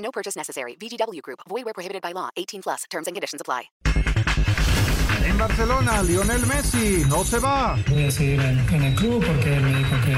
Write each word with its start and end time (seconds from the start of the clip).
No 0.00 0.10
purchase 0.10 0.36
necessary. 0.36 0.76
VGW 0.76 1.22
Group. 1.22 1.40
Void 1.48 1.64
where 1.64 1.74
prohibited 1.74 2.02
by 2.02 2.12
law. 2.12 2.30
18 2.36 2.62
plus. 2.62 2.84
Terms 2.90 3.06
and 3.06 3.14
conditions 3.14 3.40
apply. 3.40 3.70
En 5.24 5.36
Barcelona, 5.36 6.02
Lionel 6.02 6.46
Messi 6.46 7.04
no 7.08 7.22
se 7.24 7.38
va. 7.38 7.76
Voy 7.88 8.04
a 8.04 8.10
seguir 8.10 8.40
en, 8.40 8.58
en 8.74 8.82
el 8.82 8.94
club 8.94 9.24
porque 9.24 9.54
él 9.54 9.62
me 9.62 9.76
dijo 9.76 9.94
que, 10.04 10.12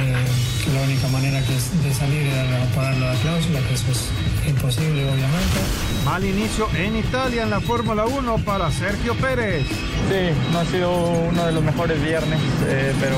que 0.64 0.72
la 0.72 0.82
única 0.82 1.08
manera 1.08 1.44
que 1.44 1.56
es 1.56 1.82
de 1.82 1.92
salir 1.92 2.26
era 2.28 2.64
pagar 2.74 2.96
la 2.98 3.14
cláusula, 3.20 3.60
que 3.66 3.74
eso 3.74 3.90
es 3.90 4.48
imposible, 4.48 5.02
obviamente. 5.04 5.58
Mal 6.04 6.24
inicio 6.24 6.68
en 6.76 6.96
Italia 6.96 7.42
en 7.42 7.50
la 7.50 7.60
Fórmula 7.60 8.06
1 8.06 8.44
para 8.44 8.70
Sergio 8.70 9.14
Pérez. 9.16 9.66
Sí, 9.66 10.30
no 10.52 10.60
ha 10.60 10.64
sido 10.66 10.92
uno 10.94 11.46
de 11.46 11.52
los 11.52 11.64
mejores 11.64 12.00
viernes, 12.02 12.40
eh, 12.68 12.94
pero 13.00 13.16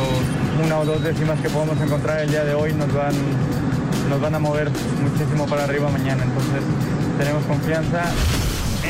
una 0.64 0.78
o 0.78 0.84
dos 0.86 1.02
décimas 1.02 1.38
que 1.41 1.50
podemos 1.50 1.78
encontrar 1.80 2.20
el 2.20 2.30
día 2.30 2.44
de 2.44 2.55
hoy 2.55 2.72
nos 2.72 2.92
van, 2.94 3.14
nos 4.08 4.20
van 4.20 4.34
a 4.34 4.38
mover 4.38 4.70
muchísimo 5.02 5.46
para 5.46 5.64
arriba 5.64 5.90
mañana. 5.90 6.22
Entonces 6.22 6.62
tenemos 7.18 7.44
confianza. 7.44 8.12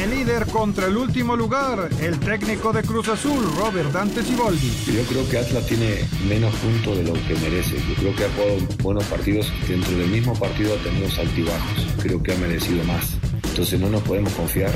El 0.03 0.11
líder 0.11 0.47
contra 0.47 0.87
el 0.87 0.97
último 0.97 1.37
lugar, 1.37 1.89
el 2.01 2.19
técnico 2.19 2.73
de 2.73 2.83
Cruz 2.83 3.09
Azul, 3.09 3.45
Robert 3.57 3.93
Dante 3.93 4.25
Siboldi. 4.25 4.73
Yo 4.87 5.05
creo 5.05 5.29
que 5.29 5.39
Atlas 5.39 5.67
tiene 5.67 6.05
menos 6.29 6.53
puntos 6.57 6.97
de 6.97 7.05
lo 7.05 7.13
que 7.13 7.35
merece. 7.37 7.77
Yo 7.89 7.95
creo 7.95 8.17
que 8.17 8.25
ha 8.25 8.29
jugado 8.31 8.59
buenos 8.83 9.05
partidos. 9.05 9.53
Dentro 9.69 9.97
del 9.97 10.09
mismo 10.09 10.35
partido 10.35 10.75
ha 10.75 10.83
tenido 10.83 11.07
altibajos. 11.21 11.87
Creo 12.03 12.23
que 12.23 12.33
ha 12.33 12.37
merecido 12.37 12.83
más. 12.85 13.15
Entonces 13.45 13.79
no 13.79 13.89
nos 13.89 14.03
podemos 14.03 14.33
confiar. 14.33 14.73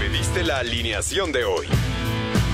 Pediste 0.00 0.42
la 0.42 0.58
alineación 0.58 1.30
de 1.30 1.44
hoy. 1.44 1.66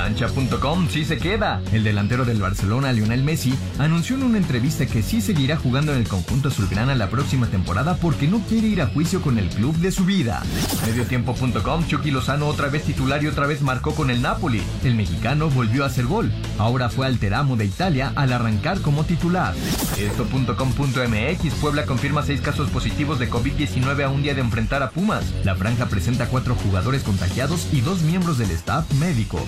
Cancha.com 0.00 0.88
sí 0.88 1.04
se 1.04 1.18
queda. 1.18 1.60
El 1.72 1.84
delantero 1.84 2.24
del 2.24 2.40
Barcelona, 2.40 2.90
Lionel 2.90 3.22
Messi, 3.22 3.52
anunció 3.78 4.16
en 4.16 4.22
una 4.22 4.38
entrevista 4.38 4.86
que 4.86 5.02
sí 5.02 5.20
seguirá 5.20 5.58
jugando 5.58 5.92
en 5.92 5.98
el 5.98 6.08
conjunto 6.08 6.48
azulgrana 6.48 6.94
la 6.94 7.10
próxima 7.10 7.48
temporada 7.48 7.96
porque 7.96 8.26
no 8.26 8.40
quiere 8.48 8.68
ir 8.68 8.80
a 8.80 8.86
juicio 8.86 9.20
con 9.20 9.38
el 9.38 9.50
club 9.50 9.76
de 9.76 9.92
su 9.92 10.06
vida. 10.06 10.42
Mediotiempo.com, 10.86 11.86
Chucky 11.86 12.12
Lozano 12.12 12.46
otra 12.46 12.68
vez 12.68 12.84
titular 12.84 13.22
y 13.22 13.26
otra 13.26 13.46
vez 13.46 13.60
marcó 13.60 13.94
con 13.94 14.08
el 14.08 14.22
Napoli. 14.22 14.62
El 14.84 14.94
mexicano 14.94 15.50
volvió 15.50 15.84
a 15.84 15.88
hacer 15.88 16.06
gol. 16.06 16.32
Ahora 16.56 16.88
fue 16.88 17.06
al 17.06 17.18
Teramo 17.18 17.56
de 17.56 17.66
Italia 17.66 18.10
al 18.16 18.32
arrancar 18.32 18.80
como 18.80 19.04
titular. 19.04 19.54
Esto.com.mx, 19.98 21.54
Puebla 21.60 21.84
confirma 21.84 22.22
seis 22.22 22.40
casos 22.40 22.70
positivos 22.70 23.18
de 23.18 23.30
COVID-19 23.30 24.02
a 24.02 24.08
un 24.08 24.22
día 24.22 24.34
de 24.34 24.40
enfrentar 24.40 24.82
a 24.82 24.90
Pumas. 24.92 25.24
La 25.44 25.56
franja 25.56 25.90
presenta 25.90 26.26
cuatro 26.26 26.54
jugadores 26.54 27.02
contagiados 27.02 27.68
y 27.70 27.82
dos 27.82 28.00
miembros 28.00 28.38
del 28.38 28.50
staff 28.52 28.90
médico. 28.94 29.46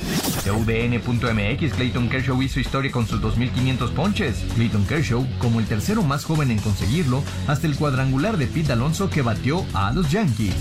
UDN.mx, 0.55 1.75
Clayton 1.75 2.09
Kershaw 2.09 2.43
hizo 2.43 2.61
historia 2.61 2.91
con 2.91 3.07
sus 3.07 3.21
2.500 3.21 3.93
ponches. 3.95 4.45
Clayton 4.55 4.87
Kershaw 4.87 5.27
como 5.39 5.61
el 5.61 5.67
tercero 5.67 6.03
más 6.03 6.25
joven 6.25 6.51
en 6.51 6.59
conseguirlo, 6.59 7.23
hasta 7.47 7.67
el 7.67 7.77
cuadrangular 7.77 8.37
de 8.37 8.47
Pete 8.47 8.73
Alonso 8.73 9.11
que 9.11 9.23
batió 9.23 9.65
a 9.75 9.93
los 9.93 10.11
Yankees. 10.11 10.55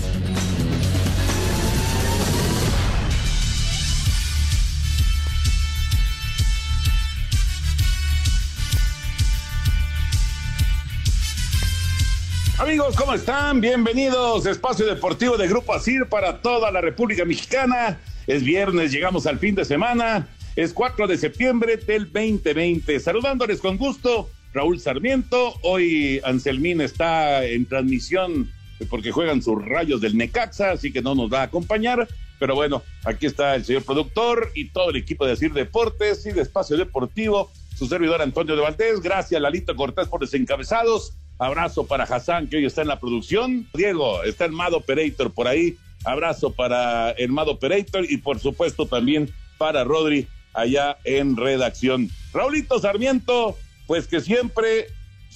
Amigos, 12.58 12.94
¿cómo 12.94 13.12
están? 13.12 13.60
Bienvenidos. 13.60 14.46
Espacio 14.46 14.86
Deportivo 14.86 15.36
de 15.36 15.48
Grupo 15.48 15.74
Asir 15.74 16.06
para 16.06 16.38
toda 16.38 16.70
la 16.70 16.80
República 16.80 17.24
Mexicana. 17.24 17.98
Es 18.26 18.44
viernes, 18.44 18.92
llegamos 18.92 19.26
al 19.26 19.38
fin 19.38 19.54
de 19.54 19.64
semana. 19.64 20.28
Es 20.54 20.72
4 20.72 21.08
de 21.08 21.18
septiembre 21.18 21.76
del 21.76 22.04
2020. 22.04 23.00
Saludándoles 23.00 23.60
con 23.60 23.76
gusto, 23.76 24.30
Raúl 24.52 24.78
Sarmiento. 24.78 25.54
Hoy 25.62 26.20
Anselmín 26.24 26.80
está 26.80 27.44
en 27.44 27.66
transmisión 27.66 28.50
porque 28.88 29.10
juegan 29.10 29.42
sus 29.42 29.64
rayos 29.64 30.00
del 30.00 30.16
Necaxa, 30.16 30.72
así 30.72 30.92
que 30.92 31.02
no 31.02 31.14
nos 31.14 31.32
va 31.32 31.40
a 31.40 31.44
acompañar. 31.44 32.06
Pero 32.38 32.54
bueno, 32.54 32.82
aquí 33.04 33.26
está 33.26 33.54
el 33.56 33.64
señor 33.64 33.84
productor 33.84 34.50
y 34.54 34.68
todo 34.68 34.90
el 34.90 34.96
equipo 34.96 35.26
de 35.26 35.32
Asir 35.32 35.52
Deportes 35.52 36.24
y 36.26 36.32
de 36.32 36.42
Espacio 36.42 36.76
Deportivo. 36.76 37.50
Su 37.76 37.86
servidor 37.86 38.22
Antonio 38.22 38.54
de 38.54 38.62
Valdés. 38.62 39.00
Gracias, 39.00 39.40
Lalito 39.40 39.74
Cortés, 39.74 40.06
por 40.06 40.20
los 40.20 40.32
encabezados. 40.34 41.14
Abrazo 41.38 41.86
para 41.86 42.04
Hassan, 42.04 42.48
que 42.48 42.58
hoy 42.58 42.66
está 42.66 42.82
en 42.82 42.88
la 42.88 43.00
producción. 43.00 43.66
Diego, 43.74 44.22
está 44.22 44.44
el 44.44 44.52
Mado 44.52 44.76
Operator 44.76 45.32
por 45.32 45.48
ahí. 45.48 45.76
Abrazo 46.04 46.52
para 46.52 47.10
el 47.12 47.30
Mado 47.30 47.52
Operator 47.52 48.04
y 48.08 48.16
por 48.18 48.38
supuesto 48.38 48.86
también 48.86 49.30
para 49.58 49.84
Rodri 49.84 50.26
allá 50.54 50.96
en 51.04 51.36
redacción. 51.36 52.08
Raulito 52.32 52.78
Sarmiento, 52.78 53.56
pues 53.86 54.06
que 54.06 54.20
siempre 54.20 54.86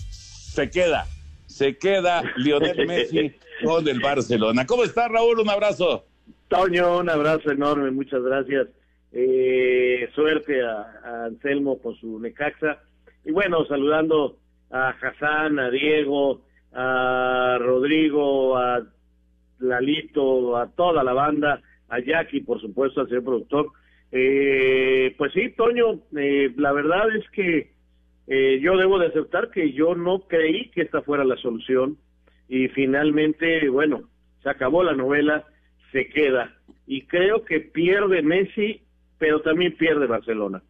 se 0.01 0.71
queda, 0.71 1.07
se 1.47 1.77
queda 1.77 2.23
Lionel 2.37 2.87
Messi 2.89 3.33
con 3.65 3.87
el 3.89 4.01
Barcelona. 4.01 4.67
¿Cómo 4.67 4.85
está 4.85 5.09
Raúl? 5.09 5.41
Un 5.41 5.51
abrazo. 5.51 6.05
Toño, 6.49 6.99
un 6.99 7.11
abrazo 7.11 7.51
enorme, 7.51 7.91
muchas 7.91 8.23
gracias. 8.23 8.69
Eh, 9.13 10.09
suerte 10.15 10.63
a, 10.63 10.93
a 11.05 11.25
Anselmo 11.27 11.79
con 11.79 11.97
su 11.97 12.19
Necaxa. 12.21 12.81
Y 13.25 13.33
bueno, 13.33 13.65
saludando 13.67 14.39
a 14.71 14.91
Hassan, 14.91 15.59
a 15.59 15.71
Diego, 15.71 16.43
a 16.73 17.57
Rodrigo, 17.59 18.57
a 18.57 18.83
Lalito, 19.61 20.57
a 20.57 20.69
toda 20.69 21.03
la 21.03 21.13
banda, 21.13 21.63
a 21.89 22.01
Jackie, 22.01 22.41
por 22.41 22.61
supuesto, 22.61 23.01
al 23.01 23.09
señor 23.09 23.25
productor. 23.25 23.67
Eh, 24.13 25.15
pues 25.19 25.33
sí, 25.33 25.51
Toño, 25.57 26.01
eh, 26.17 26.53
la 26.57 26.73
verdad 26.73 27.15
es 27.15 27.29
que 27.31 27.73
eh, 28.27 28.59
yo 28.61 28.77
debo 28.77 28.99
de 28.99 29.07
aceptar 29.07 29.51
que 29.51 29.73
yo 29.73 29.95
no 29.95 30.21
creí 30.21 30.71
que 30.71 30.83
esta 30.83 31.03
fuera 31.03 31.25
la 31.25 31.37
solución 31.37 31.97
y 32.49 32.69
finalmente, 32.69 33.69
bueno, 33.69 34.09
se 34.43 34.51
acabó 34.51 34.83
la 34.83 34.95
novela, 34.95 35.45
se 35.93 36.09
queda. 36.09 36.55
Y 36.87 37.03
creo 37.03 37.45
que 37.45 37.61
pierde 37.61 38.23
Messi, 38.23 38.83
pero 39.19 39.41
también 39.41 39.77
pierde 39.77 40.07
Barcelona. 40.07 40.63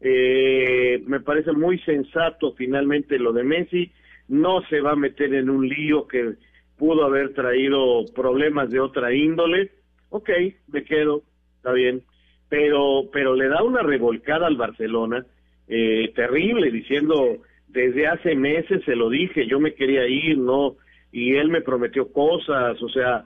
Eh, 0.00 1.02
me 1.06 1.20
parece 1.20 1.52
muy 1.52 1.78
sensato 1.80 2.52
finalmente 2.54 3.18
lo 3.18 3.32
de 3.32 3.42
Messi, 3.42 3.90
no 4.28 4.62
se 4.68 4.80
va 4.80 4.92
a 4.92 4.96
meter 4.96 5.34
en 5.34 5.50
un 5.50 5.68
lío 5.68 6.06
que 6.06 6.34
pudo 6.78 7.04
haber 7.04 7.34
traído 7.34 8.04
problemas 8.14 8.70
de 8.70 8.80
otra 8.80 9.14
índole, 9.14 9.70
ok, 10.10 10.30
me 10.68 10.84
quedo, 10.84 11.22
está 11.56 11.72
bien, 11.72 12.02
pero, 12.48 13.04
pero 13.12 13.34
le 13.34 13.48
da 13.48 13.62
una 13.62 13.82
revolcada 13.82 14.46
al 14.46 14.56
Barcelona 14.56 15.24
eh, 15.68 16.12
terrible, 16.14 16.70
diciendo, 16.70 17.38
desde 17.68 18.06
hace 18.06 18.34
meses 18.34 18.82
se 18.84 18.94
lo 18.94 19.08
dije, 19.08 19.46
yo 19.46 19.58
me 19.58 19.74
quería 19.74 20.06
ir, 20.06 20.38
no, 20.38 20.76
y 21.10 21.34
él 21.34 21.48
me 21.48 21.62
prometió 21.62 22.12
cosas, 22.12 22.80
o 22.82 22.88
sea, 22.88 23.24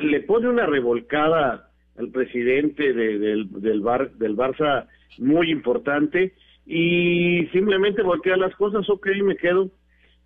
le 0.00 0.20
pone 0.20 0.48
una 0.48 0.66
revolcada 0.66 1.68
al 1.98 2.08
presidente 2.08 2.92
de, 2.92 3.18
del, 3.18 3.48
del, 3.60 3.80
Bar, 3.80 4.12
del 4.12 4.36
Barça 4.36 4.86
muy 5.18 5.50
importante 5.50 6.32
y 6.64 7.46
simplemente 7.52 8.02
voltea 8.02 8.36
las 8.36 8.54
cosas, 8.56 8.88
ok, 8.88 9.08
me 9.24 9.36
quedo, 9.36 9.70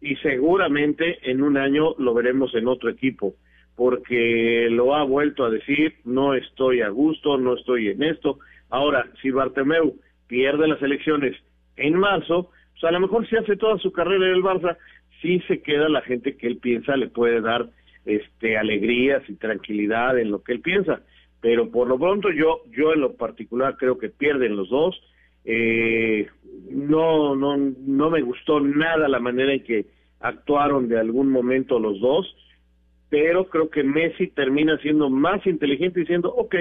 y 0.00 0.16
seguramente 0.16 1.18
en 1.30 1.42
un 1.42 1.56
año 1.56 1.94
lo 1.98 2.14
veremos 2.14 2.54
en 2.54 2.68
otro 2.68 2.90
equipo, 2.90 3.34
porque 3.74 4.68
lo 4.70 4.94
ha 4.94 5.04
vuelto 5.04 5.44
a 5.44 5.50
decir, 5.50 5.94
no 6.04 6.34
estoy 6.34 6.80
a 6.80 6.88
gusto, 6.88 7.38
no 7.38 7.54
estoy 7.54 7.88
en 7.88 8.02
esto. 8.02 8.38
Ahora, 8.70 9.06
si 9.22 9.30
Bartomeu 9.30 9.98
pierde 10.26 10.68
las 10.68 10.82
elecciones 10.82 11.36
en 11.76 11.94
marzo, 11.94 12.50
pues 12.72 12.84
a 12.84 12.90
lo 12.90 13.00
mejor 13.00 13.26
si 13.28 13.36
hace 13.36 13.56
toda 13.56 13.78
su 13.78 13.92
carrera 13.92 14.26
en 14.26 14.34
el 14.34 14.42
Barça, 14.42 14.76
sí 15.22 15.40
se 15.48 15.62
queda 15.62 15.88
la 15.88 16.02
gente 16.02 16.36
que 16.36 16.46
él 16.46 16.58
piensa 16.58 16.96
le 16.96 17.08
puede 17.08 17.40
dar 17.40 17.68
este 18.04 18.56
alegrías 18.56 19.22
y 19.28 19.34
tranquilidad 19.34 20.18
en 20.18 20.30
lo 20.30 20.42
que 20.42 20.52
él 20.52 20.60
piensa. 20.60 21.00
Pero 21.40 21.70
por 21.70 21.88
lo 21.88 21.98
pronto 21.98 22.30
yo, 22.30 22.62
yo 22.70 22.92
en 22.92 23.00
lo 23.00 23.16
particular 23.16 23.76
creo 23.76 23.98
que 23.98 24.08
pierden 24.08 24.56
los 24.56 24.68
dos. 24.68 25.00
Eh, 25.46 26.28
no, 26.70 27.36
no, 27.36 27.56
no 27.56 28.10
me 28.10 28.20
gustó 28.20 28.60
nada 28.60 29.08
la 29.08 29.20
manera 29.20 29.54
en 29.54 29.62
que 29.62 29.86
actuaron 30.20 30.88
de 30.88 30.98
algún 30.98 31.30
momento 31.30 31.78
los 31.78 32.00
dos, 32.00 32.26
pero 33.08 33.48
creo 33.48 33.70
que 33.70 33.84
Messi 33.84 34.26
termina 34.26 34.76
siendo 34.78 35.08
más 35.08 35.46
inteligente 35.46 36.00
diciendo, 36.00 36.34
ok, 36.34 36.56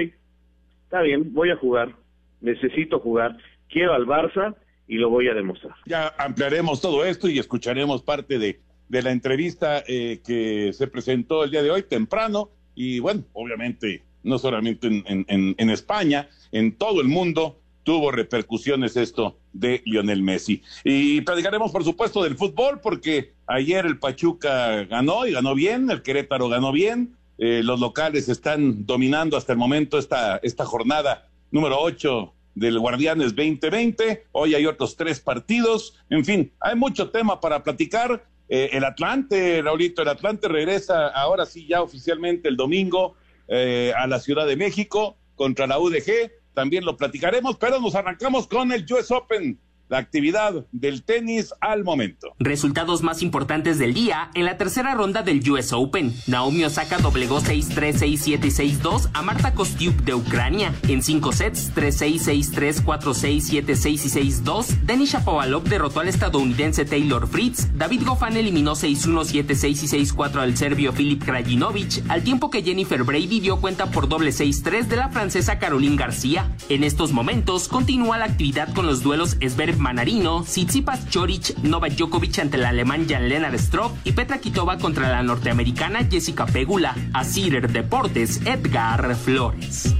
está 0.84 1.02
bien, 1.02 1.34
voy 1.34 1.50
a 1.50 1.56
jugar, 1.56 1.96
necesito 2.40 3.00
jugar, 3.00 3.36
quiero 3.68 3.92
al 3.92 4.06
Barça 4.06 4.54
y 4.86 4.98
lo 4.98 5.10
voy 5.10 5.28
a 5.28 5.34
demostrar. 5.34 5.74
Ya 5.86 6.14
ampliaremos 6.18 6.80
todo 6.80 7.04
esto 7.04 7.28
y 7.28 7.40
escucharemos 7.40 8.02
parte 8.02 8.38
de, 8.38 8.60
de 8.88 9.02
la 9.02 9.10
entrevista 9.10 9.82
eh, 9.88 10.20
que 10.24 10.72
se 10.72 10.86
presentó 10.86 11.42
el 11.42 11.50
día 11.50 11.64
de 11.64 11.72
hoy 11.72 11.82
temprano 11.82 12.50
y 12.76 13.00
bueno, 13.00 13.24
obviamente 13.32 14.02
no 14.22 14.38
solamente 14.38 14.86
en, 14.86 15.24
en, 15.28 15.54
en 15.58 15.70
España, 15.70 16.28
en 16.52 16.76
todo 16.76 17.00
el 17.00 17.08
mundo 17.08 17.58
tuvo 17.86 18.10
repercusiones 18.10 18.96
esto 18.96 19.38
de 19.52 19.80
Lionel 19.84 20.20
Messi. 20.20 20.60
Y 20.82 21.20
platicaremos, 21.20 21.70
por 21.70 21.84
supuesto, 21.84 22.20
del 22.24 22.36
fútbol, 22.36 22.80
porque 22.80 23.32
ayer 23.46 23.86
el 23.86 24.00
Pachuca 24.00 24.82
ganó 24.86 25.24
y 25.24 25.30
ganó 25.30 25.54
bien, 25.54 25.88
el 25.88 26.02
Querétaro 26.02 26.48
ganó 26.48 26.72
bien, 26.72 27.16
eh, 27.38 27.60
los 27.62 27.78
locales 27.78 28.28
están 28.28 28.86
dominando 28.86 29.36
hasta 29.36 29.52
el 29.52 29.58
momento 29.58 29.98
esta, 29.98 30.38
esta 30.38 30.64
jornada 30.64 31.28
número 31.52 31.78
8 31.78 32.34
del 32.56 32.80
Guardianes 32.80 33.36
2020. 33.36 34.24
Hoy 34.32 34.56
hay 34.56 34.66
otros 34.66 34.96
tres 34.96 35.20
partidos. 35.20 35.94
En 36.10 36.24
fin, 36.24 36.52
hay 36.58 36.74
mucho 36.74 37.10
tema 37.10 37.40
para 37.40 37.62
platicar. 37.62 38.26
Eh, 38.48 38.70
el 38.72 38.84
Atlante, 38.84 39.62
Raulito, 39.62 40.02
el 40.02 40.08
Atlante 40.08 40.48
regresa 40.48 41.06
ahora 41.06 41.46
sí 41.46 41.68
ya 41.68 41.82
oficialmente 41.82 42.48
el 42.48 42.56
domingo 42.56 43.14
eh, 43.46 43.92
a 43.96 44.08
la 44.08 44.18
Ciudad 44.18 44.44
de 44.44 44.56
México 44.56 45.16
contra 45.36 45.68
la 45.68 45.78
UDG 45.78 46.32
también 46.56 46.86
lo 46.86 46.96
platicaremos, 46.96 47.58
pero 47.58 47.78
nos 47.80 47.94
arrancamos 47.94 48.48
con 48.48 48.72
el 48.72 48.86
US 48.90 49.10
Open 49.10 49.60
la 49.88 49.98
actividad 49.98 50.66
del 50.72 51.02
tenis 51.02 51.54
al 51.60 51.84
momento. 51.84 52.34
Resultados 52.38 53.02
más 53.02 53.22
importantes 53.22 53.78
del 53.78 53.94
día 53.94 54.30
en 54.34 54.44
la 54.44 54.56
tercera 54.56 54.94
ronda 54.94 55.22
del 55.22 55.48
US 55.50 55.72
Open. 55.72 56.14
Naomi 56.26 56.64
Osaka 56.64 56.98
doblegó 56.98 57.40
6-3, 57.40 58.00
6-7 58.00 58.46
y 58.46 58.78
6-2 58.78 59.10
a 59.12 59.22
Marta 59.22 59.54
Kostyuk 59.54 59.94
de 60.02 60.14
Ucrania. 60.14 60.74
En 60.88 61.02
5 61.02 61.32
sets, 61.32 61.72
3-6, 61.74 62.52
6-3, 62.52 62.84
4-6, 62.84 63.64
7-6 63.64 63.86
y 63.90 64.42
6-2, 64.42 64.66
Denis 64.82 65.12
Shapovalov 65.12 65.64
derrotó 65.64 66.00
al 66.00 66.08
estadounidense 66.08 66.84
Taylor 66.84 67.26
Fritz. 67.28 67.68
David 67.76 68.02
Goffin 68.04 68.36
eliminó 68.36 68.72
6-1, 68.72 69.24
7-6 69.24 69.66
y 69.68 70.06
6-4 70.06 70.36
al 70.40 70.56
serbio 70.56 70.92
Filip 70.92 71.24
Krajinovic, 71.24 72.02
al 72.08 72.22
tiempo 72.22 72.50
que 72.50 72.62
Jennifer 72.62 73.02
Brady 73.04 73.40
dio 73.40 73.60
cuenta 73.60 73.86
por 73.86 74.08
doble 74.08 74.30
6-3 74.30 74.86
de 74.86 74.96
la 74.96 75.10
francesa 75.10 75.58
Caroline 75.58 75.96
García. 75.96 76.50
En 76.68 76.82
estos 76.82 77.12
momentos 77.12 77.68
continúa 77.68 78.18
la 78.18 78.24
actividad 78.24 78.72
con 78.74 78.86
los 78.86 79.02
duelos 79.02 79.36
Esber 79.40 79.75
Manarino, 79.78 80.42
Tsitsipas 80.42 81.08
Chorich, 81.08 81.56
Novak 81.62 81.92
Djokovic 81.92 82.38
ante 82.38 82.56
el 82.56 82.64
alemán 82.64 83.06
Jan-Lennart 83.08 83.58
Struff 83.58 83.92
y 84.04 84.12
Petra 84.12 84.38
Kitova 84.38 84.78
contra 84.78 85.08
la 85.10 85.22
norteamericana 85.22 86.06
Jessica 86.10 86.46
Pegula. 86.46 86.94
Asir 87.12 87.68
Deportes, 87.68 88.40
Edgar 88.46 89.14
Flores. 89.16 89.94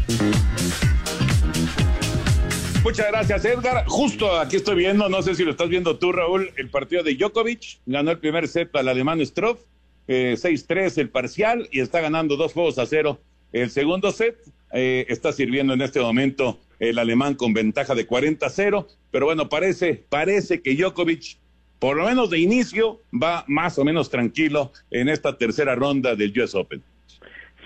Muchas 2.87 3.09
gracias, 3.09 3.45
Edgar. 3.45 3.85
Justo 3.87 4.39
aquí 4.39 4.57
estoy 4.57 4.77
viendo, 4.77 5.09
no 5.09 5.21
sé 5.21 5.35
si 5.35 5.45
lo 5.45 5.51
estás 5.51 5.69
viendo 5.69 5.99
tú, 5.99 6.13
Raúl, 6.13 6.53
el 6.57 6.71
partido 6.71 7.03
de 7.03 7.17
Djokovic. 7.17 7.81
Ganó 7.85 8.13
el 8.13 8.19
primer 8.19 8.47
set 8.47 8.75
al 8.77 8.89
alemán 8.89 9.25
Struff, 9.27 9.59
eh, 10.07 10.37
6-3 10.39 10.99
el 10.99 11.09
parcial 11.11 11.69
y 11.73 11.81
está 11.81 12.01
ganando 12.01 12.37
dos 12.37 12.53
juegos 12.53 12.79
a 12.79 12.87
cero. 12.87 13.19
El 13.53 13.71
segundo 13.71 14.13
set 14.13 14.37
eh, 14.73 15.05
está 15.09 15.33
sirviendo 15.33 15.73
en 15.75 15.83
este 15.83 16.01
momento 16.01 16.61
el 16.79 16.99
alemán 16.99 17.35
con 17.35 17.55
ventaja 17.55 17.95
de 17.95 18.07
40-0, 18.07 18.87
pero 19.11 19.27
bueno, 19.27 19.49
parece, 19.49 20.05
parece 20.09 20.63
que 20.63 20.75
Djokovic, 20.75 21.39
por 21.79 21.97
lo 21.97 22.05
menos 22.05 22.31
de 22.31 22.39
inicio, 22.39 23.01
va 23.13 23.45
más 23.47 23.79
o 23.79 23.85
menos 23.85 24.11
tranquilo 24.11 24.73
en 24.91 25.09
esta 25.09 25.37
tercera 25.37 25.75
ronda 25.75 26.15
del 26.15 26.33
US 26.41 26.55
Open. 26.55 26.83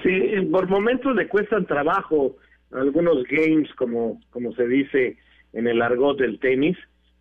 Sí, 0.03 0.11
por 0.51 0.69
momentos 0.69 1.15
le 1.15 1.29
cuestan 1.29 1.67
trabajo 1.67 2.37
algunos 2.73 3.25
games, 3.25 3.69
como, 3.75 4.21
como 4.31 4.53
se 4.55 4.67
dice 4.67 5.17
en 5.53 5.67
el 5.67 5.83
argot 5.83 6.19
del 6.19 6.39
tenis, 6.39 6.77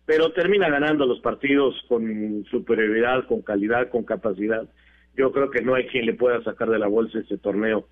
pero 0.06 0.32
termina 0.32 0.68
ganando 0.68 1.06
los 1.06 1.20
partidos 1.20 1.74
con 1.88 2.44
superioridad, 2.50 3.26
con 3.26 3.42
calidad, 3.42 3.90
con 3.90 4.04
capacidad. 4.04 4.68
Yo 5.16 5.32
creo 5.32 5.50
que 5.50 5.62
no 5.62 5.74
hay 5.74 5.86
quien 5.86 6.06
le 6.06 6.14
pueda 6.14 6.42
sacar 6.42 6.70
de 6.70 6.78
la 6.78 6.86
bolsa 6.86 7.18
este 7.18 7.38
torneo 7.38 7.86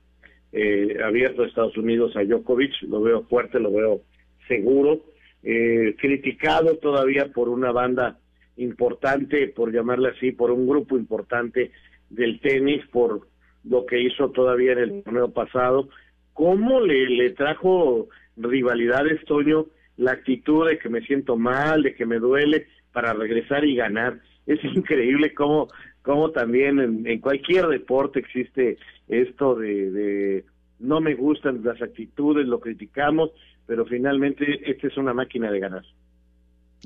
eh, 0.52 0.96
abierto 1.04 1.42
de 1.42 1.48
Estados 1.48 1.76
Unidos 1.76 2.16
a 2.16 2.24
Djokovic, 2.24 2.82
lo 2.82 3.00
veo 3.02 3.22
fuerte, 3.24 3.60
lo 3.60 3.72
veo 3.72 4.00
seguro, 4.46 5.04
eh, 5.42 5.94
criticado 5.98 6.76
todavía 6.76 7.26
por 7.32 7.48
una 7.48 7.70
banda 7.70 8.18
importante, 8.56 9.48
por 9.48 9.72
llamarle 9.72 10.10
así, 10.10 10.32
por 10.32 10.50
un 10.50 10.66
grupo 10.66 10.96
importante 10.96 11.70
del 12.10 12.40
tenis, 12.40 12.84
por 12.90 13.28
lo 13.64 13.86
que 13.86 14.00
hizo 14.00 14.30
todavía 14.30 14.72
en 14.72 14.78
el 14.78 15.02
torneo 15.02 15.30
pasado. 15.30 15.88
¿Cómo 16.32 16.80
le, 16.80 17.08
le 17.08 17.30
trajo 17.30 18.08
rivalidades, 18.36 19.24
Toño, 19.24 19.66
la 19.96 20.12
actitud 20.12 20.68
de 20.68 20.78
que 20.78 20.88
me 20.88 21.02
siento 21.02 21.36
mal, 21.36 21.82
de 21.82 21.94
que 21.94 22.06
me 22.06 22.18
duele, 22.18 22.66
para 22.92 23.12
regresar 23.12 23.64
y 23.64 23.76
ganar? 23.76 24.20
Es 24.46 24.64
increíble 24.64 25.34
cómo, 25.34 25.68
cómo 26.08 26.30
también 26.30 26.78
en, 26.78 27.06
en 27.06 27.20
cualquier 27.20 27.66
deporte 27.66 28.20
existe 28.20 28.78
esto 29.08 29.54
de, 29.54 29.90
de 29.90 30.44
no 30.78 31.02
me 31.02 31.14
gustan 31.14 31.62
las 31.62 31.82
actitudes, 31.82 32.46
lo 32.46 32.60
criticamos, 32.60 33.30
pero 33.66 33.84
finalmente 33.84 34.70
esta 34.70 34.86
es 34.86 34.96
una 34.96 35.12
máquina 35.12 35.50
de 35.50 35.60
ganar. 35.60 35.84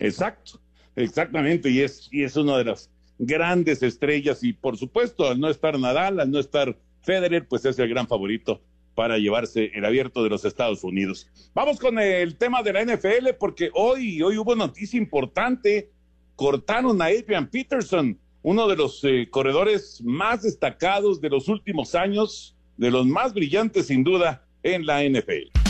Exacto, 0.00 0.58
exactamente, 0.96 1.70
y 1.70 1.82
es, 1.82 2.08
y 2.10 2.24
es 2.24 2.34
una 2.36 2.58
de 2.58 2.64
las 2.64 2.90
grandes 3.16 3.84
estrellas, 3.84 4.42
y 4.42 4.54
por 4.54 4.76
supuesto, 4.76 5.30
al 5.30 5.38
no 5.38 5.48
estar 5.48 5.78
Nadal, 5.78 6.19
al 6.19 6.28
no 6.28 6.40
estar 6.40 6.76
Federer, 7.02 7.46
pues 7.46 7.64
es 7.64 7.78
el 7.78 7.88
gran 7.88 8.08
favorito 8.08 8.60
para 8.96 9.19
llevarse 9.19 9.70
el 9.72 9.84
abierto 9.84 10.24
de 10.24 10.30
los 10.30 10.44
Estados 10.44 10.82
Unidos. 10.82 11.30
Vamos 11.54 11.78
con 11.78 11.96
el 12.00 12.34
tema 12.38 12.64
de 12.64 12.72
la 12.72 12.84
NFL, 12.84 13.34
porque 13.38 13.70
hoy, 13.72 14.20
hoy 14.20 14.36
hubo 14.36 14.56
noticia 14.56 14.98
importante, 14.98 15.92
cortaron 16.34 17.00
a 17.00 17.05
Adrian 17.05 17.48
Peterson, 17.48 18.19
uno 18.43 18.69
de 18.69 18.77
los 18.77 19.03
eh, 19.05 19.29
corredores 19.31 20.03
más 20.05 20.43
destacados 20.43 21.20
de 21.20 21.31
los 21.31 21.49
últimos 21.49 21.94
años, 21.94 22.56
de 22.77 22.91
los 22.91 23.06
más 23.06 23.32
brillantes 23.34 23.87
sin 23.87 24.03
duda 24.05 24.44
en 24.63 24.84
la 24.87 25.03
NFL. 25.03 25.61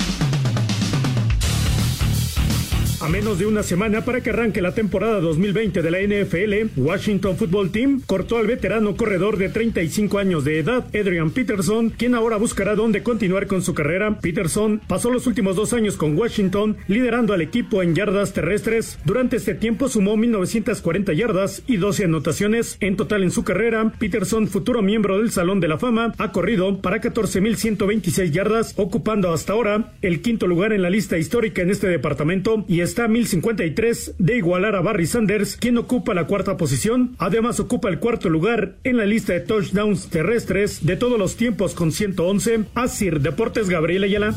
A 3.03 3.09
menos 3.09 3.41
de 3.41 3.47
una 3.47 3.65
semana 3.65 4.05
para 4.05 4.21
que 4.21 4.31
arranque 4.31 4.63
la 4.63 4.77
temporada 4.77 5.19
2020 5.19 5.83
de 5.83 5.91
la 5.91 5.99
NFL, 5.99 6.81
Washington 6.81 7.37
Football 7.37 7.73
Team 7.73 8.01
cortó 8.07 8.39
al 8.39 8.47
veterano 8.47 8.95
corredor 8.95 9.39
de 9.39 9.49
35 9.49 10.19
años 10.21 10.45
de 10.45 10.61
edad, 10.61 10.87
Adrian 10.95 11.33
Peterson, 11.33 11.91
quien 11.91 12.15
ahora 12.15 12.37
buscará 12.37 12.77
dónde 12.77 13.03
continuar 13.03 13.49
con 13.49 13.61
su 13.61 13.75
carrera. 13.75 14.21
Peterson 14.21 14.81
pasó 14.87 15.11
los 15.11 15.27
últimos 15.27 15.57
dos 15.57 15.73
años 15.73 15.97
con 15.97 16.17
Washington, 16.17 16.77
liderando 16.87 17.35
al 17.35 17.41
equipo 17.41 17.83
en 17.83 17.97
yardas 17.97 18.35
terrestres. 18.35 19.01
Durante 19.05 19.39
este 19.39 19.57
tiempo 19.57 19.89
sumó 19.89 20.17
1940 20.17 21.13
yardas 21.13 21.65
y 21.67 21.79
12 21.79 22.05
anotaciones 22.05 22.77
en 22.79 22.97
total 22.97 23.25
en 23.25 23.33
su 23.33 23.43
carrera. 23.43 23.93
Peterson, 23.99 24.47
futuro 24.47 24.81
miembro 24.81 25.19
del 25.19 25.33
Salón 25.33 25.59
de 25.59 25.67
la 25.67 25.79
Fama, 25.79 26.15
ha 26.19 26.31
corrido 26.31 26.81
para 26.81 27.01
14.126 27.01 28.31
yardas, 28.31 28.75
ocupando 28.77 29.33
hasta 29.33 29.55
ahora 29.55 29.93
el 30.03 30.23
quinto 30.23 30.47
lugar 30.47 30.73
en 30.73 30.83
la 30.83 30.91
lista 30.91 31.19
histórica 31.19 31.63
en 31.63 31.71
este 31.71 31.89
departamento 31.89 32.65
y 32.69 32.79
es 32.79 32.92
está 32.93 33.05
a 33.07 33.09
1053 33.09 34.17
de 34.19 34.37
igualar 34.37 34.77
a 34.77 34.83
Barry 34.83 35.07
Sanders, 35.07 35.57
quien 35.57 35.79
ocupa 35.79 36.13
la 36.13 36.27
cuarta 36.27 36.59
posición. 36.59 37.17
Además 37.19 37.59
ocupa 37.59 37.89
el 37.89 37.99
cuarto 37.99 38.29
lugar 38.29 38.75
en 38.85 38.99
la 38.99 39.07
lista 39.07 39.33
de 39.33 39.41
touchdowns 39.41 40.11
terrestres 40.11 40.85
de 40.85 40.97
todos 40.97 41.19
los 41.19 41.37
tiempos 41.37 41.73
con 41.73 41.91
111. 41.91 42.67
Asir 42.75 43.21
Deportes 43.21 43.71
Gabriel 43.71 44.05
Ayala. 44.05 44.35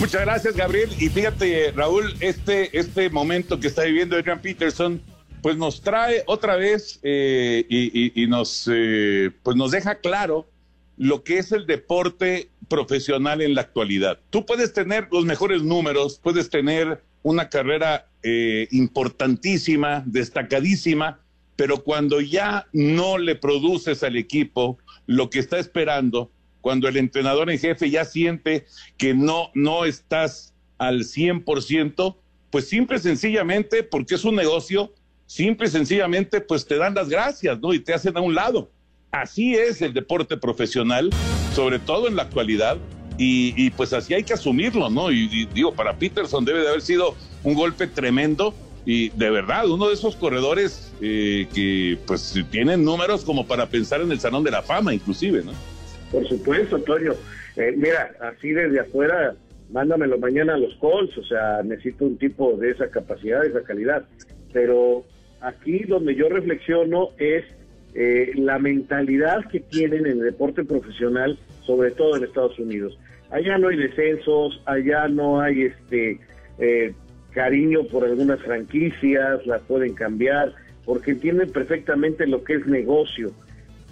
Muchas 0.00 0.22
gracias, 0.22 0.56
Gabriel. 0.56 0.90
Y 0.98 1.10
fíjate, 1.10 1.70
Raúl, 1.76 2.12
este, 2.18 2.76
este 2.76 3.08
momento 3.08 3.60
que 3.60 3.68
está 3.68 3.84
viviendo 3.84 4.16
Adrian 4.16 4.42
Peterson, 4.42 5.00
pues 5.42 5.56
nos 5.56 5.80
trae 5.80 6.24
otra 6.26 6.56
vez 6.56 6.98
eh, 7.04 7.64
y, 7.68 8.20
y, 8.20 8.26
nos, 8.26 8.68
eh, 8.68 9.30
pues 9.44 9.56
nos 9.56 9.70
deja 9.70 9.94
claro 10.00 10.48
lo 10.96 11.22
que 11.22 11.38
es 11.38 11.52
el 11.52 11.66
deporte 11.66 12.50
profesional 12.70 13.42
en 13.42 13.54
la 13.54 13.60
actualidad. 13.60 14.18
Tú 14.30 14.46
puedes 14.46 14.72
tener 14.72 15.08
los 15.12 15.26
mejores 15.26 15.62
números, 15.62 16.18
puedes 16.22 16.48
tener 16.48 17.02
una 17.22 17.50
carrera 17.50 18.06
eh, 18.22 18.68
importantísima, 18.70 20.02
destacadísima, 20.06 21.20
pero 21.56 21.84
cuando 21.84 22.22
ya 22.22 22.66
no 22.72 23.18
le 23.18 23.34
produces 23.34 24.02
al 24.02 24.16
equipo 24.16 24.78
lo 25.06 25.28
que 25.28 25.40
está 25.40 25.58
esperando, 25.58 26.30
cuando 26.62 26.88
el 26.88 26.96
entrenador 26.96 27.50
en 27.50 27.58
jefe 27.58 27.90
ya 27.90 28.06
siente 28.06 28.64
que 28.96 29.12
no, 29.12 29.50
no 29.54 29.84
estás 29.84 30.54
al 30.78 31.00
100%, 31.00 32.16
pues 32.50 32.68
simple 32.68 32.96
y 32.96 33.00
sencillamente, 33.00 33.82
porque 33.82 34.14
es 34.14 34.24
un 34.24 34.36
negocio, 34.36 34.94
simple 35.26 35.66
y 35.66 35.70
sencillamente, 35.70 36.40
pues 36.40 36.66
te 36.66 36.76
dan 36.76 36.94
las 36.94 37.08
gracias, 37.08 37.60
¿no? 37.60 37.74
Y 37.74 37.80
te 37.80 37.92
hacen 37.92 38.16
a 38.16 38.20
un 38.20 38.34
lado. 38.34 38.70
Así 39.12 39.54
es 39.54 39.82
el 39.82 39.92
deporte 39.92 40.36
profesional, 40.36 41.10
sobre 41.52 41.78
todo 41.80 42.06
en 42.06 42.16
la 42.16 42.22
actualidad, 42.22 42.78
y, 43.22 43.70
pues 43.72 43.92
así 43.92 44.14
hay 44.14 44.22
que 44.22 44.32
asumirlo, 44.32 44.88
¿no? 44.88 45.10
Y, 45.10 45.46
digo, 45.52 45.74
para 45.74 45.94
Peterson 45.94 46.42
debe 46.44 46.60
de 46.60 46.68
haber 46.68 46.80
sido 46.80 47.14
un 47.44 47.54
golpe 47.54 47.86
tremendo, 47.86 48.54
y 48.86 49.10
de 49.10 49.28
verdad, 49.28 49.68
uno 49.68 49.88
de 49.88 49.94
esos 49.94 50.16
corredores 50.16 50.90
eh, 51.02 51.46
que 51.54 51.98
pues 52.06 52.34
tienen 52.50 52.82
números 52.82 53.24
como 53.24 53.46
para 53.46 53.66
pensar 53.66 54.00
en 54.00 54.10
el 54.10 54.20
Salón 54.20 54.42
de 54.42 54.52
la 54.52 54.62
Fama, 54.62 54.94
inclusive, 54.94 55.42
¿no? 55.44 55.52
Por 56.10 56.26
supuesto, 56.26 56.76
Antonio. 56.76 57.14
Eh, 57.56 57.74
mira, 57.76 58.10
así 58.20 58.50
desde 58.52 58.80
afuera, 58.80 59.34
mándamelo 59.70 60.18
mañana 60.18 60.54
a 60.54 60.58
los 60.58 60.74
Colts, 60.76 61.18
o 61.18 61.24
sea, 61.24 61.62
necesito 61.62 62.06
un 62.06 62.16
tipo 62.16 62.56
de 62.56 62.70
esa 62.70 62.88
capacidad, 62.88 63.42
de 63.42 63.48
esa 63.48 63.62
calidad. 63.62 64.04
Pero 64.52 65.04
aquí 65.42 65.80
donde 65.84 66.14
yo 66.14 66.28
reflexiono 66.30 67.10
es 67.18 67.44
eh, 67.94 68.32
la 68.36 68.58
mentalidad 68.58 69.48
que 69.50 69.60
tienen 69.60 70.06
en 70.06 70.18
el 70.18 70.20
deporte 70.20 70.64
profesional, 70.64 71.38
sobre 71.62 71.90
todo 71.90 72.16
en 72.16 72.24
Estados 72.24 72.58
Unidos. 72.58 72.98
Allá 73.30 73.58
no 73.58 73.68
hay 73.68 73.76
descensos, 73.76 74.62
allá 74.66 75.08
no 75.08 75.40
hay 75.40 75.62
este 75.62 76.20
eh, 76.58 76.92
cariño 77.32 77.84
por 77.84 78.04
algunas 78.04 78.40
franquicias, 78.40 79.46
las 79.46 79.62
pueden 79.62 79.94
cambiar, 79.94 80.52
porque 80.84 81.12
entienden 81.12 81.50
perfectamente 81.50 82.26
lo 82.26 82.42
que 82.44 82.54
es 82.54 82.66
negocio. 82.66 83.32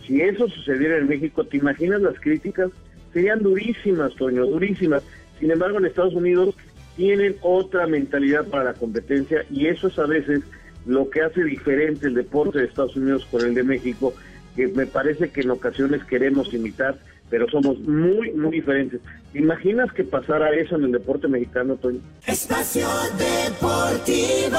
Si 0.07 0.21
eso 0.21 0.49
sucediera 0.49 0.99
en 0.99 1.09
México, 1.09 1.45
¿te 1.45 1.59
imaginas 1.59 2.01
las 2.01 2.19
críticas? 2.21 2.71
Serían 3.13 3.43
durísimas, 3.43 4.15
Toño, 4.17 4.47
durísimas. 4.47 5.03
Sin 5.39 5.51
embargo, 5.51 5.79
en 5.79 5.87
Estados 5.87 6.15
Unidos 6.15 6.57
tienen 6.97 7.37
otra 7.43 7.87
mentalidad 7.87 8.47
para 8.49 8.65
la 8.65 8.75
competencia 8.75 9.45
y 9.51 9.67
eso 9.67 9.89
es 9.89 9.99
a 9.99 10.07
veces 10.07 10.41
lo 10.89 11.11
que 11.11 11.21
hace 11.21 11.45
diferente 11.45 12.07
el 12.07 12.15
deporte 12.15 12.59
de 12.59 12.65
Estados 12.65 12.97
Unidos 12.97 13.27
con 13.31 13.45
el 13.45 13.55
de 13.55 13.63
México, 13.63 14.15
que 14.57 14.67
me 14.69 14.87
parece 14.87 15.31
que 15.31 15.43
en 15.43 15.51
ocasiones 15.51 16.03
queremos 16.05 16.53
imitar, 16.53 16.97
pero 17.29 17.47
somos 17.51 17.79
muy, 17.81 18.33
muy 18.33 18.51
diferentes. 18.51 19.01
¿Te 19.33 19.39
imaginas 19.39 19.93
que 19.93 20.03
pasara 20.03 20.51
eso 20.51 20.77
en 20.77 20.85
el 20.85 20.93
deporte 20.93 21.29
mexicano, 21.29 21.77
Toño? 21.77 22.01
Espacio 22.27 22.89
Deportivo. 23.19 24.59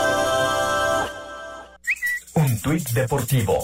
Un 2.36 2.62
tuit 2.62 2.88
deportivo. 2.90 3.58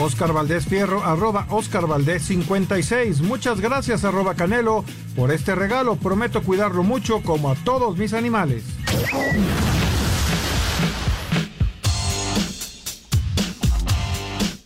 Oscar 0.00 0.32
Valdés 0.32 0.64
Fierro, 0.64 1.04
arroba 1.04 1.46
Oscar 1.50 1.86
Valdés 1.86 2.22
56. 2.22 3.20
Muchas 3.20 3.60
gracias, 3.60 4.04
arroba 4.04 4.34
Canelo, 4.34 4.86
por 5.14 5.30
este 5.30 5.54
regalo. 5.54 5.96
Prometo 5.96 6.42
cuidarlo 6.42 6.82
mucho 6.82 7.20
como 7.22 7.50
a 7.50 7.54
todos 7.56 7.98
mis 7.98 8.14
animales. 8.14 8.64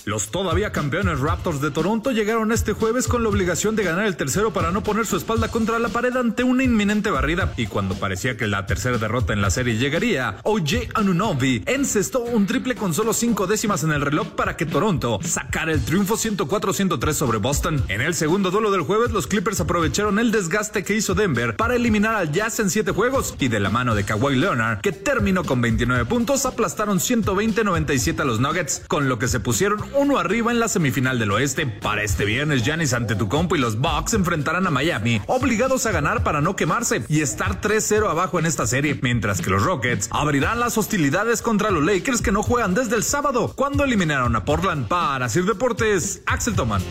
Los 0.06 0.30
todavía 0.30 0.70
campeones 0.70 1.20
Raptors 1.20 1.62
de 1.62 1.70
Toronto 1.70 2.11
llegaron 2.11 2.52
este 2.52 2.75
jueves 2.75 3.08
con 3.08 3.23
la 3.23 3.30
obligación 3.30 3.75
de 3.75 3.84
ganar 3.84 4.04
el 4.04 4.16
tercero 4.16 4.52
para 4.52 4.70
no 4.70 4.82
poner 4.82 5.06
su 5.06 5.16
espalda 5.16 5.49
contra 5.49 5.78
la 5.78 5.88
pared 5.88 6.14
ante 6.14 6.44
una 6.44 6.62
inminente 6.62 7.11
barrida. 7.11 7.54
Y 7.56 7.68
cuando 7.68 7.94
parecía 7.94 8.37
que 8.37 8.46
la 8.46 8.66
tercera 8.66 8.99
derrota 8.99 9.32
en 9.32 9.40
la 9.40 9.49
serie 9.49 9.78
llegaría, 9.78 10.37
OJ 10.42 10.90
Anunobi 10.92 11.64
encestó 11.66 12.20
un 12.20 12.46
triple 12.46 12.75
con 12.75 12.92
solo 12.92 13.14
cinco 13.14 13.46
décimas 13.46 13.82
en 13.82 13.92
el 13.92 14.02
reloj 14.02 14.28
para 14.32 14.58
que 14.58 14.66
Toronto 14.66 15.20
sacara 15.25 15.73
el 15.73 15.82
triunfo 15.82 16.16
104-103 16.16 17.12
sobre 17.14 17.38
Boston. 17.38 17.82
En 17.88 18.02
el 18.02 18.14
segundo 18.14 18.50
duelo 18.50 18.70
del 18.70 18.82
jueves, 18.82 19.11
los 19.11 19.26
Clippers 19.26 19.61
aprovecharon 19.61 20.18
el 20.18 20.32
desgaste 20.32 20.84
que 20.84 20.96
hizo 20.96 21.14
Denver 21.14 21.56
para 21.56 21.76
eliminar 21.76 22.14
al 22.14 22.30
Jazz 22.30 22.61
en 22.61 22.68
siete 22.68 22.92
juegos 22.92 23.34
y 23.38 23.49
de 23.49 23.58
la 23.58 23.70
mano 23.70 23.94
de 23.94 24.04
Kawhi 24.04 24.37
Leonard, 24.37 24.82
que 24.82 24.92
terminó 24.92 25.44
con 25.44 25.62
29 25.62 26.04
puntos, 26.04 26.44
aplastaron 26.44 26.99
120-97 26.99 28.20
a 28.20 28.25
los 28.26 28.38
Nuggets, 28.38 28.82
con 28.87 29.08
lo 29.08 29.18
que 29.18 29.28
se 29.28 29.40
pusieron 29.40 29.94
uno 29.95 30.19
arriba 30.19 30.51
en 30.51 30.61
la 30.61 30.69
semifinal 30.69 31.19
del 31.19 31.31
oeste. 31.31 31.67
Para 31.67 32.03
este 32.03 32.25
viernes, 32.25 32.65
Giannis 32.65 32.93
Antetokounmpo 32.93 33.57
y 33.57 33.59
los 33.59 33.81
Bucks 33.81 34.15
enfrentarán 34.15 34.67
a 34.67 34.71
Miami, 34.71 35.21
obligados 35.27 35.87
a 35.87 35.93
ganar 35.93 36.23
para 36.23 36.41
no 36.41 36.57
quemarse 36.57 37.05
y 37.09 37.21
estar 37.21 37.61
3-0 37.61 38.09
abajo 38.09 38.39
en 38.39 38.47
esta 38.47 38.67
serie, 38.67 38.99
mientras 39.03 39.41
que 39.41 39.51
los 39.51 39.63
Rockets 39.63 40.09
abrirán 40.11 40.61
las 40.61 40.77
hostilidades 40.79 41.43
contra 41.43 41.71
los 41.71 41.85
Lakers 41.85 42.23
que 42.23 42.33
no 42.33 42.43
juegan 42.43 42.75
desde 42.75 42.97
el 42.97 43.03
sábado, 43.03 43.53
cuando 43.55 43.85
eliminaron 43.85 44.37
a 44.37 44.45
Portland. 44.45 44.89
Para 44.89 45.29
Sir 45.29 45.45
Deportes, 45.45 46.23
Axel 46.27 46.55
Toman. 46.55 46.83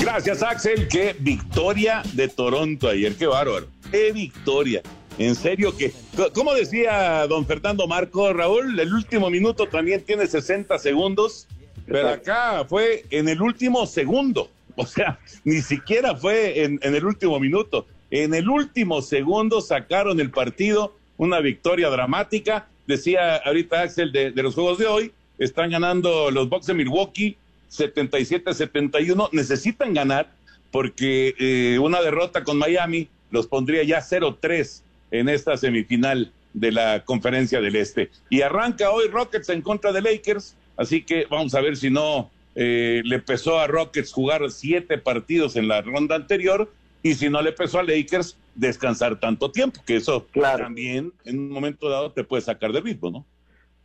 Gracias, 0.00 0.42
Axel. 0.42 0.88
Qué 0.88 1.14
victoria 1.18 2.02
de 2.14 2.28
Toronto 2.28 2.88
ayer. 2.88 3.14
Qué 3.14 3.26
bárbaro. 3.26 3.68
Qué 3.90 4.12
victoria. 4.12 4.82
En 5.20 5.34
serio 5.34 5.76
que, 5.76 5.92
como 6.32 6.54
decía 6.54 7.26
don 7.26 7.44
Fernando 7.44 7.86
Marco, 7.86 8.32
Raúl, 8.32 8.80
el 8.80 8.90
último 8.90 9.28
minuto 9.28 9.66
también 9.66 10.02
tiene 10.02 10.26
60 10.26 10.78
segundos, 10.78 11.46
pero 11.86 12.08
acá 12.08 12.64
fue 12.66 13.04
en 13.10 13.28
el 13.28 13.42
último 13.42 13.84
segundo, 13.84 14.48
o 14.76 14.86
sea, 14.86 15.18
ni 15.44 15.60
siquiera 15.60 16.16
fue 16.16 16.64
en, 16.64 16.80
el 16.82 17.04
último 17.04 17.38
minuto, 17.38 17.86
en 18.10 18.32
el 18.32 18.48
último 18.48 19.02
segundo 19.02 19.60
sacaron 19.60 20.20
el 20.20 20.30
partido, 20.30 20.96
una 21.18 21.40
victoria 21.40 21.90
dramática, 21.90 22.66
decía 22.86 23.36
ahorita 23.36 23.82
Axel 23.82 24.12
de, 24.12 24.30
los 24.30 24.54
juegos 24.54 24.78
de 24.78 24.86
hoy, 24.86 25.12
están 25.38 25.68
ganando 25.68 26.30
los 26.30 26.48
Bucks 26.48 26.64
de 26.64 26.72
Milwaukee 26.72 27.36
77-71, 27.70 29.28
necesitan 29.32 29.92
ganar 29.92 30.32
porque 30.70 31.34
eh, 31.38 31.78
una 31.78 32.00
derrota 32.00 32.42
con 32.42 32.56
Miami 32.56 33.10
los 33.30 33.46
pondría 33.46 33.82
ya 33.82 33.98
0-3 33.98 34.84
en 35.10 35.28
esta 35.28 35.56
semifinal 35.56 36.32
de 36.52 36.72
la 36.72 37.04
conferencia 37.04 37.60
del 37.60 37.76
Este. 37.76 38.10
Y 38.28 38.42
arranca 38.42 38.90
hoy 38.90 39.08
Rockets 39.08 39.48
en 39.48 39.62
contra 39.62 39.92
de 39.92 40.02
Lakers, 40.02 40.56
así 40.76 41.02
que 41.02 41.26
vamos 41.30 41.54
a 41.54 41.60
ver 41.60 41.76
si 41.76 41.90
no 41.90 42.30
eh, 42.54 43.02
le 43.04 43.20
pesó 43.20 43.58
a 43.58 43.66
Rockets 43.66 44.12
jugar 44.12 44.50
siete 44.50 44.98
partidos 44.98 45.56
en 45.56 45.68
la 45.68 45.82
ronda 45.82 46.16
anterior 46.16 46.70
y 47.02 47.14
si 47.14 47.30
no 47.30 47.40
le 47.42 47.52
pesó 47.52 47.78
a 47.78 47.82
Lakers 47.82 48.36
descansar 48.54 49.20
tanto 49.20 49.50
tiempo, 49.50 49.80
que 49.86 49.96
eso 49.96 50.26
también 50.34 51.12
en 51.24 51.38
un 51.38 51.50
momento 51.50 51.88
dado 51.88 52.12
te 52.12 52.24
puede 52.24 52.42
sacar 52.42 52.72
de 52.72 52.80
ritmo, 52.80 53.10
¿no? 53.10 53.26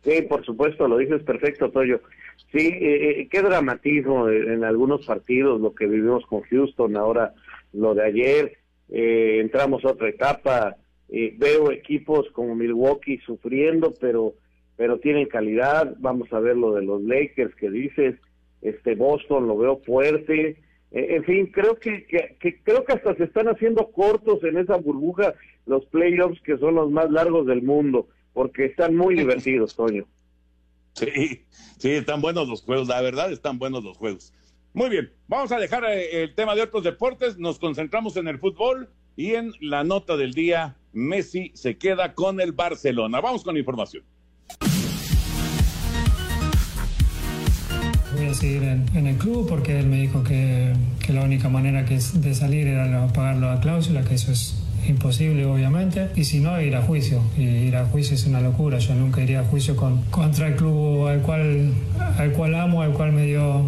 Sí, 0.04 0.22
por 0.22 0.44
supuesto, 0.44 0.86
lo 0.86 0.98
dices 0.98 1.22
perfecto, 1.22 1.70
Toyo. 1.70 2.00
Sí, 2.52 2.66
eh, 2.66 3.20
eh, 3.20 3.28
qué 3.30 3.42
dramatismo 3.42 4.28
en 4.28 4.62
algunos 4.64 5.06
partidos, 5.06 5.60
lo 5.60 5.74
que 5.74 5.86
vivimos 5.86 6.24
con 6.26 6.42
Houston, 6.42 6.96
ahora 6.96 7.34
lo 7.72 7.94
de 7.94 8.04
ayer, 8.04 8.58
entramos 8.88 9.84
a 9.84 9.92
otra 9.92 10.08
etapa, 10.08 10.76
eh, 11.08 11.34
veo 11.38 11.70
equipos 11.70 12.26
como 12.32 12.54
Milwaukee 12.54 13.18
sufriendo, 13.18 13.92
pero 14.00 14.34
pero 14.76 14.98
tienen 14.98 15.26
calidad. 15.26 15.94
Vamos 15.98 16.32
a 16.32 16.40
ver 16.40 16.56
lo 16.56 16.74
de 16.74 16.82
los 16.82 17.02
Lakers 17.02 17.54
que 17.56 17.70
dices. 17.70 18.16
Este 18.62 18.94
Boston 18.94 19.46
lo 19.46 19.56
veo 19.56 19.78
fuerte. 19.78 20.62
Eh, 20.90 21.16
en 21.16 21.24
fin, 21.24 21.46
creo 21.46 21.76
que, 21.76 22.06
que, 22.06 22.62
creo 22.62 22.84
que 22.84 22.92
hasta 22.92 23.14
se 23.16 23.24
están 23.24 23.48
haciendo 23.48 23.90
cortos 23.90 24.42
en 24.44 24.58
esa 24.58 24.76
burbuja 24.76 25.34
los 25.66 25.84
playoffs 25.86 26.40
que 26.42 26.58
son 26.58 26.76
los 26.76 26.90
más 26.90 27.10
largos 27.10 27.46
del 27.46 27.62
mundo, 27.62 28.08
porque 28.32 28.66
están 28.66 28.94
muy 28.94 29.16
divertidos, 29.16 29.74
Toño. 29.74 30.06
Sí, 30.92 31.44
sí, 31.78 31.90
están 31.90 32.22
buenos 32.22 32.48
los 32.48 32.62
juegos, 32.62 32.88
la 32.88 33.02
verdad 33.02 33.32
están 33.32 33.58
buenos 33.58 33.82
los 33.82 33.96
juegos. 33.96 34.32
Muy 34.72 34.90
bien, 34.90 35.10
vamos 35.26 35.50
a 35.52 35.58
dejar 35.58 35.84
eh, 35.86 36.22
el 36.22 36.34
tema 36.34 36.54
de 36.54 36.62
otros 36.62 36.84
deportes, 36.84 37.36
nos 37.36 37.58
concentramos 37.58 38.16
en 38.16 38.28
el 38.28 38.38
fútbol 38.38 38.88
y 39.16 39.34
en 39.34 39.52
la 39.60 39.82
nota 39.82 40.16
del 40.16 40.32
día 40.32 40.76
Messi 40.96 41.52
se 41.54 41.76
queda 41.76 42.14
con 42.14 42.40
el 42.40 42.52
Barcelona. 42.52 43.20
Vamos 43.20 43.44
con 43.44 43.56
información. 43.58 44.02
Voy 48.16 48.26
a 48.26 48.34
seguir 48.34 48.62
en, 48.62 49.06
el 49.06 49.16
club 49.16 49.46
porque 49.46 49.78
él 49.78 49.86
me 49.88 50.00
dijo 50.00 50.24
que, 50.24 50.72
la 51.08 51.22
única 51.22 51.50
manera 51.50 51.84
que 51.84 51.98
de 52.14 52.34
salir 52.34 52.66
era 52.66 53.08
pagar 53.08 53.36
la 53.36 53.60
cláusula, 53.60 54.04
que 54.04 54.14
eso 54.14 54.32
es 54.32 54.62
imposible 54.88 55.44
obviamente, 55.44 56.08
y 56.16 56.24
si 56.24 56.40
no, 56.40 56.58
ir 56.62 56.74
a 56.74 56.80
juicio. 56.80 57.22
Y 57.36 57.42
ir 57.42 57.76
a 57.76 57.84
juicio 57.84 58.14
es 58.14 58.24
una 58.24 58.40
locura, 58.40 58.78
yo 58.78 58.94
nunca 58.94 59.22
iría 59.22 59.40
a 59.40 59.44
juicio 59.44 59.76
con, 59.76 60.02
contra 60.04 60.48
el 60.48 60.56
club 60.56 61.08
al 61.08 61.20
cual, 61.20 61.74
al 62.16 62.32
cual 62.32 62.54
amo, 62.54 62.80
al 62.80 62.94
cual 62.94 63.12
me 63.12 63.26
dio, 63.26 63.66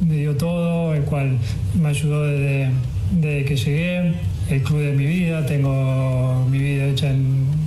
me 0.00 0.16
dio 0.16 0.34
todo, 0.34 0.94
el 0.94 1.02
cual 1.02 1.36
me 1.78 1.88
ayudó 1.90 2.24
desde, 2.24 2.70
desde 3.12 3.44
que 3.44 3.56
llegué 3.56 4.14
el 4.48 4.62
club 4.62 4.80
de 4.80 4.92
mi 4.92 5.06
vida, 5.06 5.46
tengo 5.46 6.46
mi 6.50 6.58
vida 6.58 6.86
hecha 6.86 7.10
en, 7.10 7.64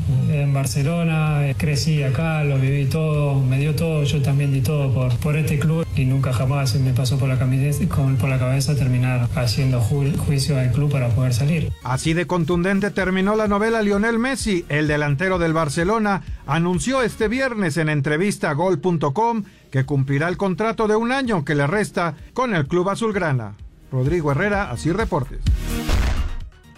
Barcelona, 0.54 1.42
crecí 1.58 2.04
acá, 2.04 2.44
lo 2.44 2.58
viví 2.58 2.86
todo, 2.86 3.42
me 3.42 3.60
dio 3.60 3.76
todo, 3.76 4.04
yo 4.04 4.22
también 4.22 4.52
di 4.54 4.62
todo 4.62 4.94
por, 4.94 5.16
por 5.18 5.36
este 5.36 5.60
club 5.60 5.86
y 5.96 6.06
nunca 6.06 6.32
jamás 6.32 6.76
me 6.76 6.94
pasó 6.94 7.18
por 7.18 7.28
la, 7.28 7.36
la 7.36 8.40
cabeza 8.40 8.76
terminar 8.76 9.28
haciendo 9.36 9.80
juicio 9.82 10.58
al 10.58 10.72
club 10.72 10.92
para 10.92 11.10
poder 11.10 11.34
salir. 11.34 11.72
Así 11.84 12.14
de 12.14 12.28
contundente 12.28 12.92
terminó 12.92 13.36
la 13.36 13.48
novela 13.48 13.82
Lionel 13.82 14.20
Messi, 14.20 14.66
el 14.70 14.88
delantero 14.88 15.38
del 15.40 15.54
Barcelona, 15.54 16.24
anunció 16.46 17.02
este 17.02 17.28
viernes 17.28 17.78
en 17.78 17.90
entrevista 17.90 18.50
a 18.50 18.54
gol.com 18.54 19.44
que 19.72 19.86
cumplirá 19.86 20.28
el 20.30 20.38
contrato 20.38 20.88
de 20.88 20.96
un 20.96 21.12
año 21.12 21.46
que 21.46 21.56
le 21.56 21.68
resta 21.68 22.16
con 22.34 22.56
el 22.56 22.68
club 22.68 22.90
azulgrana. 22.90 23.56
Rodrigo 23.92 24.32
Herrera, 24.32 24.72
así 24.72 24.90
Deportes. 24.90 25.40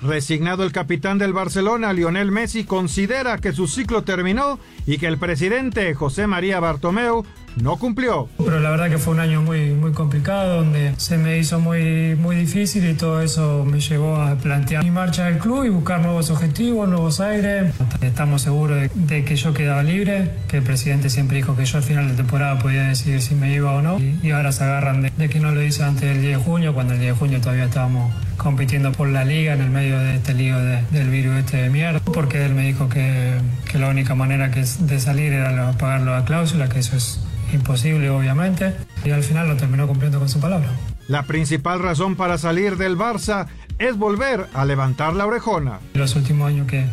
Resignado 0.01 0.63
el 0.63 0.71
capitán 0.71 1.17
del 1.17 1.33
Barcelona, 1.33 1.91
Lionel 1.91 2.31
Messi, 2.31 2.63
considera 2.63 3.37
que 3.37 3.51
su 3.51 3.67
ciclo 3.67 4.03
terminó 4.03 4.57
y 4.85 4.97
que 4.97 5.07
el 5.07 5.17
presidente 5.17 5.93
José 5.93 6.25
María 6.25 6.61
Bartomeu 6.61 7.25
no 7.61 7.77
cumplió. 7.77 8.29
Pero 8.37 8.59
la 8.61 8.69
verdad 8.69 8.89
que 8.89 8.97
fue 8.97 9.13
un 9.13 9.19
año 9.19 9.41
muy, 9.41 9.71
muy 9.71 9.91
complicado, 9.91 10.57
donde 10.57 10.93
se 10.97 11.17
me 11.17 11.37
hizo 11.37 11.59
muy, 11.59 12.15
muy 12.15 12.37
difícil 12.37 12.89
y 12.89 12.93
todo 12.93 13.21
eso 13.21 13.65
me 13.65 13.81
llevó 13.81 14.15
a 14.15 14.35
plantear 14.35 14.83
mi 14.83 14.91
marcha 14.91 15.25
del 15.25 15.37
club 15.37 15.65
y 15.65 15.69
buscar 15.69 16.01
nuevos 16.01 16.29
objetivos, 16.29 16.87
nuevos 16.87 17.19
aires. 17.19 17.73
Estamos 18.01 18.43
seguros 18.43 18.89
de, 18.93 19.25
que 19.25 19.35
yo 19.35 19.53
quedaba 19.53 19.83
libre, 19.83 20.31
que 20.47 20.57
el 20.57 20.63
presidente 20.63 21.09
siempre 21.09 21.37
dijo 21.37 21.57
que 21.57 21.65
yo 21.65 21.77
al 21.77 21.83
final 21.83 22.07
de 22.07 22.13
temporada 22.15 22.57
podía 22.59 22.83
decidir 22.83 23.21
si 23.21 23.35
me 23.35 23.53
iba 23.53 23.73
o 23.73 23.81
no. 23.81 23.99
Y, 23.99 24.31
ahora 24.31 24.51
se 24.53 24.63
agarran 24.63 25.01
de, 25.01 25.29
que 25.29 25.39
no 25.39 25.51
lo 25.51 25.61
hice 25.61 25.83
antes 25.83 26.03
del 26.03 26.21
10 26.21 26.37
de 26.37 26.43
junio, 26.43 26.73
cuando 26.73 26.93
el 26.93 26.99
10 26.99 27.13
de 27.13 27.19
junio 27.19 27.41
todavía 27.41 27.65
estábamos 27.65 28.13
compitiendo 28.39 28.91
por 28.93 29.09
la 29.09 29.25
liga 29.25 29.53
en 29.53 29.61
el 29.61 29.69
medio 29.69 29.99
de 29.99 30.15
este 30.15 30.33
lío 30.33 30.57
del 30.57 31.09
virus 31.09 31.35
este 31.35 31.57
de 31.57 31.69
mierda, 31.69 31.99
porque 31.99 32.43
él 32.43 32.55
me 32.55 32.65
dijo 32.65 32.89
que, 32.89 33.33
que 33.69 33.77
la 33.77 33.89
única 33.89 34.15
manera 34.15 34.49
que 34.49 34.61
de 34.61 34.99
salir 34.99 35.33
era 35.33 35.73
pagarlo 35.73 36.15
a 36.15 36.25
cláusula, 36.25 36.69
que 36.69 36.79
eso 36.79 36.95
es 36.95 37.19
imposible 37.53 38.09
obviamente, 38.09 38.73
y 39.05 39.11
al 39.11 39.23
final 39.23 39.47
lo 39.47 39.57
terminó 39.57 39.87
cumpliendo 39.87 40.17
con 40.19 40.29
su 40.29 40.39
palabra. 40.39 40.69
La 41.07 41.23
principal 41.23 41.79
razón 41.79 42.15
para 42.15 42.37
salir 42.37 42.77
del 42.77 42.97
Barça 42.97 43.47
es 43.77 43.97
volver 43.97 44.47
a 44.53 44.65
levantar 44.65 45.13
la 45.13 45.25
orejona. 45.25 45.79
Los 45.93 46.15
últimos 46.15 46.47
años 46.47 46.65
que, 46.67 46.85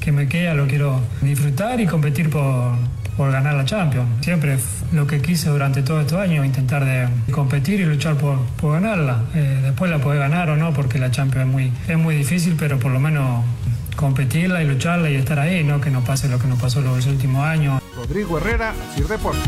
que 0.00 0.10
me 0.10 0.28
queda 0.28 0.54
lo 0.54 0.66
quiero 0.66 1.00
disfrutar 1.20 1.80
y 1.80 1.86
competir 1.86 2.28
por, 2.28 2.72
por 3.18 3.32
ganar 3.32 3.56
la 3.56 3.64
Champions. 3.64 4.24
Siempre 4.24 4.56
lo 4.92 5.08
que 5.08 5.20
quise 5.20 5.50
durante 5.50 5.82
todos 5.82 6.02
estos 6.02 6.20
años, 6.20 6.46
intentar 6.46 6.84
de 6.84 7.08
competir 7.32 7.80
y 7.80 7.84
luchar 7.84 8.16
por, 8.16 8.38
por 8.60 8.74
ganarla. 8.74 9.24
Eh, 9.34 9.58
después 9.64 9.90
la 9.90 9.98
puede 9.98 10.20
ganar 10.20 10.48
o 10.50 10.56
no, 10.56 10.72
porque 10.72 11.00
la 11.00 11.10
Champions 11.10 11.48
es 11.48 11.52
muy, 11.52 11.72
es 11.88 11.98
muy 11.98 12.14
difícil, 12.14 12.54
pero 12.56 12.78
por 12.78 12.92
lo 12.92 13.00
menos 13.00 13.44
competirla 13.96 14.62
y 14.62 14.68
lucharla 14.68 15.10
y 15.10 15.16
estar 15.16 15.40
ahí, 15.40 15.64
¿no? 15.64 15.80
Que 15.80 15.90
no 15.90 16.04
pase 16.04 16.28
lo 16.28 16.38
que 16.38 16.46
nos 16.46 16.60
pasó 16.60 16.80
los 16.80 17.06
últimos 17.06 17.44
años. 17.44 17.82
Rodrigo 17.96 18.38
Herrera, 18.38 18.72
Sir 18.94 19.08
Deportes. 19.08 19.42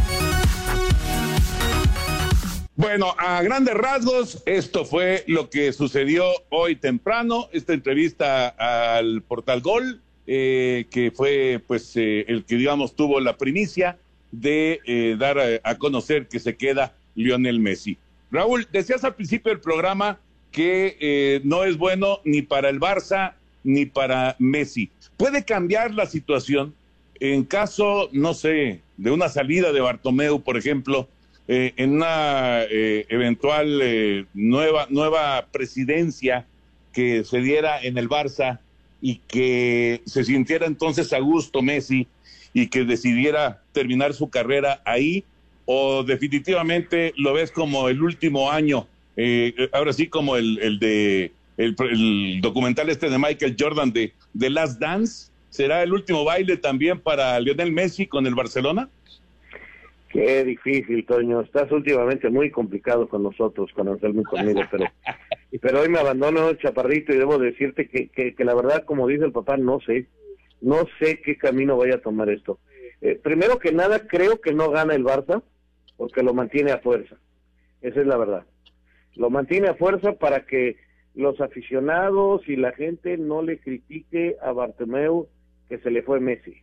Bueno, 2.74 3.14
a 3.18 3.40
grandes 3.42 3.74
rasgos, 3.74 4.42
esto 4.46 4.84
fue 4.84 5.22
lo 5.28 5.48
que 5.48 5.72
sucedió 5.72 6.24
hoy 6.48 6.74
temprano, 6.74 7.48
esta 7.52 7.72
entrevista 7.72 8.48
al 8.48 9.22
Portal 9.22 9.60
Gol 9.60 10.00
eh, 10.32 10.86
que 10.92 11.10
fue 11.10 11.60
pues 11.66 11.96
eh, 11.96 12.24
el 12.28 12.44
que 12.44 12.54
digamos 12.54 12.94
tuvo 12.94 13.18
la 13.18 13.36
primicia 13.36 13.98
de 14.30 14.78
eh, 14.86 15.16
dar 15.18 15.40
a, 15.40 15.74
conocer 15.74 16.28
que 16.28 16.38
se 16.38 16.54
queda 16.56 16.94
Lionel 17.16 17.58
Messi. 17.58 17.98
Raúl, 18.30 18.68
decías 18.70 19.02
al 19.02 19.16
principio 19.16 19.50
del 19.50 19.60
programa 19.60 20.20
que 20.52 21.40
no 21.42 21.64
es 21.64 21.76
bueno 21.76 22.20
ni 22.24 22.42
para 22.42 22.68
el 22.68 22.78
Barça 22.78 23.32
ni 23.64 23.86
para 23.86 24.36
Messi. 24.38 24.88
¿Puede 25.16 25.44
cambiar 25.44 25.92
la 25.94 26.06
situación 26.06 26.76
en 27.18 27.42
caso, 27.42 28.08
no 28.12 28.32
sé, 28.32 28.82
de 28.98 29.10
una 29.10 29.28
salida 29.28 29.72
de 29.72 29.80
Bartomeu, 29.80 30.42
por 30.42 30.56
ejemplo, 30.56 31.08
en 31.48 31.96
una 31.96 32.62
eventual 32.70 34.28
nueva, 34.32 34.86
nueva 34.90 35.48
presidencia 35.50 36.46
que 36.92 37.24
se 37.24 37.40
diera 37.40 37.82
en 37.82 37.98
el 37.98 38.08
Barça? 38.08 38.60
Y 39.00 39.16
que 39.26 40.02
se 40.06 40.24
sintiera 40.24 40.66
entonces 40.66 41.12
a 41.12 41.18
gusto 41.18 41.62
Messi 41.62 42.06
y 42.52 42.66
que 42.66 42.84
decidiera 42.84 43.62
terminar 43.72 44.12
su 44.14 44.28
carrera 44.28 44.82
ahí 44.84 45.24
o 45.64 46.02
definitivamente 46.02 47.12
lo 47.16 47.32
ves 47.32 47.50
como 47.50 47.88
el 47.88 48.02
último 48.02 48.50
año, 48.50 48.88
eh, 49.16 49.68
ahora 49.72 49.92
sí 49.92 50.08
como 50.08 50.36
el, 50.36 50.58
el 50.60 50.78
de 50.78 51.32
el, 51.56 52.40
documental 52.40 52.88
este 52.88 53.10
de 53.10 53.18
Michael 53.18 53.56
Jordan 53.58 53.92
de, 53.92 54.12
de 54.32 54.50
Last 54.50 54.80
Dance, 54.80 55.30
¿será 55.50 55.82
el 55.82 55.92
último 55.92 56.24
baile 56.24 56.56
también 56.56 56.98
para 56.98 57.38
Lionel 57.38 57.72
Messi 57.72 58.06
con 58.06 58.26
el 58.26 58.34
Barcelona? 58.34 58.88
Qué 60.10 60.44
difícil, 60.44 61.06
Toño. 61.06 61.40
Estás 61.40 61.70
últimamente 61.70 62.30
muy 62.30 62.50
complicado 62.50 63.08
con 63.08 63.22
nosotros, 63.22 63.70
con 63.74 63.88
Anselmo 63.88 64.22
y 64.22 64.24
conmigo, 64.24 64.60
pero, 64.68 64.84
pero 65.62 65.80
hoy 65.80 65.88
me 65.88 66.00
abandono 66.00 66.48
el 66.48 66.58
chaparrito 66.58 67.12
y 67.12 67.18
debo 67.18 67.38
decirte 67.38 67.88
que, 67.88 68.10
que, 68.10 68.44
la 68.44 68.54
verdad, 68.54 68.84
como 68.84 69.06
dice 69.06 69.24
el 69.24 69.32
papá, 69.32 69.56
no 69.56 69.80
sé. 69.80 70.06
No 70.60 70.86
sé 70.98 71.22
qué 71.22 71.38
camino 71.38 71.76
vaya 71.76 71.94
a 71.94 72.02
tomar 72.02 72.28
esto. 72.28 72.58
Eh, 73.00 73.18
primero 73.22 73.58
que 73.58 73.72
nada, 73.72 74.06
creo 74.06 74.40
que 74.40 74.52
no 74.52 74.70
gana 74.70 74.94
el 74.94 75.04
Barça 75.04 75.42
porque 75.96 76.22
lo 76.22 76.34
mantiene 76.34 76.72
a 76.72 76.78
fuerza. 76.78 77.16
Esa 77.80 78.00
es 78.00 78.06
la 78.06 78.18
verdad. 78.18 78.44
Lo 79.14 79.30
mantiene 79.30 79.68
a 79.68 79.74
fuerza 79.74 80.12
para 80.14 80.44
que 80.44 80.76
los 81.14 81.40
aficionados 81.40 82.46
y 82.48 82.56
la 82.56 82.72
gente 82.72 83.16
no 83.16 83.42
le 83.42 83.58
critique 83.58 84.36
a 84.42 84.52
Bartomeu 84.52 85.28
que 85.68 85.78
se 85.78 85.90
le 85.90 86.02
fue 86.02 86.20
Messi, 86.20 86.56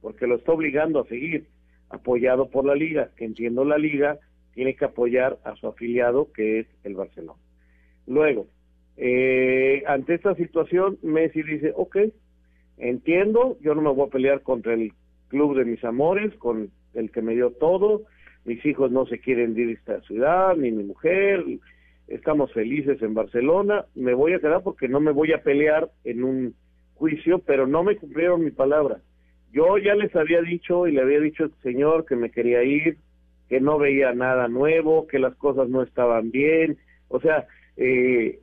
porque 0.00 0.26
lo 0.26 0.36
está 0.36 0.52
obligando 0.52 1.00
a 1.00 1.06
seguir 1.06 1.46
apoyado 1.92 2.50
por 2.50 2.64
la 2.64 2.74
liga, 2.74 3.10
que 3.16 3.24
entiendo 3.24 3.64
la 3.64 3.78
liga 3.78 4.18
tiene 4.54 4.74
que 4.74 4.84
apoyar 4.84 5.38
a 5.44 5.54
su 5.56 5.66
afiliado 5.66 6.32
que 6.32 6.60
es 6.60 6.66
el 6.84 6.94
Barcelona. 6.94 7.38
Luego, 8.06 8.46
eh, 8.96 9.82
ante 9.86 10.14
esta 10.14 10.34
situación, 10.34 10.98
Messi 11.02 11.42
dice, 11.42 11.72
ok, 11.76 11.98
entiendo, 12.78 13.56
yo 13.60 13.74
no 13.74 13.82
me 13.82 13.90
voy 13.90 14.08
a 14.08 14.10
pelear 14.10 14.42
contra 14.42 14.74
el 14.74 14.92
club 15.28 15.56
de 15.56 15.64
mis 15.64 15.82
amores, 15.84 16.34
con 16.36 16.70
el 16.94 17.10
que 17.10 17.22
me 17.22 17.34
dio 17.34 17.52
todo, 17.52 18.02
mis 18.44 18.64
hijos 18.66 18.90
no 18.90 19.06
se 19.06 19.18
quieren 19.20 19.58
ir 19.58 19.68
a 19.68 19.72
esta 19.72 20.00
ciudad, 20.02 20.56
ni 20.56 20.72
mi 20.72 20.84
mujer, 20.84 21.44
estamos 22.08 22.52
felices 22.52 23.00
en 23.02 23.14
Barcelona, 23.14 23.86
me 23.94 24.14
voy 24.14 24.34
a 24.34 24.40
quedar 24.40 24.62
porque 24.62 24.88
no 24.88 25.00
me 25.00 25.12
voy 25.12 25.32
a 25.32 25.42
pelear 25.42 25.90
en 26.04 26.24
un 26.24 26.54
juicio, 26.94 27.38
pero 27.38 27.66
no 27.66 27.82
me 27.82 27.96
cumplieron 27.96 28.44
mi 28.44 28.50
palabra. 28.50 29.00
Yo 29.52 29.76
ya 29.78 29.94
les 29.94 30.14
había 30.16 30.40
dicho 30.40 30.86
y 30.86 30.92
le 30.92 31.02
había 31.02 31.20
dicho 31.20 31.44
al 31.44 31.52
señor 31.62 32.06
que 32.06 32.16
me 32.16 32.30
quería 32.30 32.62
ir, 32.62 32.96
que 33.48 33.60
no 33.60 33.78
veía 33.78 34.12
nada 34.14 34.48
nuevo, 34.48 35.06
que 35.06 35.18
las 35.18 35.34
cosas 35.36 35.68
no 35.68 35.82
estaban 35.82 36.30
bien. 36.30 36.78
O 37.08 37.20
sea, 37.20 37.46
eh, 37.76 38.38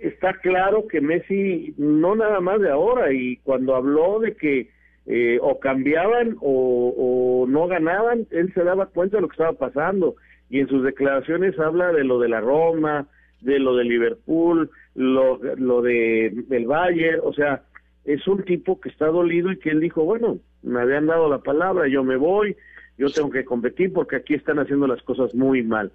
está 0.00 0.34
claro 0.34 0.88
que 0.88 1.00
Messi 1.00 1.74
no 1.76 2.16
nada 2.16 2.40
más 2.40 2.60
de 2.60 2.70
ahora 2.70 3.12
y 3.12 3.36
cuando 3.38 3.76
habló 3.76 4.18
de 4.18 4.34
que 4.34 4.68
eh, 5.06 5.38
o 5.40 5.58
cambiaban 5.58 6.36
o, 6.40 7.46
no 7.48 7.66
ganaban, 7.66 8.26
él 8.30 8.52
se 8.52 8.62
daba 8.64 8.86
cuenta 8.86 9.16
de 9.16 9.22
lo 9.22 9.28
que 9.28 9.34
estaba 9.34 9.52
pasando 9.52 10.16
y 10.50 10.60
en 10.60 10.68
sus 10.68 10.82
declaraciones 10.82 11.58
habla 11.58 11.92
de 11.92 12.04
lo 12.04 12.18
de 12.18 12.28
la 12.28 12.40
Roma, 12.40 13.06
de 13.40 13.58
lo 13.58 13.76
de 13.76 13.84
Liverpool, 13.84 14.70
lo, 14.94 15.38
lo 15.56 15.82
de 15.82 16.32
del 16.48 16.66
Bayern, 16.66 17.20
o 17.22 17.32
sea, 17.32 17.62
es 18.04 18.26
un 18.26 18.42
tipo 18.44 18.80
que 18.80 18.88
está 18.88 19.06
dolido 19.06 19.52
y 19.52 19.58
que 19.58 19.70
él 19.70 19.80
dijo, 19.80 20.04
bueno, 20.04 20.38
me 20.62 20.80
habían 20.80 21.06
dado 21.06 21.28
la 21.28 21.38
palabra, 21.38 21.88
yo 21.88 22.04
me 22.04 22.16
voy, 22.16 22.56
yo 22.96 23.10
tengo 23.10 23.30
que 23.30 23.44
competir 23.44 23.92
porque 23.92 24.16
aquí 24.16 24.34
están 24.34 24.58
haciendo 24.58 24.86
las 24.86 25.02
cosas 25.02 25.34
muy 25.34 25.62
mal. 25.62 25.92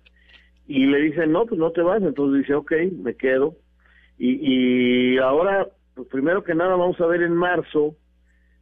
Y 0.67 0.85
le 0.85 1.01
dicen, 1.01 1.31
no, 1.31 1.45
pues 1.45 1.59
no 1.59 1.71
te 1.71 1.81
vas, 1.81 2.01
entonces 2.01 2.41
dice, 2.41 2.53
ok, 2.53 2.71
me 3.03 3.15
quedo. 3.15 3.55
Y, 4.17 5.15
y 5.15 5.17
ahora, 5.17 5.67
pues 5.95 6.07
primero 6.07 6.43
que 6.43 6.55
nada, 6.55 6.75
vamos 6.75 6.99
a 7.01 7.07
ver 7.07 7.23
en 7.23 7.35
marzo 7.35 7.95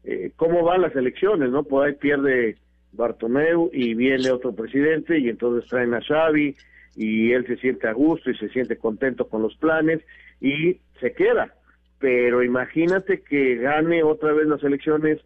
eh, 0.04 0.32
cómo 0.36 0.63
van 0.63 0.82
las 0.82 0.95
elecciones, 0.95 1.51
¿no? 1.51 1.63
Pues 1.63 1.88
ahí 1.88 1.99
pierde 1.99 2.58
Bartomeu 2.91 3.69
y 3.71 3.93
viene 3.93 4.32
otro 4.32 4.54
presidente 4.54 5.19
y 5.19 5.30
entonces 5.30 5.69
traen 5.69 5.93
a 5.93 6.01
Xavi 6.01 6.56
y 6.95 7.32
él 7.32 7.45
se 7.45 7.58
siente 7.58 7.88
a 7.88 7.93
gusto 7.93 8.32
y 8.32 8.38
se 8.38 8.49
siente 8.49 8.77
contento 8.77 9.27
con 9.27 9.41
los 9.41 9.56
planes 9.58 10.01
y 10.39 10.80
se 10.99 11.13
queda. 11.13 11.54
Pero 12.01 12.43
imagínate 12.43 13.21
que 13.21 13.55
gane 13.55 14.03
otra 14.03 14.33
vez 14.33 14.47
las 14.47 14.61
elecciones 14.63 15.19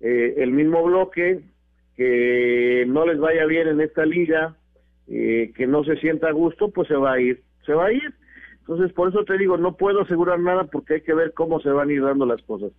eh, 0.00 0.34
el 0.38 0.50
mismo 0.50 0.82
bloque, 0.82 1.42
que 1.96 2.84
no 2.88 3.06
les 3.06 3.18
vaya 3.20 3.46
bien 3.46 3.68
en 3.68 3.80
esta 3.80 4.04
liga, 4.04 4.56
eh, 5.08 5.52
que 5.54 5.66
no 5.66 5.84
se 5.84 5.96
sienta 5.96 6.28
a 6.28 6.32
gusto, 6.32 6.70
pues 6.70 6.88
se 6.88 6.96
va 6.96 7.12
a 7.12 7.20
ir, 7.20 7.42
se 7.64 7.74
va 7.74 7.86
a 7.86 7.92
ir. 7.92 8.14
Entonces, 8.60 8.92
por 8.92 9.10
eso 9.10 9.24
te 9.24 9.36
digo, 9.38 9.56
no 9.58 9.76
puedo 9.76 10.00
asegurar 10.00 10.40
nada 10.40 10.64
porque 10.64 10.94
hay 10.94 11.00
que 11.02 11.14
ver 11.14 11.34
cómo 11.34 11.60
se 11.60 11.68
van 11.68 11.90
a 11.90 11.92
ir 11.92 12.02
dando 12.02 12.26
las 12.26 12.42
cosas. 12.42 12.72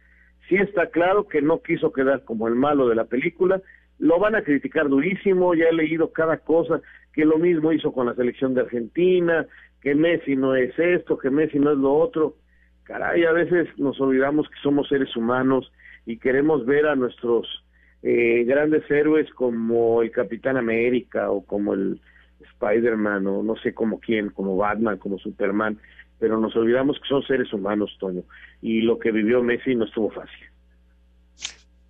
Sí 0.49 0.55
está 0.55 0.87
claro 0.87 1.27
que 1.27 1.41
no 1.41 1.61
quiso 1.61 1.93
quedar 1.93 2.25
como 2.25 2.47
el 2.47 2.55
malo 2.55 2.89
de 2.89 2.95
la 2.95 3.05
película, 3.05 3.61
lo 3.99 4.19
van 4.19 4.35
a 4.35 4.41
criticar 4.41 4.89
durísimo, 4.89 5.53
ya 5.53 5.65
he 5.65 5.73
leído 5.73 6.11
cada 6.11 6.37
cosa, 6.37 6.81
que 7.13 7.23
lo 7.23 7.37
mismo 7.37 7.71
hizo 7.71 7.93
con 7.93 8.07
la 8.07 8.15
selección 8.15 8.53
de 8.53 8.61
Argentina, 8.61 9.45
que 9.81 9.95
Messi 9.95 10.35
no 10.35 10.55
es 10.55 10.77
esto, 10.77 11.17
que 11.17 11.29
Messi 11.29 11.59
no 11.59 11.71
es 11.71 11.77
lo 11.77 11.93
otro. 11.93 12.35
Caray, 12.83 13.23
a 13.23 13.31
veces 13.31 13.67
nos 13.77 13.99
olvidamos 14.01 14.47
que 14.49 14.55
somos 14.61 14.87
seres 14.89 15.15
humanos 15.15 15.71
y 16.05 16.17
queremos 16.17 16.65
ver 16.65 16.85
a 16.85 16.95
nuestros 16.95 17.47
eh, 18.01 18.43
grandes 18.45 18.89
héroes 18.91 19.29
como 19.31 20.01
el 20.01 20.11
Capitán 20.11 20.57
América 20.57 21.31
o 21.31 21.45
como 21.45 21.73
el 21.73 22.01
Spider-Man 22.53 23.25
o 23.27 23.43
no 23.43 23.55
sé 23.57 23.73
como 23.73 23.99
quién, 23.99 24.29
como 24.29 24.57
Batman, 24.57 24.97
como 24.97 25.17
Superman, 25.17 25.79
pero 26.19 26.39
nos 26.39 26.55
olvidamos 26.55 26.99
que 26.99 27.07
son 27.07 27.23
seres 27.23 27.51
humanos, 27.53 27.95
Toño, 27.99 28.23
y 28.61 28.81
lo 28.81 28.99
que 28.99 29.11
vivió 29.11 29.41
Messi 29.41 29.75
no 29.75 29.85
estuvo 29.85 30.09
fácil. 30.09 30.47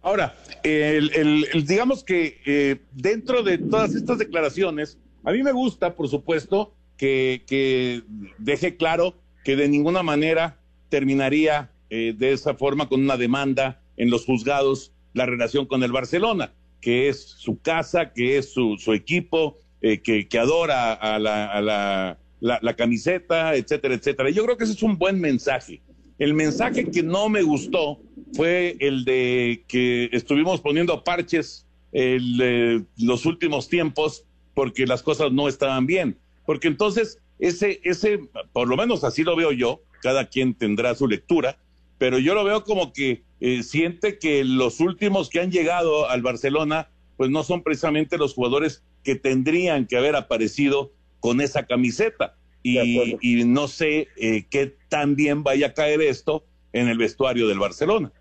Ahora, 0.01 0.34
el, 0.63 1.12
el, 1.13 1.65
digamos 1.65 2.03
que 2.03 2.41
eh, 2.45 2.82
dentro 2.91 3.41
de 3.41 3.58
todas 3.58 3.95
estas 3.95 4.19
declaraciones, 4.19 4.99
a 5.23 5.32
mí 5.32 5.41
me 5.41 5.53
gusta, 5.53 5.95
por 5.95 6.10
supuesto, 6.10 6.73
que, 6.97 7.43
que 7.47 8.03
deje 8.38 8.75
claro 8.75 9.15
que 9.43 9.56
de 9.56 9.69
ninguna 9.69 10.03
manera 10.03 10.58
terminaría 10.93 11.71
eh, 11.89 12.13
de 12.15 12.34
esa 12.34 12.53
forma 12.53 12.88
con 12.88 13.01
una 13.01 13.17
demanda 13.17 13.82
en 13.97 14.12
los 14.12 14.25
juzgados 14.25 14.91
la 15.15 15.25
relación 15.25 15.65
con 15.65 15.82
el 15.82 15.91
Barcelona, 15.91 16.53
que 16.82 17.10
es 17.10 17.19
su 17.19 17.60
casa, 17.60 18.13
que 18.13 18.38
es 18.38 18.53
su, 18.53 18.77
su 18.77 18.93
equipo, 18.93 19.58
eh, 19.82 20.01
que, 20.01 20.27
que, 20.27 20.38
adora 20.38 20.93
a, 20.93 21.17
la, 21.17 21.47
a 21.47 21.62
la, 21.62 22.19
la, 22.41 22.75
camiseta, 22.75 23.56
etcétera, 23.56 23.95
etcétera. 23.95 24.29
Yo 24.29 24.43
creo 24.45 24.56
que 24.56 24.65
ese 24.65 24.73
es 24.73 24.84
un 24.84 24.99
buen 24.99 25.19
mensaje. 25.19 25.82
El 26.19 26.36
mensaje 26.36 26.86
que 26.91 27.01
no 27.01 27.27
me 27.27 27.41
gustó 27.41 27.99
fue 28.34 28.77
el 28.79 29.03
de 29.03 29.63
que 29.67 30.10
estuvimos 30.12 30.62
poniendo 30.62 31.03
parches 31.03 31.65
los 31.91 33.25
últimos 33.25 33.67
tiempos 33.67 34.25
porque 34.53 34.86
las 34.86 35.01
cosas 35.01 35.32
no 35.32 35.47
estaban 35.47 35.88
bien. 35.88 36.19
Porque 36.45 36.67
entonces, 36.67 37.17
ese, 37.39 37.82
ese, 37.84 38.19
por 38.51 38.67
lo 38.67 38.77
menos 38.77 39.03
así 39.03 39.23
lo 39.23 39.36
veo 39.36 39.51
yo, 39.51 39.82
cada 40.04 40.28
quien 40.28 40.54
tendrá 40.54 40.94
su 40.94 41.08
lectura, 41.08 41.58
pero 41.98 42.20
yo 42.20 42.36
lo 42.36 42.44
veo 42.44 42.66
como 42.66 42.92
que 42.92 43.24
eh, 43.39 43.63
siente 43.63 44.20
que 44.20 44.44
los 44.44 44.82
últimos 44.82 45.30
que 45.30 45.39
han 45.39 45.52
llegado 45.52 46.10
al 46.10 46.22
Barcelona, 46.22 46.89
pues 47.16 47.30
no 47.30 47.44
son 47.44 47.63
precisamente 47.63 48.18
los 48.18 48.34
jugadores 48.34 48.84
que 49.04 49.16
tendrían 49.16 49.88
que 49.88 49.96
haber 49.98 50.18
aparecido 50.18 50.92
con 51.22 51.39
esa 51.39 51.66
camiseta. 51.66 52.36
Y, 52.66 53.18
y 53.22 53.44
no 53.46 53.68
sé 53.68 54.08
eh, 54.18 54.46
qué 54.50 54.76
tan 54.89 55.16
bien 55.16 55.44
vaya 55.44 55.68
a 55.68 55.74
caer 55.74 56.02
esto 56.02 56.44
en 56.72 56.88
el 56.88 56.98
vestuario 56.98 57.48
del 57.48 57.60
Barcelona. 57.60 58.12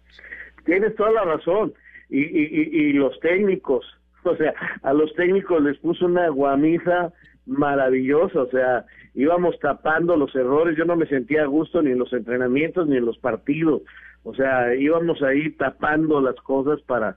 Tienes 0.64 0.94
toda 0.96 1.10
la 1.12 1.24
razón. 1.24 1.74
Y, 2.08 2.20
y, 2.20 2.68
y, 2.72 2.92
los 2.92 3.18
técnicos, 3.20 3.84
o 4.24 4.36
sea, 4.36 4.54
a 4.82 4.92
los 4.92 5.12
técnicos 5.14 5.62
les 5.62 5.78
puso 5.78 6.06
una 6.06 6.28
guamisa 6.28 7.12
maravillosa, 7.46 8.42
o 8.42 8.50
sea, 8.50 8.84
íbamos 9.14 9.58
tapando 9.58 10.16
los 10.16 10.34
errores, 10.34 10.76
yo 10.76 10.84
no 10.84 10.96
me 10.96 11.06
sentía 11.06 11.42
a 11.42 11.46
gusto 11.46 11.82
ni 11.82 11.90
en 11.90 11.98
los 11.98 12.12
entrenamientos 12.12 12.88
ni 12.88 12.96
en 12.96 13.04
los 13.04 13.18
partidos, 13.18 13.82
o 14.22 14.34
sea, 14.34 14.74
íbamos 14.74 15.22
ahí 15.22 15.50
tapando 15.50 16.20
las 16.20 16.36
cosas 16.36 16.80
para 16.82 17.16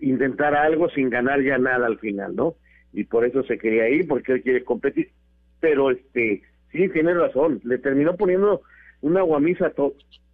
intentar 0.00 0.54
algo 0.54 0.88
sin 0.90 1.10
ganar 1.10 1.42
ya 1.42 1.58
nada 1.58 1.86
al 1.86 1.98
final, 1.98 2.34
¿no? 2.34 2.54
Y 2.92 3.04
por 3.04 3.24
eso 3.24 3.42
se 3.44 3.58
quería 3.58 3.88
ir, 3.88 4.06
porque 4.06 4.32
él 4.32 4.42
quiere 4.42 4.64
competir, 4.64 5.10
pero 5.60 5.90
este, 5.90 6.42
sí, 6.70 6.88
tiene 6.88 7.14
razón, 7.14 7.60
le 7.64 7.78
terminó 7.78 8.16
poniendo 8.16 8.62
una 9.00 9.22
guamisa 9.22 9.72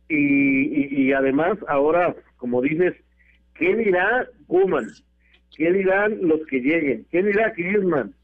y, 0.08 0.16
y, 0.16 1.02
y 1.02 1.12
además 1.12 1.58
ahora, 1.68 2.14
como 2.36 2.60
dices, 2.62 2.94
¿qué 3.54 3.74
dirá 3.76 4.26
Kuman? 4.46 4.86
¿Qué 5.56 5.72
dirán 5.72 6.18
los 6.22 6.46
que 6.46 6.60
lleguen? 6.60 7.04
¿Qué 7.10 7.22
dirá 7.22 7.52
Griezmann? 7.56 8.14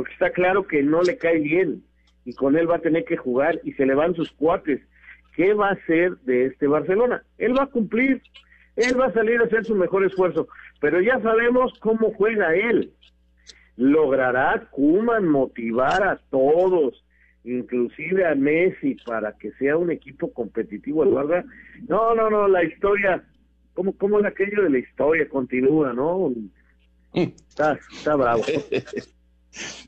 Porque 0.00 0.14
está 0.14 0.30
claro 0.30 0.66
que 0.66 0.82
no 0.82 1.02
le 1.02 1.18
cae 1.18 1.40
bien 1.40 1.84
y 2.24 2.32
con 2.32 2.56
él 2.56 2.70
va 2.70 2.76
a 2.76 2.80
tener 2.80 3.04
que 3.04 3.18
jugar 3.18 3.60
y 3.64 3.72
se 3.72 3.84
le 3.84 3.94
van 3.94 4.14
sus 4.14 4.32
cuates. 4.32 4.80
¿Qué 5.36 5.52
va 5.52 5.68
a 5.68 5.72
hacer 5.72 6.16
de 6.20 6.46
este 6.46 6.66
Barcelona? 6.66 7.22
Él 7.36 7.54
va 7.54 7.64
a 7.64 7.66
cumplir, 7.66 8.22
él 8.76 8.98
va 8.98 9.08
a 9.08 9.12
salir 9.12 9.38
a 9.42 9.44
hacer 9.44 9.66
su 9.66 9.74
mejor 9.74 10.06
esfuerzo, 10.06 10.48
pero 10.80 11.02
ya 11.02 11.20
sabemos 11.20 11.78
cómo 11.80 12.14
juega 12.14 12.54
él. 12.54 12.94
¿Logrará 13.76 14.68
Kuman 14.70 15.28
motivar 15.28 16.02
a 16.02 16.18
todos, 16.30 17.04
inclusive 17.44 18.24
a 18.24 18.34
Messi, 18.34 18.96
para 19.04 19.36
que 19.36 19.52
sea 19.58 19.76
un 19.76 19.90
equipo 19.90 20.32
competitivo, 20.32 21.04
Eduardo? 21.04 21.44
No, 21.88 22.14
no, 22.14 22.30
no, 22.30 22.48
la 22.48 22.64
historia 22.64 23.22
¿Cómo, 23.74 23.92
cómo 23.92 24.18
es 24.18 24.24
aquello 24.24 24.62
de 24.62 24.70
la 24.70 24.78
historia? 24.78 25.28
Continúa, 25.28 25.92
¿no? 25.92 26.32
Está, 27.12 27.78
está 27.92 28.16
bravo. 28.16 28.42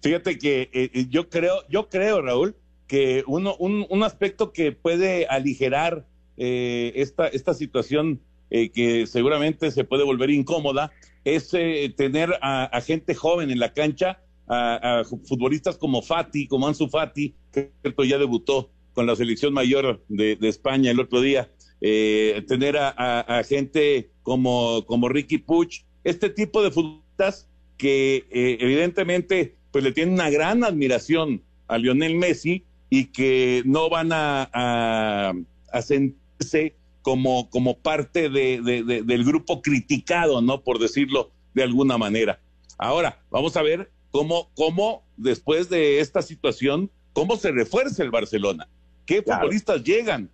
Fíjate 0.02 0.38
que 0.38 0.68
eh, 0.72 1.06
yo 1.08 1.28
creo, 1.28 1.66
yo 1.68 1.88
creo, 1.88 2.20
Raúl, 2.20 2.56
que 2.86 3.24
uno, 3.26 3.56
un, 3.58 3.86
un 3.88 4.02
aspecto 4.02 4.52
que 4.52 4.72
puede 4.72 5.26
aligerar 5.26 6.06
eh, 6.36 6.92
esta, 6.96 7.28
esta 7.28 7.54
situación 7.54 8.20
eh, 8.50 8.70
que 8.70 9.06
seguramente 9.06 9.70
se 9.70 9.84
puede 9.84 10.04
volver 10.04 10.30
incómoda 10.30 10.92
es 11.24 11.54
eh, 11.54 11.92
tener 11.96 12.38
a, 12.42 12.80
gente 12.80 13.14
joven 13.14 13.50
en 13.50 13.58
la 13.58 13.72
cancha, 13.72 14.20
a, 14.48 15.04
futbolistas 15.04 15.78
como 15.78 16.02
Fati, 16.02 16.46
como 16.48 16.66
Ansu 16.66 16.88
Fati, 16.88 17.34
que 17.52 17.72
ya 18.06 18.18
debutó 18.18 18.70
con 18.92 19.06
la 19.06 19.16
selección 19.16 19.54
mayor 19.54 20.04
de, 20.08 20.36
España 20.42 20.90
el 20.90 21.00
otro 21.00 21.20
día, 21.20 21.50
eh, 21.80 22.44
tener 22.46 22.76
a, 22.78 23.42
gente 23.48 24.10
como, 24.22 24.84
como 24.86 25.08
Ricky 25.08 25.38
Puch, 25.38 25.84
este 26.04 26.28
tipo 26.28 26.62
de 26.62 26.70
futbolistas 26.70 27.48
que 27.76 28.26
eh, 28.30 28.58
evidentemente 28.60 29.56
pues 29.72 29.82
le 29.82 29.92
tienen 29.92 30.14
una 30.14 30.30
gran 30.30 30.62
admiración 30.62 31.42
a 31.66 31.78
Lionel 31.78 32.14
Messi 32.14 32.64
y 32.90 33.06
que 33.06 33.62
no 33.64 33.88
van 33.88 34.12
a, 34.12 34.48
a, 34.52 35.32
a 35.72 35.82
sentirse 35.82 36.76
como, 37.00 37.50
como 37.50 37.78
parte 37.78 38.28
de, 38.28 38.60
de, 38.60 38.84
de, 38.84 39.02
del 39.02 39.24
grupo 39.24 39.62
criticado, 39.62 40.40
¿no? 40.40 40.62
Por 40.62 40.78
decirlo 40.78 41.30
de 41.54 41.64
alguna 41.64 41.98
manera. 41.98 42.38
Ahora, 42.78 43.20
vamos 43.30 43.56
a 43.56 43.62
ver 43.62 43.90
cómo, 44.10 44.50
cómo 44.54 45.02
después 45.16 45.68
de 45.68 46.00
esta 46.00 46.22
situación, 46.22 46.90
cómo 47.12 47.36
se 47.36 47.50
refuerza 47.50 48.02
el 48.02 48.10
Barcelona. 48.10 48.68
¿Qué 49.06 49.24
claro. 49.24 49.40
futbolistas 49.40 49.82
llegan? 49.82 50.30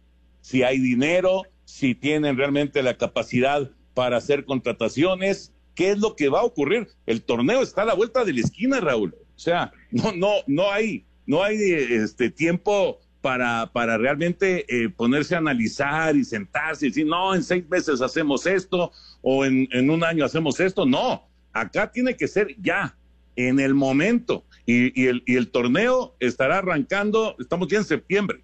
si 0.48 0.62
hay 0.62 0.79
dinero, 0.79 1.42
si 1.66 1.94
tienen 1.94 2.37
realmente 2.38 2.83
la 2.83 2.96
capacidad 2.96 3.70
para 3.92 4.16
hacer 4.16 4.46
contrataciones, 4.46 5.53
qué 5.74 5.90
es 5.90 5.98
lo 5.98 6.16
que 6.16 6.31
va 6.31 6.40
a 6.40 6.44
ocurrir. 6.44 6.88
El 7.05 7.22
torneo 7.22 7.62
está 7.62 7.83
a 7.83 7.85
la 7.85 7.94
vuelta 7.94 8.24
de 8.24 8.33
la 8.33 8.40
esquina, 8.40 8.81
Raúl. 8.81 9.14
O 9.38 9.40
sea, 9.40 9.72
no, 9.90 10.12
no, 10.12 10.33
no 10.46 10.70
hay, 10.70 11.07
no 11.27 11.42
hay 11.42 11.57
este 11.72 12.31
tiempo 12.31 12.98
para, 13.22 13.70
para 13.72 13.96
realmente 13.96 14.66
eh, 14.68 14.90
ponerse 14.90 15.35
a 15.35 15.38
analizar 15.38 16.16
y 16.16 16.24
sentarse 16.24 16.87
y 16.87 16.88
decir, 16.90 17.07
no, 17.07 17.35
en 17.35 17.42
seis 17.42 17.66
meses 17.70 18.03
hacemos 18.03 18.46
esto 18.46 18.92
o 19.22 19.44
en, 19.44 19.68
en 19.70 19.88
un 19.88 20.05
año 20.05 20.24
hacemos 20.24 20.61
esto. 20.61 20.85
No, 20.85 21.27
acá 21.53 21.90
tiene 21.90 22.16
que 22.16 22.29
ser 22.29 22.55
ya, 22.61 22.96
en 23.37 23.61
el 23.61 23.74
momento. 23.74 24.44
Y, 24.66 25.01
y, 25.01 25.07
el, 25.07 25.22
y 25.24 25.37
el 25.37 25.48
torneo 25.51 26.16
estará 26.20 26.59
arrancando, 26.59 27.37
estamos 27.38 27.68
ya 27.68 27.79
en 27.79 27.85
septiembre 27.85 28.42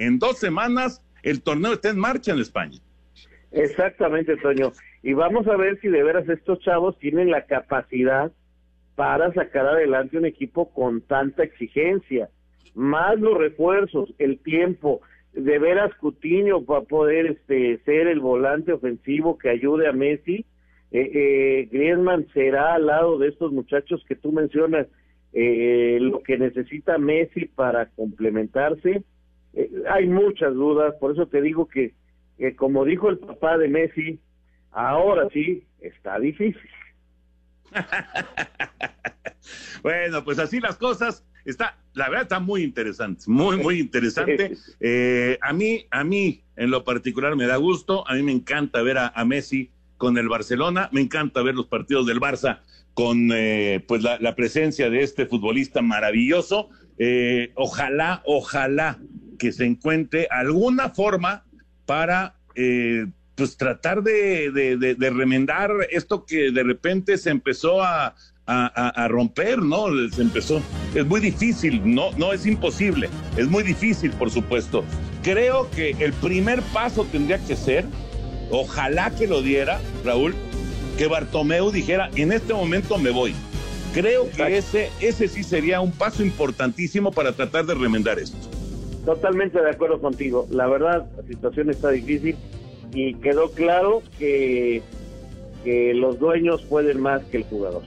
en 0.00 0.18
dos 0.18 0.38
semanas 0.38 1.02
el 1.22 1.42
torneo 1.42 1.74
está 1.74 1.90
en 1.90 1.98
marcha 1.98 2.32
en 2.32 2.40
España. 2.40 2.78
Exactamente, 3.52 4.36
Toño. 4.38 4.72
Y 5.02 5.12
vamos 5.12 5.46
a 5.46 5.56
ver 5.56 5.78
si 5.80 5.88
de 5.88 6.02
veras 6.02 6.28
estos 6.28 6.60
chavos 6.60 6.98
tienen 6.98 7.30
la 7.30 7.44
capacidad 7.44 8.32
para 8.94 9.32
sacar 9.32 9.66
adelante 9.66 10.18
un 10.18 10.26
equipo 10.26 10.72
con 10.72 11.00
tanta 11.02 11.42
exigencia. 11.42 12.28
Más 12.74 13.18
los 13.18 13.36
refuerzos, 13.38 14.14
el 14.18 14.38
tiempo, 14.40 15.00
de 15.32 15.58
veras 15.58 15.94
Cutiño 15.96 16.64
va 16.64 16.78
a 16.78 16.82
poder 16.82 17.26
este, 17.26 17.78
ser 17.84 18.06
el 18.08 18.20
volante 18.20 18.72
ofensivo 18.72 19.38
que 19.38 19.50
ayude 19.50 19.88
a 19.88 19.92
Messi. 19.92 20.44
Eh, 20.92 21.10
eh, 21.14 21.68
Griezmann 21.70 22.26
será 22.34 22.74
al 22.74 22.86
lado 22.86 23.18
de 23.18 23.28
estos 23.28 23.52
muchachos 23.52 24.04
que 24.08 24.16
tú 24.16 24.32
mencionas 24.32 24.88
eh, 25.32 25.98
lo 26.00 26.22
que 26.22 26.36
necesita 26.36 26.98
Messi 26.98 27.46
para 27.46 27.86
complementarse 27.90 29.04
eh, 29.52 29.70
hay 29.88 30.06
muchas 30.06 30.54
dudas, 30.54 30.94
por 31.00 31.12
eso 31.12 31.26
te 31.26 31.42
digo 31.42 31.66
que, 31.66 31.94
que, 32.38 32.54
como 32.54 32.84
dijo 32.84 33.08
el 33.08 33.18
papá 33.18 33.58
de 33.58 33.68
Messi, 33.68 34.20
ahora 34.70 35.28
sí 35.32 35.64
está 35.80 36.18
difícil. 36.18 36.70
bueno, 39.82 40.24
pues 40.24 40.38
así 40.38 40.60
las 40.60 40.76
cosas. 40.76 41.24
Está, 41.44 41.78
la 41.94 42.08
verdad 42.08 42.24
está 42.24 42.40
muy 42.40 42.62
interesante, 42.62 43.24
muy, 43.26 43.56
muy 43.56 43.80
interesante. 43.80 44.56
Eh, 44.80 45.38
a 45.40 45.52
mí, 45.52 45.86
a 45.90 46.04
mí 46.04 46.44
en 46.56 46.70
lo 46.70 46.84
particular 46.84 47.36
me 47.36 47.46
da 47.46 47.56
gusto, 47.56 48.06
a 48.08 48.14
mí 48.14 48.22
me 48.22 48.32
encanta 48.32 48.82
ver 48.82 48.98
a, 48.98 49.08
a 49.08 49.24
Messi 49.24 49.70
con 49.96 50.18
el 50.18 50.28
Barcelona, 50.28 50.88
me 50.92 51.00
encanta 51.00 51.42
ver 51.42 51.54
los 51.54 51.66
partidos 51.66 52.06
del 52.06 52.20
Barça 52.20 52.60
con 52.94 53.30
eh, 53.32 53.84
pues 53.86 54.02
la, 54.02 54.18
la, 54.18 54.34
presencia 54.34 54.90
de 54.90 55.02
este 55.02 55.26
futbolista 55.26 55.82
maravilloso. 55.82 56.70
Eh, 56.98 57.52
ojalá, 57.54 58.22
ojalá 58.26 58.98
que 59.38 59.52
se 59.52 59.64
encuentre 59.64 60.26
alguna 60.30 60.90
forma 60.90 61.44
para 61.86 62.36
eh, 62.54 63.06
pues 63.40 63.56
tratar 63.56 64.02
de, 64.02 64.50
de, 64.50 64.76
de, 64.76 64.94
de, 64.94 65.10
remendar 65.10 65.70
esto 65.90 66.26
que 66.26 66.50
de 66.50 66.62
repente 66.62 67.16
se 67.16 67.30
empezó 67.30 67.82
a, 67.82 68.14
a, 68.44 68.66
a, 68.66 69.08
romper, 69.08 69.62
¿no? 69.62 69.86
Se 70.10 70.20
empezó. 70.20 70.60
Es 70.94 71.06
muy 71.06 71.20
difícil, 71.20 71.80
no, 71.82 72.12
no 72.18 72.34
es 72.34 72.44
imposible, 72.44 73.08
es 73.38 73.48
muy 73.48 73.62
difícil, 73.62 74.10
por 74.10 74.30
supuesto. 74.30 74.84
Creo 75.22 75.70
que 75.70 75.96
el 76.00 76.12
primer 76.12 76.60
paso 76.74 77.06
tendría 77.10 77.38
que 77.38 77.56
ser, 77.56 77.86
ojalá 78.50 79.10
que 79.14 79.26
lo 79.26 79.40
diera, 79.40 79.80
Raúl, 80.04 80.34
que 80.98 81.06
Bartomeu 81.06 81.70
dijera, 81.70 82.10
en 82.16 82.32
este 82.32 82.52
momento 82.52 82.98
me 82.98 83.08
voy. 83.08 83.34
Creo 83.94 84.24
Exacto. 84.24 84.44
que 84.44 84.58
ese, 84.58 84.90
ese 85.00 85.28
sí 85.28 85.42
sería 85.42 85.80
un 85.80 85.92
paso 85.92 86.22
importantísimo 86.22 87.10
para 87.10 87.32
tratar 87.32 87.64
de 87.64 87.72
remendar 87.72 88.18
esto. 88.18 88.36
Totalmente 89.06 89.62
de 89.62 89.70
acuerdo 89.70 89.98
contigo. 89.98 90.46
La 90.50 90.66
verdad, 90.66 91.06
la 91.16 91.22
situación 91.22 91.70
está 91.70 91.88
difícil 91.88 92.36
y 92.92 93.14
quedó 93.14 93.50
claro 93.50 94.02
que, 94.18 94.82
que 95.64 95.94
los 95.94 96.18
dueños 96.18 96.62
pueden 96.62 97.00
más 97.00 97.22
que 97.24 97.38
el 97.38 97.44
jugador. 97.44 97.82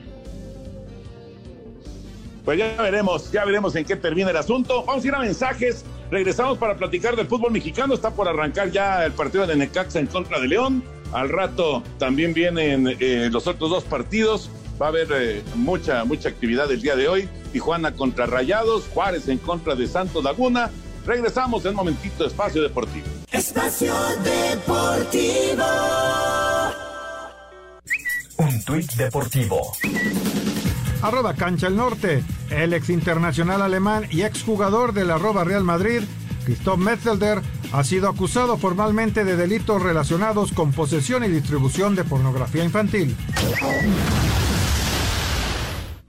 Pues 2.45 2.59
ya 2.59 2.75
veremos, 2.81 3.31
ya 3.31 3.45
veremos 3.45 3.75
en 3.75 3.85
qué 3.85 3.95
termina 3.95 4.29
el 4.29 4.37
asunto. 4.37 4.83
Vamos 4.83 5.03
a 5.03 5.07
ir 5.07 5.15
a 5.15 5.19
mensajes. 5.19 5.85
Regresamos 6.11 6.57
para 6.57 6.75
platicar 6.75 7.15
del 7.15 7.27
fútbol 7.27 7.51
mexicano. 7.51 7.93
Está 7.93 8.11
por 8.11 8.27
arrancar 8.27 8.69
ya 8.69 9.05
el 9.05 9.13
partido 9.13 9.47
de 9.47 9.55
Necaxa 9.55 9.99
en 9.99 10.07
contra 10.07 10.39
de 10.39 10.47
León. 10.49 10.83
Al 11.13 11.29
rato 11.29 11.83
también 11.99 12.33
vienen 12.33 12.97
eh, 12.99 13.29
los 13.31 13.47
otros 13.47 13.69
dos 13.69 13.83
partidos. 13.85 14.49
Va 14.81 14.87
a 14.87 14.89
haber 14.89 15.07
eh, 15.13 15.41
mucha, 15.55 16.03
mucha 16.03 16.29
actividad 16.29 16.69
el 16.69 16.81
día 16.81 16.97
de 16.97 17.07
hoy. 17.07 17.29
Tijuana 17.53 17.93
contra 17.93 18.25
Rayados, 18.25 18.89
Juárez 18.93 19.29
en 19.29 19.37
contra 19.37 19.75
de 19.75 19.87
Santos 19.87 20.23
Laguna. 20.23 20.69
Regresamos 21.05 21.63
en 21.63 21.71
un 21.71 21.77
momentito, 21.77 22.25
Espacio 22.25 22.61
Deportivo. 22.61 23.05
Espacio 23.33 23.95
Deportivo. 24.23 25.65
Un 28.37 28.63
tuit 28.63 28.93
deportivo. 28.93 29.71
Arroba 31.01 31.33
Cancha 31.33 31.65
el 31.65 31.75
Norte. 31.75 32.23
El 32.51 32.73
ex 32.73 32.91
internacional 32.91 33.63
alemán 33.63 34.05
y 34.11 34.21
exjugador 34.21 34.93
del 34.93 35.09
arroba 35.09 35.43
Real 35.43 35.63
Madrid, 35.63 36.03
Christoph 36.45 36.77
Metzelder, 36.77 37.41
ha 37.71 37.83
sido 37.83 38.07
acusado 38.07 38.55
formalmente 38.57 39.23
de 39.23 39.35
delitos 39.35 39.81
relacionados 39.81 40.51
con 40.51 40.71
posesión 40.71 41.23
y 41.23 41.27
distribución 41.27 41.95
de 41.95 42.03
pornografía 42.03 42.63
infantil. 42.63 43.17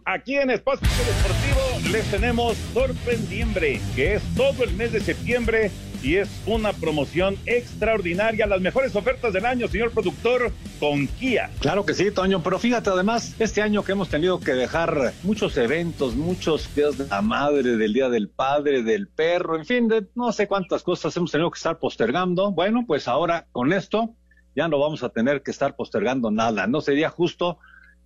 Aquí 0.04 0.36
en 0.36 0.50
Espacio 0.50 0.86
Deportivo 0.86 1.90
les 1.90 2.04
tenemos 2.10 2.58
Sorprendiembre, 2.74 3.80
que 3.96 4.16
es 4.16 4.22
todo 4.36 4.62
el 4.62 4.74
mes 4.74 4.92
de 4.92 5.00
septiembre 5.00 5.70
y 6.04 6.16
es 6.16 6.28
una 6.46 6.72
promoción 6.74 7.36
extraordinaria. 7.46 8.46
Las 8.46 8.60
mejores 8.60 8.94
ofertas 8.94 9.32
del 9.32 9.46
año, 9.46 9.66
señor 9.68 9.90
productor, 9.90 10.52
con 10.78 11.06
Kia. 11.06 11.50
Claro 11.60 11.86
que 11.86 11.94
sí, 11.94 12.10
Toño, 12.10 12.42
pero 12.42 12.58
fíjate 12.58 12.90
además, 12.90 13.34
este 13.38 13.62
año 13.62 13.82
que 13.82 13.92
hemos 13.92 14.10
tenido 14.10 14.38
que 14.38 14.52
dejar 14.52 15.14
muchos 15.22 15.56
eventos, 15.56 16.14
muchos 16.14 16.72
días 16.74 16.98
de 16.98 17.06
la 17.06 17.22
madre, 17.22 17.76
del 17.78 17.94
Día 17.94 18.10
del 18.10 18.28
Padre, 18.28 18.82
del 18.82 19.08
perro, 19.08 19.56
en 19.56 19.64
fin, 19.64 19.88
de 19.88 20.06
no 20.14 20.30
sé 20.32 20.46
cuántas 20.46 20.82
cosas 20.82 21.16
hemos 21.16 21.32
tenido 21.32 21.50
que 21.50 21.56
estar 21.56 21.78
postergando. 21.78 22.52
Bueno, 22.52 22.84
pues 22.86 23.08
ahora 23.08 23.46
con 23.50 23.72
esto 23.72 24.14
ya 24.54 24.68
no 24.68 24.78
vamos 24.78 25.02
a 25.02 25.08
tener 25.08 25.42
que 25.42 25.52
estar 25.52 25.74
postergando 25.74 26.30
nada. 26.30 26.66
No 26.66 26.82
sería 26.82 27.08
justo 27.08 27.58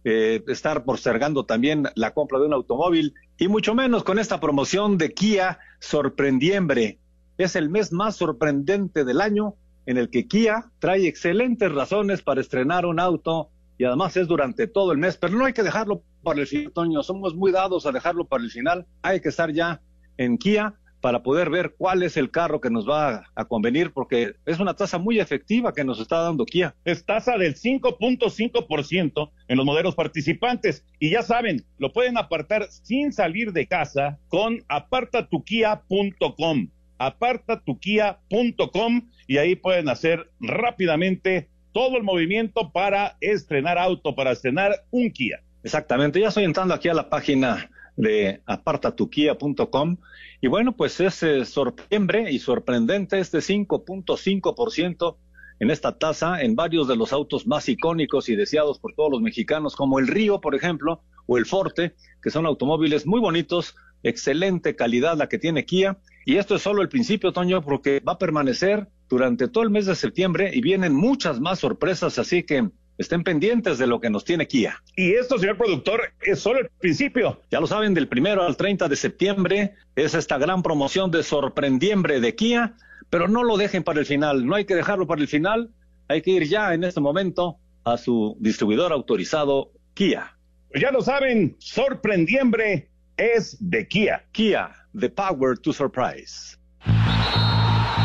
eh, 0.05 0.45
estar 0.47 0.85
postergando 0.85 1.45
también 1.45 1.89
la 1.97 2.15
compra 2.15 2.39
de 2.39 2.47
un 2.47 2.53
automóvil 2.53 3.15
y 3.37 3.49
mucho 3.49 3.75
menos 3.75 4.05
con 4.05 4.21
esta 4.21 4.39
promoción 4.39 4.99
de 4.99 5.13
Kia 5.13 5.59
Sorprendiembre. 5.81 6.99
Es 7.39 7.57
el 7.57 7.71
mes 7.71 7.93
más 7.93 8.17
sorprendente 8.17 9.05
del 9.05 9.21
año 9.21 9.55
en 9.87 9.97
el 9.97 10.11
que 10.11 10.27
Kia 10.27 10.73
trae 10.81 11.07
excelentes 11.07 11.71
razones 11.73 12.21
para 12.21 12.41
estrenar 12.41 12.85
un 12.85 12.99
auto 13.01 13.51
y 13.79 13.85
además 13.85 14.17
es 14.17 14.27
durante 14.27 14.67
todo 14.67 14.91
el 14.91 14.99
mes, 14.99 15.17
pero 15.17 15.37
no 15.37 15.45
hay 15.45 15.53
que 15.53 15.63
dejarlo 15.63 16.03
para 16.25 16.41
el 16.41 16.49
final, 16.49 16.73
Toño. 16.73 17.05
Somos 17.05 17.37
muy 17.37 17.53
dados 17.53 17.87
a 17.87 17.93
dejarlo 17.93 18.27
para 18.27 18.43
el 18.43 18.51
final. 18.51 18.87
Hay 19.03 19.21
que 19.21 19.29
estar 19.29 19.53
ya 19.53 19.81
en 20.17 20.37
Kia 20.37 20.75
para 21.01 21.23
poder 21.23 21.49
ver 21.49 21.77
cuál 21.79 22.03
es 22.03 22.17
el 22.17 22.33
carro 22.33 22.61
que 22.61 22.71
nos 22.71 22.89
va 22.89 23.23
a 23.37 23.45
convenir, 23.45 23.93
porque 23.93 24.35
es 24.45 24.59
una 24.59 24.75
tasa 24.75 24.99
muy 24.99 25.21
efectiva 25.21 25.73
que 25.73 25.85
nos 25.85 26.01
está 26.01 26.23
dando 26.23 26.45
Kia. 26.45 26.75
Es 26.85 27.07
tasa 27.07 27.39
del 27.39 27.55
5.5% 27.55 29.31
en 29.47 29.57
los 29.57 29.65
modelos 29.65 29.95
participantes. 29.95 30.85
Y 30.99 31.11
ya 31.11 31.23
saben, 31.23 31.65
lo 31.79 31.93
pueden 31.93 32.19
apartar 32.19 32.67
sin 32.69 33.13
salir 33.13 33.53
de 33.53 33.69
casa 33.69 34.19
con 34.29 34.65
apartatukia.com. 34.69 36.71
Apartatukia.com 36.99 39.09
y 39.27 39.39
ahí 39.39 39.57
pueden 39.57 39.89
hacer 39.89 40.31
rápidamente 40.41 41.49
todo 41.73 41.97
el 41.97 42.03
movimiento 42.03 42.73
para 42.73 43.17
estrenar 43.21 43.79
auto, 43.79 44.15
para 44.15 44.33
estrenar 44.33 44.85
un 44.91 45.11
Kia. 45.11 45.43
Exactamente, 45.63 46.21
ya 46.21 46.29
estoy 46.29 46.45
entrando 46.45 46.75
aquí 46.75 46.89
a 46.89 46.95
la 46.95 47.09
página 47.09 47.71
de 47.97 48.43
apartatukia.com 48.47 49.97
y 50.41 50.47
bueno, 50.47 50.77
pues 50.77 51.01
es 51.01 51.23
eh, 51.23 51.45
sorprendente 51.45 52.31
y 52.31 52.39
sorprendente 52.39 53.19
este 53.19 53.39
5.5% 53.39 55.17
en 55.61 55.71
esta 55.71 55.99
tasa 55.99 56.41
en 56.41 56.55
varios 56.55 56.87
de 56.87 56.97
los 56.97 57.13
autos 57.13 57.47
más 57.47 57.69
icónicos 57.69 58.29
y 58.29 58.37
deseados 58.37 58.79
por 58.79 58.95
todos 58.95 59.11
los 59.11 59.21
mexicanos, 59.21 59.75
como 59.75 59.99
el 59.99 60.07
Río, 60.07 60.41
por 60.41 60.55
ejemplo, 60.55 61.03
o 61.27 61.39
el 61.39 61.47
Forte, 61.47 61.95
que 62.23 62.31
son 62.31 62.47
automóviles 62.47 63.07
muy 63.07 63.21
bonitos, 63.21 63.75
excelente 64.03 64.77
calidad 64.77 65.17
la 65.17 65.29
que 65.29 65.39
tiene 65.39 65.65
Kia. 65.65 65.99
Y 66.29 66.37
esto 66.37 66.57
es 66.57 66.61
solo 66.61 66.83
el 66.83 66.91
principio, 66.91 67.33
Toño, 67.33 67.63
porque 67.63 68.01
va 68.01 68.13
a 68.13 68.19
permanecer 68.19 68.87
durante 69.09 69.49
todo 69.49 69.65
el 69.65 69.71
mes 69.71 69.87
de 69.87 69.95
septiembre 69.95 70.51
y 70.53 70.61
vienen 70.61 70.95
muchas 70.95 71.41
más 71.41 71.61
sorpresas, 71.61 72.19
así 72.19 72.43
que 72.43 72.69
estén 72.99 73.25
pendientes 73.25 73.79
de 73.79 73.87
lo 73.87 73.99
que 73.99 74.11
nos 74.11 74.27
tiene 74.27 74.47
Kia. 74.47 74.83
Y 74.95 75.13
esto, 75.13 75.39
señor 75.39 75.57
productor, 75.57 76.13
es 76.21 76.41
solo 76.41 76.59
el 76.59 76.69
principio. 76.81 77.41
Ya 77.51 77.61
lo 77.61 77.67
saben, 77.67 77.95
del 77.95 78.09
primero 78.09 78.43
al 78.43 78.59
30 78.59 78.89
de 78.89 78.97
septiembre 78.97 79.73
es 79.97 80.13
esta 80.13 80.37
gran 80.37 80.63
promoción 80.63 81.11
de 81.11 81.23
sorprendiembre 81.23 82.21
de 82.21 82.35
Kia, 82.35 82.77
pero 83.09 83.27
no 83.27 83.43
lo 83.43 83.57
dejen 83.57 83.83
para 83.83 84.01
el 84.01 84.05
final, 84.05 84.45
no 84.45 84.55
hay 84.55 84.67
que 84.67 84.75
dejarlo 84.75 85.07
para 85.07 85.23
el 85.23 85.29
final, 85.29 85.71
hay 86.09 86.21
que 86.21 86.33
ir 86.33 86.47
ya 86.47 86.75
en 86.75 86.85
este 86.85 87.01
momento 87.01 87.57
a 87.85 87.97
su 87.97 88.37
distribuidor 88.39 88.93
autorizado 88.93 89.73
Kia. 89.95 90.37
Pues 90.69 90.83
ya 90.83 90.91
lo 90.91 91.01
saben, 91.01 91.57
sorprendiembre 91.59 92.91
es 93.17 93.57
de 93.61 93.89
Kia. 93.89 94.27
Kia, 94.33 94.73
the 94.99 95.09
power 95.09 95.55
to 95.55 95.73
surprise. 95.73 96.57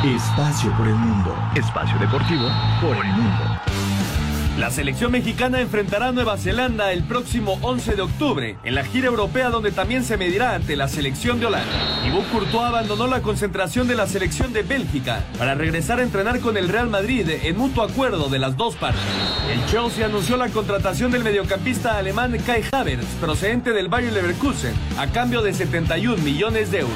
Espacio 0.04 0.76
por 0.78 0.88
el 0.88 0.96
mundo. 0.96 1.34
Espacio 1.56 1.98
deportivo 1.98 2.48
por 2.82 2.96
el 2.96 3.12
mundo. 3.14 3.53
La 4.58 4.70
selección 4.70 5.12
mexicana 5.12 5.62
enfrentará 5.62 6.10
a 6.10 6.12
Nueva 6.12 6.38
Zelanda 6.38 6.92
el 6.92 7.04
próximo 7.04 7.58
11 7.64 7.96
de 7.96 8.02
octubre 8.04 8.56
en 8.64 8.76
la 8.76 8.84
gira 8.86 9.08
europea 9.08 9.50
donde 9.50 9.72
también 9.72 10.04
se 10.04 10.16
medirá 10.16 10.54
ante 10.54 10.76
la 10.76 10.88
selección 10.88 11.40
de 11.40 11.48
Holanda. 11.48 12.04
Thibaut 12.04 12.30
Courtois 12.30 12.66
abandonó 12.66 13.08
la 13.08 13.24
concentración 13.24 13.88
de 13.88 13.96
la 13.96 14.06
selección 14.06 14.54
de 14.54 14.62
Bélgica 14.62 15.24
para 15.40 15.56
regresar 15.56 16.00
a 16.00 16.04
entrenar 16.04 16.40
con 16.40 16.56
el 16.56 16.70
Real 16.70 16.88
Madrid 16.88 17.28
en 17.28 17.58
mutuo 17.58 17.84
acuerdo 17.84 18.30
de 18.30 18.38
las 18.38 18.56
dos 18.56 18.76
partes. 18.76 19.02
El 19.52 19.66
Chelsea 19.66 20.06
anunció 20.06 20.38
la 20.38 20.50
contratación 20.50 21.10
del 21.10 21.24
mediocampista 21.24 21.98
alemán 21.98 22.38
Kai 22.46 22.64
Havertz, 22.72 23.08
procedente 23.20 23.74
del 23.74 23.88
Bayer 23.88 24.14
Leverkusen, 24.14 24.76
a 25.00 25.08
cambio 25.08 25.42
de 25.42 25.54
71 25.54 26.22
millones 26.22 26.70
de 26.70 26.82
euros. 26.82 26.94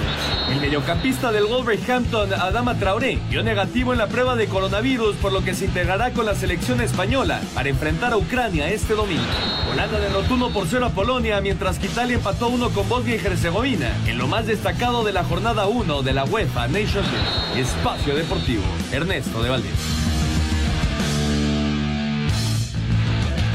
El 0.51 0.61
mediocampista 0.61 1.31
del 1.31 1.45
Wolverhampton, 1.45 2.33
Adama 2.33 2.75
Traoré, 2.75 3.17
dio 3.31 3.41
negativo 3.41 3.93
en 3.93 3.99
la 3.99 4.07
prueba 4.07 4.35
de 4.35 4.45
coronavirus, 4.45 5.15
por 5.15 5.33
lo 5.33 5.43
que 5.43 5.55
se 5.55 5.65
integrará 5.65 6.11
con 6.11 6.27
la 6.27 6.35
selección 6.35 6.81
española 6.81 7.41
para 7.53 7.69
enfrentar 7.69 8.13
a 8.13 8.17
Ucrania 8.17 8.69
este 8.71 8.93
domingo. 8.93 9.23
Holanda 9.71 9.99
derrotó 9.99 10.33
1 10.33 10.53
por 10.53 10.67
0 10.67 10.85
a 10.85 10.89
Polonia, 10.89 11.41
mientras 11.41 11.79
que 11.79 11.87
Italia 11.87 12.15
empató 12.15 12.49
1 12.49 12.69
con 12.71 12.87
Bosnia 12.87 13.15
y 13.15 13.25
Herzegovina, 13.25 13.91
en 14.07 14.17
lo 14.17 14.27
más 14.27 14.47
destacado 14.47 15.03
de 15.03 15.13
la 15.13 15.23
jornada 15.23 15.67
1 15.67 16.03
de 16.03 16.13
la 16.13 16.25
UEFA 16.25 16.67
Nations 16.67 17.07
League. 17.11 17.61
Espacio 17.61 18.15
Deportivo, 18.15 18.63
Ernesto 18.91 19.41
de 19.41 19.49
Valdés. 19.49 20.07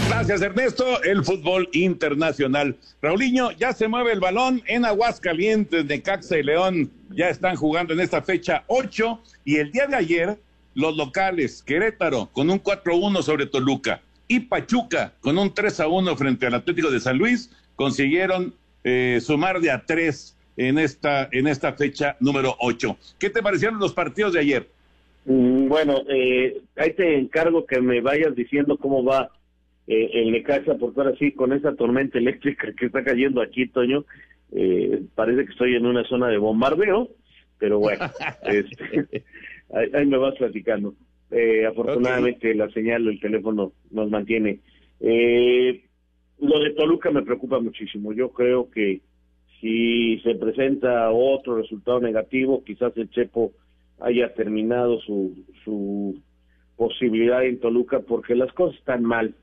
Gracias, 0.09 0.43
Ernesto. 0.43 1.03
El 1.03 1.25
fútbol 1.25 1.69
internacional. 1.73 2.77
Raulinho, 3.01 3.51
ya 3.53 3.73
se 3.73 3.89
mueve 3.89 4.13
el 4.13 4.21
balón 4.21 4.63
en 4.67 4.85
Aguascalientes, 4.85 5.89
de 5.89 6.01
Caxa 6.01 6.39
y 6.39 6.45
León. 6.45 6.93
Ya 7.11 7.29
están 7.29 7.57
jugando 7.57 7.93
en 7.93 8.01
esta 8.01 8.23
fecha 8.23 8.63
8 8.69 9.21
y 9.45 9.57
el 9.57 9.73
día 9.73 9.87
de 9.89 9.97
ayer 9.97 10.39
los 10.75 10.97
locales, 10.97 11.63
Querétaro 11.63 12.31
con 12.33 12.51
un 12.51 12.63
4-1 12.63 13.23
sobre 13.23 13.47
Toluca 13.47 14.01
y 14.29 14.41
Pachuca 14.41 15.15
con 15.21 15.39
un 15.39 15.53
3-1 15.53 16.17
frente 16.17 16.47
al 16.47 16.55
Atlético 16.55 16.91
de 16.91 17.01
San 17.01 17.19
Luis, 17.19 17.51
consiguieron 17.77 18.55
eh, 18.85 19.19
sumar 19.21 19.61
de 19.61 19.71
a 19.71 19.85
3 19.85 20.37
en 20.57 20.79
esta, 20.79 21.29
en 21.33 21.47
esta 21.47 21.73
fecha 21.73 22.17
número 22.21 22.57
8. 22.61 22.97
¿Qué 23.19 23.31
te 23.31 23.43
parecieron 23.43 23.79
los 23.79 23.93
partidos 23.93 24.33
de 24.33 24.41
ayer? 24.41 24.69
Mm, 25.25 25.69
Bueno, 25.69 26.03
eh, 26.09 26.61
ahí 26.77 26.93
te 26.93 27.19
encargo 27.19 27.67
que 27.67 27.81
me 27.81 28.01
vayas 28.01 28.35
diciendo 28.35 28.77
cómo 28.77 29.05
va 29.05 29.31
eh, 29.87 30.11
el 30.15 30.33
Necaxa, 30.33 30.77
porque 30.77 31.01
ahora 31.01 31.17
sí, 31.19 31.33
con 31.33 31.53
esa 31.53 31.75
tormenta 31.75 32.19
eléctrica 32.19 32.73
que 32.73 32.87
está 32.87 33.03
cayendo 33.03 33.41
aquí, 33.41 33.67
Toño, 33.67 34.05
eh, 34.53 35.03
parece 35.15 35.45
que 35.45 35.53
estoy 35.53 35.75
en 35.75 35.87
una 35.87 36.05
zona 36.05 36.29
de 36.29 36.39
bombardeo, 36.39 37.09
pero 37.59 37.79
bueno, 37.79 38.05
este, 38.45 39.25
ahí, 39.73 39.91
ahí 39.93 40.07
me 40.07 40.19
vas 40.19 40.35
platicando. 40.37 40.95
Eh, 41.31 41.65
afortunadamente 41.65 42.55
la 42.55 42.69
señal 42.71 43.07
del 43.07 43.19
teléfono 43.19 43.73
nos 43.91 44.11
mantiene. 44.11 44.61
Eh, 45.01 45.83
lo 46.41 46.61
de 46.61 46.71
Toluca 46.71 47.11
me 47.11 47.23
preocupa 47.23 47.59
muchísimo. 47.59 48.13
Yo 48.13 48.31
creo 48.31 48.71
que 48.71 49.01
si 49.61 50.19
se 50.21 50.35
presenta 50.35 51.11
otro 51.11 51.57
resultado 51.57 52.01
negativo, 52.01 52.63
quizás 52.65 52.93
el 52.97 53.09
Chepo 53.11 53.53
haya 54.01 54.35
terminado 54.35 55.01
su, 55.01 55.45
su 55.65 56.21
posibilidad 56.77 57.45
en 57.45 57.61
Toluca 57.61 58.01
porque 58.01 58.35
las 58.35 58.53
cosas 58.53 58.79
están 58.79 59.03
mal, 59.05 59.35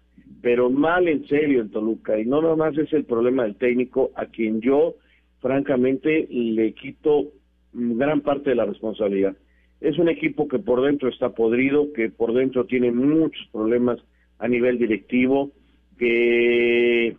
pero 0.42 0.70
mal 0.70 1.08
en 1.08 1.26
serio 1.28 1.62
en 1.62 1.72
Toluca. 1.72 2.20
Y 2.20 2.26
no 2.26 2.42
nada 2.42 2.56
más 2.56 2.78
es 2.78 2.92
el 2.94 3.06
problema 3.06 3.44
del 3.44 3.56
técnico, 3.56 4.12
a 4.16 4.28
quien 4.28 4.62
yo 4.62 4.96
francamente 5.40 6.28
le 6.30 6.74
quito 6.74 7.32
gran 7.74 8.22
parte 8.22 8.52
de 8.52 8.58
la 8.58 8.66
responsabilidad. 8.66 9.36
Es 9.82 9.98
un 9.98 10.10
equipo 10.10 10.48
que 10.48 10.60
por 10.60 10.82
dentro 10.82 11.10
está 11.10 11.30
podrido, 11.30 11.94
que 11.94 12.10
por 12.10 12.34
dentro 12.34 12.66
tiene 12.66 12.92
muchos 12.92 13.48
problemas 13.52 14.00
a 14.38 14.48
nivel 14.48 14.78
directivo, 14.78 15.52
que 15.98 17.16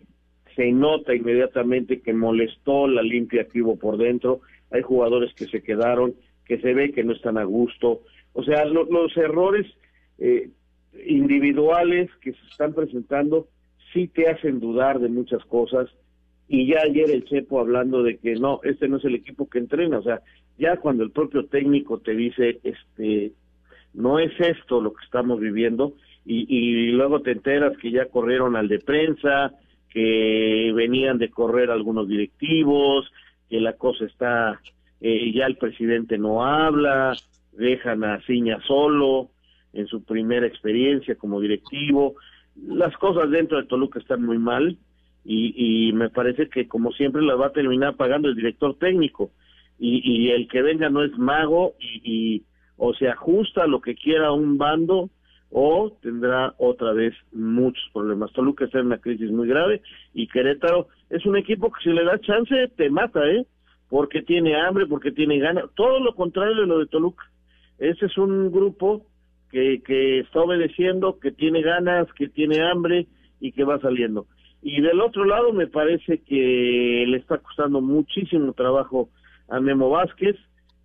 se 0.57 0.73
nota 0.73 1.15
inmediatamente 1.15 2.01
que 2.01 2.13
molestó 2.13 2.89
la 2.89 3.03
limpia 3.03 3.47
que 3.47 3.63
hubo 3.63 3.77
por 3.77 3.97
dentro, 3.97 4.41
hay 4.71 4.83
jugadores 4.83 5.33
que 5.35 5.47
se 5.47 5.63
quedaron, 5.63 6.15
que 6.45 6.59
se 6.59 6.75
ve 6.75 6.93
que 6.93 7.05
no 7.05 7.13
están 7.13 7.39
a 7.39 7.45
gusto, 7.45 8.03
o 8.33 8.43
sea, 8.43 8.65
los 8.65 9.17
errores 9.17 9.67
eh, 10.19 10.51
individuales 11.07 12.11
que 12.21 12.33
se 12.33 12.47
están 12.51 12.75
presentando 12.75 13.49
sí 13.93 14.09
te 14.09 14.29
hacen 14.29 14.61
dudar 14.61 15.01
de 15.01 15.09
muchas 15.09 15.45
cosas, 15.45 15.89
y 16.49 16.67
ya 16.67 16.81
ayer 16.85 17.11
el 17.11 17.25
Chepo 17.25 17.61
hablando 17.61 18.03
de 18.03 18.19
que 18.19 18.35
no, 18.35 18.61
este 18.65 18.89
no 18.89 18.97
es 18.97 19.05
el 19.05 19.15
equipo 19.15 19.49
que 19.49 19.59
entrena, 19.59 19.99
o 19.99 20.03
sea, 20.03 20.21
ya 20.61 20.77
cuando 20.77 21.03
el 21.03 21.11
propio 21.11 21.47
técnico 21.47 21.99
te 21.99 22.15
dice, 22.15 22.61
este, 22.63 23.33
no 23.95 24.19
es 24.19 24.33
esto 24.39 24.81
lo 24.81 24.93
que 24.93 25.05
estamos 25.05 25.41
viviendo, 25.41 25.95
y, 26.25 26.47
y 26.49 26.93
luego 26.93 27.23
te 27.23 27.33
enteras 27.33 27.77
que 27.79 27.91
ya 27.91 28.05
corrieron 28.07 28.55
al 28.55 28.69
de 28.69 28.79
prensa, 28.79 29.53
que 29.89 30.73
venían 30.75 31.19
de 31.19 31.31
correr 31.31 31.71
algunos 31.71 32.07
directivos, 32.07 33.11
que 33.49 33.61
la 33.61 33.73
cosa 33.73 34.05
está, 34.05 34.61
eh, 35.01 35.33
ya 35.33 35.47
el 35.47 35.57
presidente 35.57 36.19
no 36.19 36.45
habla, 36.45 37.17
dejan 37.53 38.05
a 38.05 38.21
Ciña 38.27 38.61
solo 38.67 39.31
en 39.73 39.87
su 39.87 40.05
primera 40.05 40.47
experiencia 40.47 41.17
como 41.17 41.41
directivo, 41.41 42.15
las 42.67 42.97
cosas 42.97 43.31
dentro 43.31 43.59
de 43.59 43.67
Toluca 43.67 43.99
están 43.99 44.23
muy 44.23 44.39
mal, 44.39 44.77
y, 45.23 45.93
me 45.93 46.09
parece 46.09 46.49
que 46.49 46.67
como 46.67 46.93
siempre 46.93 47.21
la 47.21 47.35
va 47.35 47.49
a 47.49 47.53
terminar 47.53 47.95
pagando 47.95 48.29
el 48.29 48.35
director 48.35 48.77
técnico 48.79 49.31
y, 49.81 50.31
el 50.31 50.47
que 50.49 50.63
venga 50.63 50.91
no 50.91 51.03
es 51.03 51.17
mago 51.17 51.75
y, 51.81 52.43
o 52.77 52.93
se 52.95 53.09
ajusta 53.09 53.65
a 53.65 53.67
lo 53.67 53.81
que 53.81 53.95
quiera 53.95 54.33
un 54.33 54.59
bando 54.59 55.11
o 55.51 55.97
tendrá 56.03 56.55
otra 56.59 56.93
vez 56.93 57.15
muchos 57.33 57.83
problemas. 57.93 58.33
Toluca 58.33 58.67
está 58.67 58.79
en 58.79 58.87
una 58.87 58.99
crisis 58.99 59.31
muy 59.31 59.49
grave 59.49 59.81
y 60.15 60.29
Querétaro 60.29 60.89
es 61.09 61.25
un 61.27 61.37
equipo 61.37 61.73
que 61.73 61.83
si 61.83 61.91
le 61.91 62.05
da 62.05 62.21
chance 62.21 62.69
te 62.77 62.91
mata, 62.91 63.27
¿eh? 63.27 63.47
Porque 63.89 64.23
tiene 64.23 64.55
hambre, 64.55 64.87
porque 64.87 65.11
tiene 65.11 65.39
ganas, 65.39 65.65
todo 65.75 65.99
lo 65.99 66.15
contrario 66.15 66.55
de 66.55 66.67
lo 66.67 66.79
de 66.79 66.87
Toluca. 66.87 67.25
Ese 67.79 68.07
es 68.07 68.19
un 68.19 68.53
grupo 68.53 69.07
que, 69.51 69.83
que 69.85 70.21
está 70.21 70.41
obedeciendo, 70.41 71.19
que 71.19 71.33
tiene 71.33 71.63
ganas, 71.63 72.07
que 72.13 72.29
tiene 72.29 72.63
hambre 72.63 73.07
y 73.41 73.53
que 73.53 73.65
va 73.65 73.81
saliendo. 73.81 74.27
Y 74.63 74.83
del 74.83 75.01
otro 75.01 75.25
lado 75.25 75.53
me 75.53 75.67
parece 75.67 76.19
que 76.23 77.05
le 77.09 77.17
está 77.17 77.39
costando 77.39 77.81
muchísimo 77.81 78.53
trabajo 78.53 79.09
a 79.51 79.61
Memo 79.61 79.91
Vázquez 79.91 80.37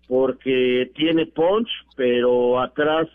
porque 0.08 0.90
tiene 0.94 1.26
punch, 1.26 1.68
pero 1.96 2.60
atrás 2.60 3.08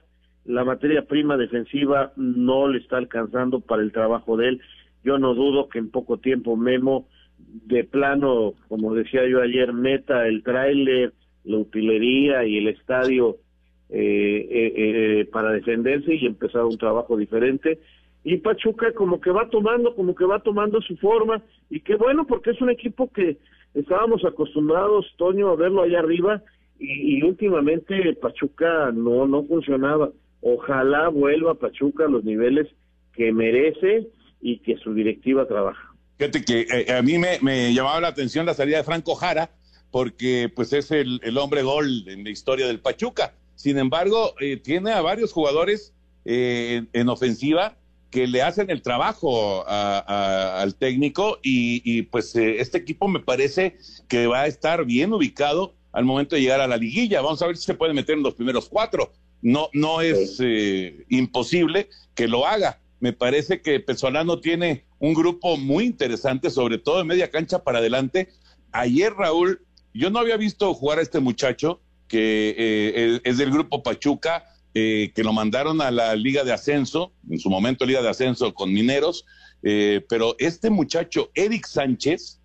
la 0.45 0.65
materia 0.65 1.05
prima 1.05 1.37
defensiva 1.37 2.11
no 2.15 2.67
le 2.67 2.79
está 2.79 2.97
alcanzando 2.97 3.61
para 3.61 3.81
el 3.81 3.91
trabajo 3.91 4.35
de 4.37 4.49
él. 4.49 4.61
Yo 5.03 5.17
no 5.17 5.33
dudo 5.33 5.69
que 5.69 5.79
en 5.79 5.89
poco 5.89 6.17
tiempo 6.17 6.57
Memo 6.57 7.07
de 7.37 7.83
plano, 7.83 8.53
como 8.67 8.93
decía 8.93 9.27
yo 9.27 9.41
ayer, 9.41 9.73
meta 9.73 10.27
el 10.27 10.43
tráiler, 10.43 11.13
la 11.43 11.57
utilería 11.57 12.45
y 12.45 12.57
el 12.57 12.67
estadio 12.67 13.37
eh, 13.89 14.47
eh, 14.49 14.73
eh, 14.75 15.25
para 15.31 15.51
defenderse 15.51 16.15
y 16.15 16.25
empezar 16.25 16.65
un 16.65 16.77
trabajo 16.77 17.17
diferente 17.17 17.79
y 18.23 18.37
Pachuca 18.37 18.91
como 18.93 19.19
que 19.19 19.31
va 19.31 19.49
tomando, 19.49 19.95
como 19.95 20.13
que 20.13 20.25
va 20.25 20.39
tomando 20.39 20.81
su 20.81 20.95
forma, 20.97 21.41
y 21.69 21.79
qué 21.79 21.95
bueno 21.95 22.25
porque 22.27 22.51
es 22.51 22.61
un 22.61 22.69
equipo 22.69 23.11
que 23.11 23.37
estábamos 23.73 24.23
acostumbrados, 24.25 25.05
Toño, 25.17 25.49
a 25.49 25.55
verlo 25.55 25.81
allá 25.81 25.99
arriba, 25.99 26.43
y, 26.79 27.21
últimamente 27.21 28.15
Pachuca 28.15 28.91
no, 28.91 29.27
no 29.27 29.43
funcionaba. 29.43 30.10
Ojalá 30.41 31.10
vuelva 31.10 31.53
Pachuca 31.53 32.05
a 32.05 32.10
los 32.10 32.23
niveles 32.23 32.67
que 33.13 33.31
merece 33.31 34.07
y 34.41 34.57
que 34.60 34.77
su 34.77 34.93
directiva 34.95 35.47
trabaja. 35.47 35.93
Fíjate 36.17 36.43
que 36.43 36.62
eh, 36.62 36.91
a 36.91 37.03
mí 37.03 37.19
me, 37.19 37.38
me, 37.41 37.73
llamaba 37.73 38.01
la 38.01 38.07
atención 38.07 38.47
la 38.47 38.55
salida 38.55 38.77
de 38.77 38.84
Franco 38.84 39.13
Jara, 39.13 39.51
porque 39.91 40.51
pues 40.55 40.73
es 40.73 40.89
el, 40.89 41.19
el 41.23 41.38
hombre 41.38 41.62
gol 41.62 42.05
en 42.07 42.23
la 42.23 42.31
historia 42.31 42.65
del 42.65 42.79
Pachuca. 42.79 43.34
Sin 43.55 43.77
embargo, 43.77 44.34
eh, 44.39 44.57
tiene 44.57 44.91
a 44.91 45.01
varios 45.01 45.34
jugadores 45.34 45.93
eh, 46.25 46.86
en 46.93 47.10
ofensiva 47.10 47.77
que 48.12 48.28
le 48.28 48.41
hacen 48.41 48.69
el 48.69 48.82
trabajo 48.82 49.65
al 49.67 50.76
técnico 50.76 51.39
y, 51.41 52.04
pues 52.04 52.36
eh, 52.36 52.60
este 52.60 52.78
equipo 52.78 53.08
me 53.08 53.21
parece 53.21 53.78
que 54.10 54.28
va 54.28 54.41
a 54.41 54.47
estar 54.47 54.86
bien 54.86 55.13
ubicado 55.13 55.74
al 55.93 56.06
momento 56.06 56.36
de 56.36 56.41
llegar 56.41 56.60
a 56.60 56.67
la 56.67 56.78
liguilla. 56.78 57.21
Vamos 57.21 57.41
a 57.41 57.47
ver 57.47 57.58
si 57.58 57.63
se 57.63 57.74
puede 57.74 57.93
meter 57.93 58.17
en 58.17 58.24
los 58.24 58.36
primeros 58.36 58.67
cuatro. 58.69 59.13
No, 59.41 59.69
no 59.74 60.02
es 60.02 60.38
eh, 60.41 61.06
imposible 61.10 61.89
que 62.13 62.28
lo 62.28 62.45
haga. 62.45 62.80
Me 63.00 63.13
parece 63.13 63.62
que 63.62 63.80
Pesolano 63.80 64.39
tiene 64.39 64.86
un 65.00 65.13
grupo 65.13 65.58
muy 65.58 65.86
interesante, 65.86 66.50
sobre 66.50 66.78
todo 66.78 67.02
en 67.02 67.08
media 67.08 67.32
cancha 67.32 67.63
para 67.63 67.80
adelante. 67.80 68.30
Ayer, 68.74 69.13
Raúl, 69.13 69.65
yo 69.93 70.10
no 70.10 70.19
había 70.19 70.38
visto 70.38 70.74
jugar 70.74 71.00
a 71.00 71.02
este 71.02 71.19
muchacho 71.19 71.82
que 72.08 72.54
eh, 72.58 73.21
es 73.24 73.38
del 73.38 73.52
grupo 73.52 73.84
Pachuca, 73.84 74.45
eh, 74.73 75.12
que 75.13 75.23
lo 75.23 75.34
mandaron 75.34 75.81
a 75.81 75.91
la 75.91 76.15
Liga 76.15 76.43
de 76.43 76.53
Ascenso, 76.53 77.12
en 77.29 77.39
su 77.39 77.49
momento 77.49 77.86
Liga 77.86 78.01
de 78.01 78.10
Ascenso 78.10 78.53
con 78.53 78.71
Mineros, 78.71 79.25
eh, 79.63 80.05
pero 80.07 80.36
este 80.39 80.69
muchacho, 80.69 81.29
Eric 81.36 81.67
Sánchez, 81.67 82.39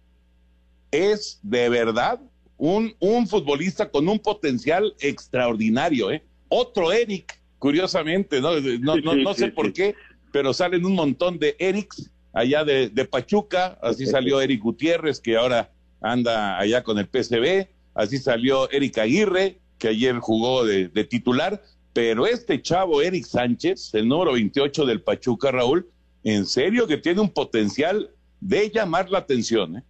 es 0.91 1.41
de 1.43 1.69
verdad 1.69 2.21
un, 2.57 2.95
un 2.99 3.27
futbolista 3.29 3.91
con 3.91 4.09
un 4.09 4.19
potencial 4.19 4.95
extraordinario, 5.01 6.11
¿eh? 6.11 6.25
Otro 6.49 6.93
Eric, 6.93 7.41
curiosamente, 7.59 8.41
no, 8.41 8.61
no, 8.61 9.17
no, 9.17 9.35
sé 9.35 9.49
por 9.49 9.73
qué, 9.73 9.95
pero 10.33 10.53
salen 10.53 10.85
un 10.85 10.95
montón 10.95 11.39
de 11.39 11.57
Erics 11.59 12.11
allá 12.33 12.65
de, 12.65 12.91
Pachuca, 13.11 13.79
así 13.83 14.07
salió 14.07 14.41
Eric 14.41 14.63
Gutiérrez, 14.63 15.21
que 15.21 15.37
ahora 15.37 15.73
anda 16.01 16.59
allá 16.59 16.83
con 16.83 16.99
el 16.99 17.09
PCB, 17.09 17.69
así 17.95 18.19
salió 18.19 18.71
Eric 18.71 18.99
Aguirre, 18.99 19.59
que 19.79 19.89
ayer 19.89 20.19
jugó 20.19 20.65
de, 20.65 20.89
de 20.89 21.05
titular, 21.05 21.63
pero 21.97 22.27
este 22.27 22.61
chavo, 22.61 23.01
Eric 23.01 23.25
Sánchez, 23.25 23.95
el 23.95 24.07
número 24.07 24.35
28 24.35 24.85
del 24.85 25.01
Pachuca, 25.01 25.51
Raúl, 25.51 25.87
en 26.25 26.45
serio 26.45 26.87
que 26.87 26.99
tiene 26.99 27.23
un 27.23 27.33
potencial 27.33 28.11
de 28.39 28.69
llamar 28.69 29.09
la 29.09 29.21
atención. 29.21 29.79
¿eh? 29.79 29.83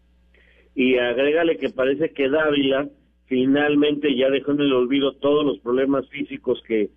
Y 0.76 0.98
agrégale 0.98 1.56
que 1.56 1.70
parece 1.70 2.12
que 2.12 2.28
Dávila 2.28 2.88
finalmente 3.24 4.16
ya 4.16 4.30
dejó 4.30 4.52
en 4.52 4.60
el 4.60 4.72
olvido 4.72 5.16
todos 5.16 5.44
los 5.44 5.58
problemas 5.58 6.08
físicos 6.08 6.62
que, 6.68 6.90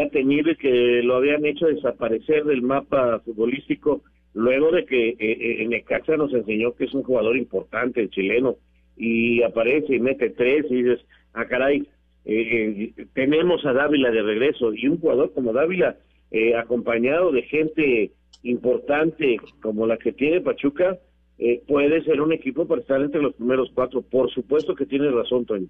ha 0.00 0.08
tenido 0.08 0.50
y 0.50 0.56
que 0.56 1.02
lo 1.02 1.16
habían 1.16 1.44
hecho 1.44 1.66
desaparecer 1.66 2.44
del 2.44 2.62
mapa 2.62 3.20
futbolístico 3.26 4.02
luego 4.32 4.70
de 4.70 4.86
que 4.86 5.10
eh, 5.10 5.62
en 5.62 5.68
Necaxa 5.68 6.16
nos 6.16 6.32
enseñó 6.32 6.74
que 6.74 6.84
es 6.84 6.94
un 6.94 7.02
jugador 7.02 7.36
importante, 7.36 8.00
el 8.00 8.08
chileno, 8.08 8.56
y 8.96 9.42
aparece 9.42 9.94
y 9.94 10.00
mete 10.00 10.30
tres 10.30 10.64
y 10.70 10.84
dices, 10.84 11.00
ah 11.34 11.44
caray, 11.44 11.86
eh, 12.28 12.92
eh, 12.94 13.06
tenemos 13.14 13.64
a 13.64 13.72
Dávila 13.72 14.10
de 14.10 14.20
regreso 14.20 14.74
y 14.74 14.86
un 14.86 15.00
jugador 15.00 15.32
como 15.32 15.54
Dávila 15.54 15.96
eh, 16.30 16.54
acompañado 16.56 17.32
de 17.32 17.42
gente 17.42 18.12
importante 18.42 19.38
como 19.62 19.86
la 19.86 19.96
que 19.96 20.12
tiene 20.12 20.42
Pachuca 20.42 20.98
eh, 21.38 21.62
puede 21.66 22.04
ser 22.04 22.20
un 22.20 22.34
equipo 22.34 22.68
para 22.68 22.82
estar 22.82 23.00
entre 23.00 23.22
los 23.22 23.34
primeros 23.34 23.70
cuatro. 23.72 24.02
Por 24.02 24.30
supuesto 24.30 24.74
que 24.74 24.84
tiene 24.84 25.10
razón, 25.10 25.46
Tony. 25.46 25.68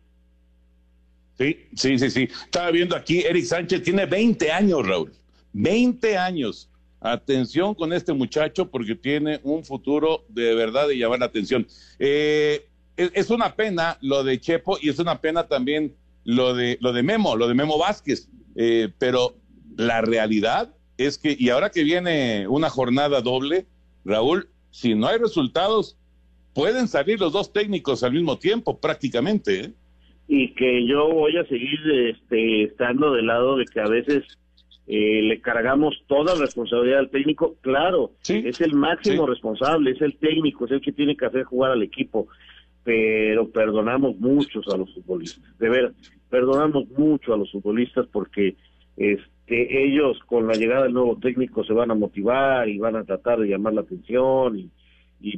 Sí, 1.38 1.56
sí, 1.76 1.96
sí, 1.96 2.10
sí. 2.10 2.22
Estaba 2.22 2.72
viendo 2.72 2.96
aquí, 2.96 3.20
Eric 3.20 3.44
Sánchez 3.44 3.82
tiene 3.84 4.06
20 4.06 4.50
años, 4.50 4.84
Raúl. 4.84 5.12
20 5.52 6.16
años. 6.16 6.68
Atención 7.00 7.76
con 7.76 7.92
este 7.92 8.12
muchacho 8.12 8.68
porque 8.68 8.96
tiene 8.96 9.38
un 9.44 9.64
futuro 9.64 10.24
de 10.28 10.56
verdad 10.56 10.88
de 10.88 10.98
llamar 10.98 11.20
la 11.20 11.26
atención. 11.26 11.64
es, 12.00 12.62
es 12.96 13.30
una 13.30 13.54
pena 13.54 13.96
lo 14.00 14.24
de 14.24 14.40
Chepo 14.40 14.76
y 14.82 14.88
es 14.88 14.98
una 14.98 15.20
pena 15.20 15.46
también 15.46 15.94
lo 16.28 16.52
de, 16.52 16.76
lo 16.82 16.92
de 16.92 17.02
Memo, 17.02 17.36
lo 17.36 17.48
de 17.48 17.54
Memo 17.54 17.78
Vázquez, 17.78 18.28
eh, 18.54 18.90
pero 18.98 19.36
la 19.78 20.02
realidad 20.02 20.74
es 20.98 21.16
que, 21.16 21.34
y 21.38 21.48
ahora 21.48 21.70
que 21.70 21.82
viene 21.82 22.46
una 22.48 22.68
jornada 22.68 23.22
doble, 23.22 23.64
Raúl, 24.04 24.50
si 24.70 24.94
no 24.94 25.06
hay 25.06 25.16
resultados, 25.16 25.96
pueden 26.52 26.86
salir 26.86 27.18
los 27.18 27.32
dos 27.32 27.50
técnicos 27.50 28.02
al 28.02 28.12
mismo 28.12 28.36
tiempo, 28.36 28.78
prácticamente. 28.78 29.60
¿eh? 29.60 29.72
Y 30.28 30.52
que 30.52 30.86
yo 30.86 31.08
voy 31.08 31.38
a 31.38 31.46
seguir 31.46 31.80
este, 32.10 32.64
estando 32.64 33.14
del 33.14 33.26
lado 33.26 33.56
de 33.56 33.64
que 33.64 33.80
a 33.80 33.88
veces 33.88 34.24
eh, 34.86 35.22
le 35.22 35.40
cargamos 35.40 35.94
toda 36.08 36.34
la 36.34 36.42
responsabilidad 36.42 36.98
al 36.98 37.10
técnico. 37.10 37.56
Claro, 37.62 38.12
es 38.28 38.60
el 38.60 38.74
máximo 38.74 39.26
responsable, 39.26 39.92
es 39.92 40.02
el 40.02 40.18
técnico, 40.18 40.66
es 40.66 40.72
el 40.72 40.82
que 40.82 40.92
tiene 40.92 41.16
que 41.16 41.24
hacer 41.24 41.44
jugar 41.44 41.70
al 41.70 41.82
equipo 41.82 42.28
pero 42.84 43.50
perdonamos 43.50 44.18
muchos 44.18 44.66
a 44.68 44.76
los 44.76 44.92
futbolistas, 44.94 45.58
de 45.58 45.68
veras, 45.68 45.92
perdonamos 46.30 46.88
mucho 46.90 47.34
a 47.34 47.36
los 47.36 47.50
futbolistas 47.50 48.06
porque 48.12 48.56
este 48.96 49.84
ellos 49.84 50.18
con 50.26 50.46
la 50.46 50.54
llegada 50.54 50.84
del 50.84 50.92
nuevo 50.92 51.16
técnico 51.18 51.64
se 51.64 51.72
van 51.72 51.90
a 51.90 51.94
motivar 51.94 52.68
y 52.68 52.78
van 52.78 52.96
a 52.96 53.04
tratar 53.04 53.40
de 53.40 53.48
llamar 53.48 53.74
la 53.74 53.82
atención 53.82 54.58
y, 54.58 54.70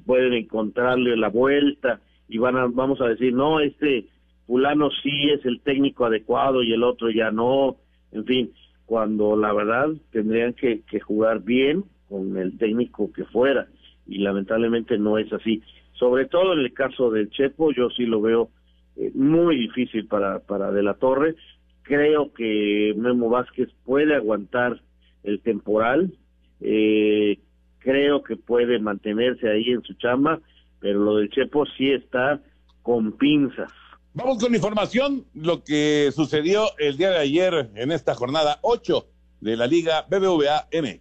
pueden 0.01 0.35
encontrarle 0.35 1.17
la 1.17 1.29
vuelta 1.29 2.01
y 2.29 2.39
van 2.39 2.57
a 2.57 2.67
vamos 2.67 3.01
a 3.01 3.09
decir 3.09 3.33
no 3.33 3.61
este 3.61 4.07
fulano 4.47 4.91
sí 5.03 5.31
es 5.31 5.45
el 5.47 5.61
técnico 5.61 6.05
adecuado 6.05 6.63
y 6.63 6.73
el 6.73 6.83
otro 6.83 7.11
ya 7.11 7.31
no 7.31 7.77
en 8.13 8.25
fin 8.25 8.53
cuando 8.85 9.37
la 9.37 9.53
verdad 9.53 9.89
tendrían 10.11 10.53
que, 10.53 10.83
que 10.83 11.01
jugar 11.01 11.43
bien 11.43 11.85
con 12.09 12.37
el 12.37 12.59
técnico 12.59 13.13
que 13.13 13.25
fuera 13.25 13.69
y 14.11 14.19
lamentablemente 14.19 14.99
no 14.99 15.17
es 15.17 15.33
así. 15.33 15.63
Sobre 16.01 16.25
todo 16.25 16.55
en 16.55 16.61
el 16.61 16.73
caso 16.73 17.11
del 17.11 17.29
Chepo, 17.31 17.73
yo 17.73 17.91
sí 17.91 18.07
lo 18.07 18.23
veo 18.23 18.49
eh, 18.97 19.13
muy 19.15 19.57
difícil 19.57 20.07
para, 20.07 20.41
para 20.41 20.73
De 20.73 20.83
la 20.83 20.95
Torre. 20.95 21.37
Creo 21.83 22.33
que 22.33 22.95
Memo 22.97 23.29
Vázquez 23.29 23.69
puede 23.85 24.17
aguantar 24.17 24.81
el 25.23 25.43
temporal, 25.43 26.15
eh, 26.63 27.39
creo 27.79 28.23
que 28.23 28.37
puede 28.37 28.79
mantenerse 28.79 29.51
ahí 29.51 29.71
en 29.71 29.83
su 29.83 29.93
chamba, 29.95 30.41
pero 30.79 31.01
lo 31.01 31.17
del 31.17 31.29
Chepo 31.29 31.67
sí 31.77 31.91
está 31.91 32.41
con 32.81 33.19
pinzas. 33.19 33.71
Vamos 34.15 34.43
con 34.43 34.55
información, 34.55 35.27
lo 35.35 35.63
que 35.63 36.11
sucedió 36.13 36.65
el 36.79 36.97
día 36.97 37.11
de 37.11 37.19
ayer 37.19 37.71
en 37.75 37.93
esta 37.93 38.15
jornada 38.15 38.59
8 38.63 39.07
de 39.41 39.57
la 39.57 39.67
Liga 39.67 40.07
BBVA 40.09 40.69
M. 40.71 41.01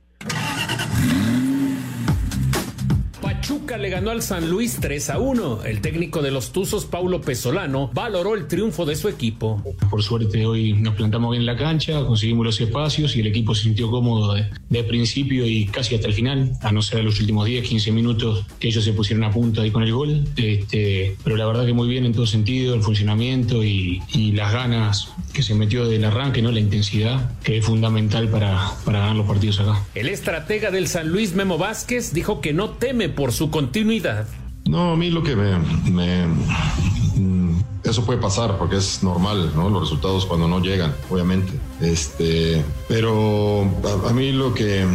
Pachuca 3.70 3.84
le 3.84 3.90
ganó 3.92 4.10
al 4.10 4.24
San 4.24 4.50
Luis 4.50 4.80
3 4.82 5.12
a 5.12 5.20
1. 5.20 5.66
El 5.66 5.82
técnico 5.82 6.24
de 6.24 6.32
los 6.32 6.52
Tuzos, 6.52 6.86
Paulo 6.86 7.22
Pesolano, 7.22 7.92
valoró 7.94 8.34
el 8.34 8.48
triunfo 8.48 8.84
de 8.84 8.96
su 8.96 9.10
equipo. 9.10 9.62
Por 9.92 10.02
suerte 10.02 10.44
hoy 10.48 10.74
nos 10.74 10.96
plantamos 10.96 11.32
bien 11.32 11.44
en 11.44 11.46
la 11.46 11.56
cancha, 11.56 12.04
conseguimos 12.04 12.44
los 12.48 12.60
espacios 12.60 13.16
y 13.16 13.20
el 13.20 13.28
equipo 13.28 13.54
se 13.54 13.64
sintió 13.64 13.92
cómodo 13.92 14.34
de, 14.34 14.50
de 14.70 14.84
principio 14.84 15.46
y 15.46 15.68
casi 15.68 15.94
hasta 15.94 16.08
el 16.08 16.14
final, 16.14 16.54
a 16.62 16.72
no 16.72 16.82
ser 16.82 17.04
los 17.04 17.20
últimos 17.20 17.46
10, 17.46 17.68
15 17.68 17.92
minutos 17.92 18.44
que 18.60 18.70
ellos 18.70 18.84
se 18.84 18.94
pusieron 18.94 19.24
a 19.24 19.30
punto 19.30 19.62
ahí 19.62 19.70
con 19.70 19.84
el 19.84 19.94
gol. 19.94 20.24
Este, 20.36 21.16
pero 21.24 21.36
la 21.36 21.46
verdad 21.46 21.68
que 21.68 21.74
muy 21.74 21.88
bien 21.88 22.06
en 22.06 22.14
todo 22.14 22.26
sentido, 22.26 22.74
el 22.74 22.82
funcionamiento 22.82 23.64
y, 23.64 24.02
y 24.12 24.32
las 24.32 24.52
ganas 24.52 25.12
que 25.32 25.44
se 25.44 25.54
metió 25.54 25.88
del 25.88 26.06
arranque, 26.06 26.42
no 26.42 26.52
la 26.52 26.60
intensidad, 26.60 27.38
que 27.44 27.58
es 27.58 27.66
fundamental 27.66 28.30
para, 28.30 28.72
para 28.84 29.00
ganar 29.00 29.16
los 29.16 29.28
partidos 29.28 29.60
acá. 29.60 29.84
El 29.94 30.10
estratega 30.10 30.72
del 30.72 30.88
San 30.88 31.10
Luis, 31.10 31.36
Memo 31.36 31.60
Vázquez, 31.60 32.14
dijo 32.14 32.42
que 32.42 32.52
no 32.52 32.72
teme 32.72 33.10
por 33.10 33.32
su 33.32 33.52
continuidad. 33.60 34.26
No, 34.66 34.94
a 34.94 34.96
mí 34.96 35.10
lo 35.10 35.22
que 35.22 35.36
me, 35.36 35.58
me, 35.92 36.28
mm, 36.28 37.62
eso 37.84 38.06
puede 38.06 38.18
pasar 38.20 38.58
porque 38.58 38.78
es 38.78 39.04
normal, 39.04 39.52
¿no? 39.54 39.70
Los 39.70 39.82
resultados 39.82 40.26
cuando 40.26 40.48
no 40.48 40.62
llegan, 40.62 40.94
obviamente. 41.10 41.52
Este, 41.82 42.64
pero 42.88 43.64
a, 44.06 44.10
a 44.10 44.14
mí 44.14 44.32
lo 44.32 44.54
que 44.54 44.86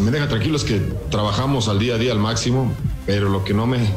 me 0.00 0.10
deja 0.10 0.28
tranquilo 0.28 0.56
es 0.56 0.64
que 0.64 0.80
trabajamos 1.10 1.68
al 1.68 1.78
día 1.78 1.94
a 1.94 1.98
día 1.98 2.10
al 2.10 2.18
máximo, 2.18 2.72
pero 3.06 3.28
lo 3.28 3.44
que 3.44 3.54
no 3.54 3.68
me 3.68 3.88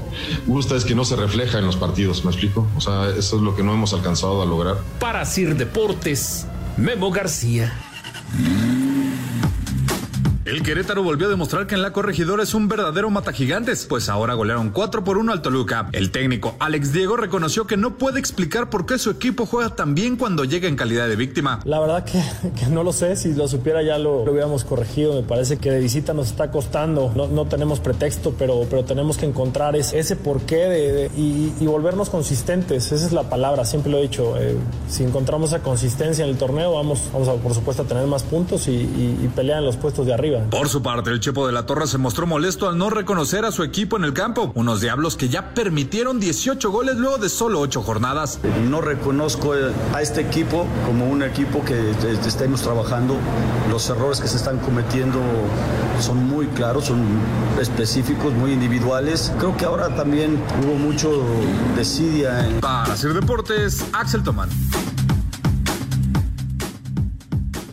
gusta 0.46 0.76
es 0.76 0.86
que 0.86 0.94
no 0.94 1.04
se 1.04 1.16
refleja 1.16 1.58
en 1.58 1.66
los 1.66 1.78
partidos, 1.78 2.24
¿me 2.24 2.30
explico? 2.30 2.68
O 2.78 2.82
sea, 2.82 3.10
eso 3.10 3.38
es 3.38 3.42
lo 3.42 3.56
que 3.56 3.64
no 3.64 3.74
hemos 3.74 3.94
alcanzado 3.94 4.44
a 4.44 4.46
lograr. 4.46 4.78
Para 5.00 5.26
Sir 5.26 5.56
Deportes, 5.56 6.46
Memo 6.78 7.10
García. 7.10 7.74
El 10.52 10.64
Querétaro 10.64 11.02
volvió 11.02 11.28
a 11.28 11.30
demostrar 11.30 11.66
que 11.66 11.76
en 11.76 11.82
la 11.82 11.94
corregidora 11.94 12.44
es 12.44 12.54
un 12.54 12.68
verdadero 12.68 13.10
matagigantes, 13.10 13.86
pues 13.86 14.10
ahora 14.10 14.34
golearon 14.34 14.72
4 14.72 15.02
por 15.02 15.18
1 15.18 15.32
al 15.32 15.42
Toluca. 15.42 15.88
El 15.94 16.12
técnico 16.12 16.58
Alex 16.60 16.92
Diego 16.92 17.16
reconoció 17.16 17.68
que 17.68 17.78
no 17.78 17.98
puede 17.98 18.20
explicar 18.20 18.70
por 18.70 18.86
qué 18.86 18.98
su 18.98 19.12
equipo 19.12 19.46
juega 19.46 19.70
tan 19.70 19.96
bien 19.96 20.18
cuando 20.18 20.44
llega 20.44 20.68
en 20.68 20.76
calidad 20.76 21.08
de 21.08 21.16
víctima. 21.16 21.62
La 21.64 21.80
verdad 21.80 22.04
que, 22.04 22.22
no 22.70 22.84
lo 22.84 22.92
sé, 22.92 23.16
si 23.16 23.34
lo 23.34 23.48
supiera 23.48 23.82
ya 23.82 23.98
lo, 23.98 24.24
hubiéramos 24.24 24.66
corregido. 24.66 25.14
Me 25.14 25.24
parece 25.24 25.56
que 25.56 25.72
de 25.72 25.80
visita 25.80 26.14
nos 26.14 26.28
está 26.28 26.52
costando, 26.52 27.14
no, 27.16 27.46
tenemos 27.46 27.80
pretexto, 27.80 28.36
pero, 28.38 28.68
pero 28.70 28.84
tenemos 28.84 29.18
que 29.18 29.28
encontrar 29.28 29.78
ese, 29.78 30.18
porqué 30.18 31.10
y, 31.16 31.66
volvernos 31.66 32.10
consistentes. 32.10 32.92
Esa 32.92 33.06
es 33.06 33.14
la 33.14 33.30
palabra, 33.30 33.64
siempre 33.64 33.90
lo 33.90 34.00
he 34.00 34.02
dicho. 34.02 34.36
Eh, 34.38 34.58
si 34.90 35.06
encontramos 35.06 35.54
esa 35.54 35.64
consistencia 35.64 36.26
en 36.26 36.32
el 36.32 36.36
torneo, 36.36 36.74
vamos, 36.74 37.04
a, 37.14 37.42
por 37.42 37.54
supuesto 37.54 37.84
a 37.84 37.86
tener 37.86 38.06
más 38.06 38.24
puntos 38.24 38.68
y 38.68 39.30
pelear 39.34 39.60
en 39.60 39.66
los 39.66 39.78
puestos 39.78 40.06
de 40.06 40.14
arriba. 40.14 40.41
Por 40.50 40.70
su 40.70 40.82
parte, 40.82 41.10
el 41.10 41.20
Chepo 41.20 41.46
de 41.48 41.54
la 41.54 41.66
Torre 41.66 41.88
se 41.88 41.98
mostró 41.98 42.28
molesto 42.28 42.68
al 42.68 42.78
no 42.78 42.90
reconocer 42.90 43.46
a 43.46 43.52
su 43.52 43.64
equipo 43.64 43.98
en 43.98 44.04
el 44.04 44.14
campo. 44.14 44.52
Unos 44.56 44.82
diablos 44.82 45.16
que 45.16 45.30
ya 45.30 45.54
permitieron 45.54 46.20
18 46.20 46.72
goles 46.72 46.98
luego 46.98 47.18
de 47.18 47.30
solo 47.30 47.60
8 47.60 47.82
jornadas. 47.82 48.40
No 48.70 48.82
reconozco 48.82 49.54
a 49.94 50.02
este 50.02 50.22
equipo 50.22 50.66
como 50.86 51.10
un 51.10 51.24
equipo 51.24 51.64
que 51.64 51.92
estemos 52.26 52.62
trabajando. 52.62 53.18
Los 53.70 53.90
errores 53.90 54.20
que 54.20 54.28
se 54.28 54.38
están 54.38 54.60
cometiendo 54.60 55.20
son 56.00 56.28
muy 56.28 56.48
claros, 56.48 56.86
son 56.86 57.02
específicos, 57.60 58.34
muy 58.34 58.54
individuales. 58.54 59.32
Creo 59.38 59.56
que 59.56 59.66
ahora 59.66 59.96
también 59.96 60.42
hubo 60.66 60.76
mucho 60.76 61.24
desidia. 61.76 62.48
En... 62.48 62.60
Para 62.60 62.94
hacer 62.94 63.14
deportes, 63.14 63.84
Axel 63.94 64.24
Tomán. 64.24 64.50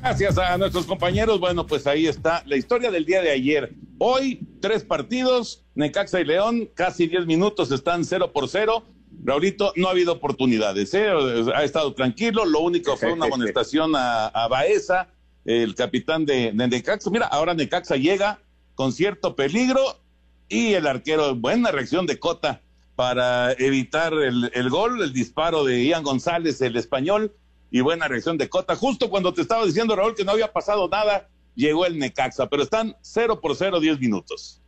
Gracias 0.09 0.39
a 0.39 0.57
nuestros 0.57 0.87
compañeros. 0.87 1.39
Bueno, 1.39 1.67
pues 1.67 1.87
ahí 1.87 2.07
está 2.07 2.43
la 2.47 2.57
historia 2.57 2.91
del 2.91 3.05
día 3.05 3.21
de 3.21 3.31
ayer. 3.31 3.75
Hoy, 3.99 4.41
tres 4.59 4.83
partidos, 4.83 5.67
Necaxa 5.75 6.19
y 6.19 6.25
León, 6.25 6.71
casi 6.75 7.09
diez 7.09 7.27
minutos, 7.27 7.71
están 7.71 8.07
cero 8.07 8.33
por 8.33 8.49
cero. 8.49 8.85
Raulito, 9.23 9.71
no 9.77 9.87
ha 9.87 9.91
habido 9.91 10.15
oportunidades, 10.15 10.95
¿eh? 10.95 11.11
ha 11.55 11.63
estado 11.63 11.93
tranquilo. 11.93 12.47
Lo 12.47 12.61
único 12.61 12.97
fue 12.97 13.13
una 13.13 13.27
amonestación 13.27 13.95
a, 13.95 14.29
a 14.29 14.49
Baeza, 14.49 15.09
el 15.45 15.75
capitán 15.75 16.25
de, 16.25 16.53
de 16.55 16.69
Necaxa. 16.69 17.11
Mira, 17.11 17.27
ahora 17.27 17.53
Necaxa 17.53 17.97
llega 17.97 18.41
con 18.77 18.93
cierto 18.93 19.37
peligro 19.37 20.01
y 20.49 20.73
el 20.73 20.87
arquero, 20.87 21.35
buena 21.35 21.71
reacción 21.71 22.07
de 22.07 22.19
Cota 22.19 22.63
para 22.97 23.53
evitar 23.53 24.15
el, 24.15 24.51
el 24.55 24.71
gol, 24.71 25.03
el 25.03 25.13
disparo 25.13 25.65
de 25.65 25.85
Ian 25.85 26.03
González, 26.03 26.63
el 26.63 26.79
español 26.79 27.35
y 27.71 27.81
buena 27.81 28.09
reacción 28.09 28.39
de 28.39 28.49
Cota. 28.49 28.75
Justo 28.77 29.11
cuando 29.11 29.33
te 29.33 29.43
estaba 29.43 29.65
diciendo, 29.65 29.95
Raúl, 29.95 30.15
que 30.15 30.25
no 30.25 30.33
había 30.33 30.53
pasado 30.53 30.89
nada, 30.89 31.29
llegó 31.55 31.87
el 31.87 31.99
Necaxa, 31.99 32.49
pero 32.49 32.63
están 32.63 32.95
0 33.03 33.41
por 33.41 33.55
0, 33.55 33.81
10 33.81 34.01
minutos. 34.01 34.63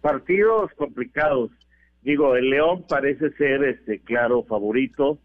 Partidos 0.00 0.70
complicados. 0.76 1.50
Digo, 2.02 2.34
el 2.34 2.50
León 2.50 2.84
parece 2.88 3.30
ser 3.32 3.62
este 3.64 4.00
claro 4.00 4.42
favorito 4.42 5.18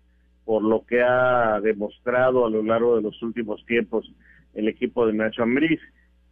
por 0.46 0.64
lo 0.64 0.86
que 0.86 1.02
ha 1.02 1.60
demostrado 1.60 2.46
a 2.46 2.50
lo 2.50 2.64
largo 2.64 2.96
de 2.96 3.02
los 3.02 3.22
últimos 3.22 3.66
tiempos 3.66 4.10
el 4.54 4.70
equipo 4.70 5.06
de 5.06 5.14
Nacho 5.14 5.44
Ambriz, 5.44 5.82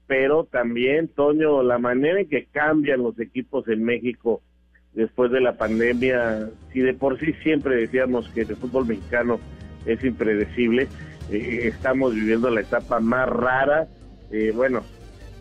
pero 0.08 0.46
también, 0.46 1.10
Toño, 1.10 1.64
la 1.64 1.80
manera 1.80 2.22
en 2.22 2.30
que 2.30 2.46
cambian 2.46 3.04
los 3.04 3.20
equipos 3.20 3.68
en 3.68 3.84
México 3.84 4.42
después 4.94 5.32
de 5.32 5.42
la 5.42 5.58
pandemia, 5.58 6.50
si 6.72 6.80
de 6.80 6.94
por 6.94 7.20
sí 7.20 7.34
siempre 7.44 7.76
decíamos 7.76 8.30
que 8.30 8.42
el 8.42 8.56
fútbol 8.56 8.86
mexicano 8.86 9.40
es 9.86 10.04
impredecible. 10.04 10.88
Eh, 11.32 11.68
estamos 11.68 12.14
viviendo 12.14 12.50
la 12.50 12.62
etapa 12.62 13.00
más 13.00 13.28
rara. 13.30 13.88
Eh, 14.32 14.52
bueno, 14.56 14.84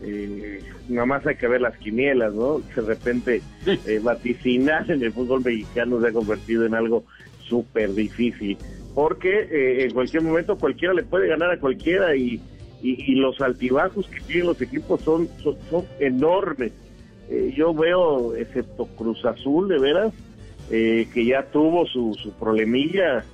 eh, 0.01 0.61
nada 0.89 1.05
más 1.05 1.25
hay 1.25 1.35
que 1.35 1.47
ver 1.47 1.61
las 1.61 1.77
quinielas, 1.77 2.33
¿no? 2.33 2.59
De 2.59 2.81
repente 2.81 3.41
eh, 3.65 3.99
vaticinar 4.01 4.89
en 4.89 5.03
el 5.03 5.11
fútbol 5.11 5.43
mexicano 5.43 6.01
se 6.01 6.07
ha 6.07 6.13
convertido 6.13 6.65
en 6.65 6.75
algo 6.75 7.05
súper 7.47 7.93
difícil. 7.93 8.57
Porque 8.93 9.83
en 9.83 9.91
cualquier 9.93 10.23
momento 10.23 10.57
cualquiera 10.57 10.93
le 10.93 11.03
puede 11.03 11.27
ganar 11.27 11.51
a 11.51 11.59
cualquiera 11.59 12.15
y, 12.15 12.39
y, 12.81 13.11
y 13.11 13.15
los 13.15 13.41
altibajos 13.41 14.07
que 14.07 14.21
tienen 14.21 14.47
los 14.47 14.61
equipos 14.61 15.01
son, 15.01 15.27
son, 15.43 15.57
son 15.69 15.83
enormes. 15.99 16.71
yo 17.57 17.73
veo, 17.73 18.33
excepto 18.37 18.85
Cruz 18.95 19.25
Azul, 19.25 19.67
de 19.67 19.79
veras, 19.79 20.13
que 20.69 21.25
ya 21.25 21.43
tuvo 21.51 21.85
su, 21.87 22.13
su 22.23 22.31
problemilla 22.39 23.25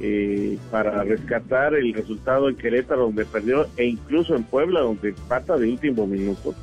eh, 0.00 0.58
para 0.70 1.04
rescatar 1.04 1.74
el 1.74 1.92
resultado 1.94 2.48
en 2.48 2.56
Querétaro 2.56 3.02
donde 3.02 3.24
perdió 3.24 3.66
e 3.76 3.86
incluso 3.86 4.34
en 4.34 4.42
Puebla 4.44 4.80
donde 4.80 5.10
empata 5.10 5.56
de 5.56 5.70
último 5.70 6.06
minuto 6.06 6.54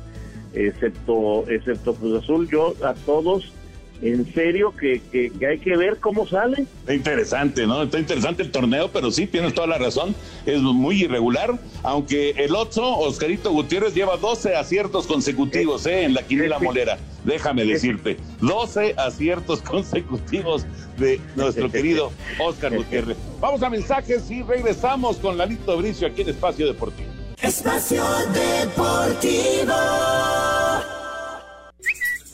excepto 0.52 1.48
excepto 1.48 1.94
Cruz 1.94 2.22
Azul 2.22 2.48
yo 2.50 2.74
a 2.84 2.94
todos 2.94 3.52
en 4.02 4.32
serio 4.34 4.74
que, 4.76 5.00
que, 5.12 5.30
que, 5.30 5.46
hay 5.46 5.58
que 5.58 5.76
ver 5.76 5.98
cómo 5.98 6.26
sale. 6.26 6.66
Está 6.80 6.94
interesante, 6.94 7.66
¿no? 7.66 7.84
Está 7.84 8.00
interesante 8.00 8.42
el 8.42 8.50
torneo, 8.50 8.90
pero 8.92 9.12
sí, 9.12 9.26
tienes 9.26 9.54
toda 9.54 9.68
la 9.68 9.78
razón, 9.78 10.14
es 10.44 10.60
muy 10.60 11.04
irregular, 11.04 11.58
aunque 11.84 12.30
el 12.30 12.54
Otso, 12.56 12.98
Oscarito 12.98 13.52
Gutiérrez, 13.52 13.94
lleva 13.94 14.16
12 14.16 14.56
aciertos 14.56 15.06
consecutivos 15.06 15.86
¿eh? 15.86 16.02
en 16.02 16.14
la 16.14 16.24
quiniela 16.24 16.58
molera, 16.58 16.98
déjame 17.24 17.64
decirte, 17.64 18.16
12 18.40 18.94
aciertos 18.96 19.62
consecutivos 19.62 20.66
de 20.98 21.20
nuestro 21.36 21.70
querido 21.72 22.12
Oscar 22.38 22.76
Gutiérrez. 22.76 23.16
Vamos 23.40 23.62
a 23.62 23.70
mensajes 23.70 24.30
y 24.30 24.42
regresamos 24.42 25.16
con 25.16 25.36
Lalito 25.36 25.76
Bricio 25.78 26.06
aquí 26.08 26.22
en 26.22 26.30
Espacio 26.30 26.66
Deportivo. 26.66 27.10
Espacio 27.40 28.04
Deportivo. 28.32 29.74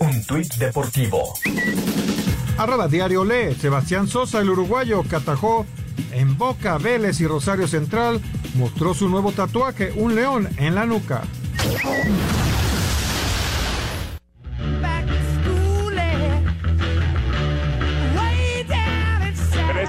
Un 0.00 0.24
tuit 0.26 0.54
deportivo. 0.54 1.34
Arroba 2.56 2.88
Diario 2.88 3.24
Lee, 3.24 3.54
Sebastián 3.54 4.06
Sosa, 4.06 4.40
el 4.40 4.50
uruguayo 4.50 5.02
que 5.02 5.16
atajó 5.16 5.66
en 6.12 6.36
Boca, 6.36 6.78
Vélez 6.78 7.20
y 7.20 7.26
Rosario 7.26 7.66
Central, 7.66 8.20
mostró 8.54 8.94
su 8.94 9.08
nuevo 9.08 9.32
tatuaje, 9.32 9.92
un 9.96 10.14
león 10.14 10.48
en 10.56 10.74
la 10.74 10.86
nuca. 10.86 11.22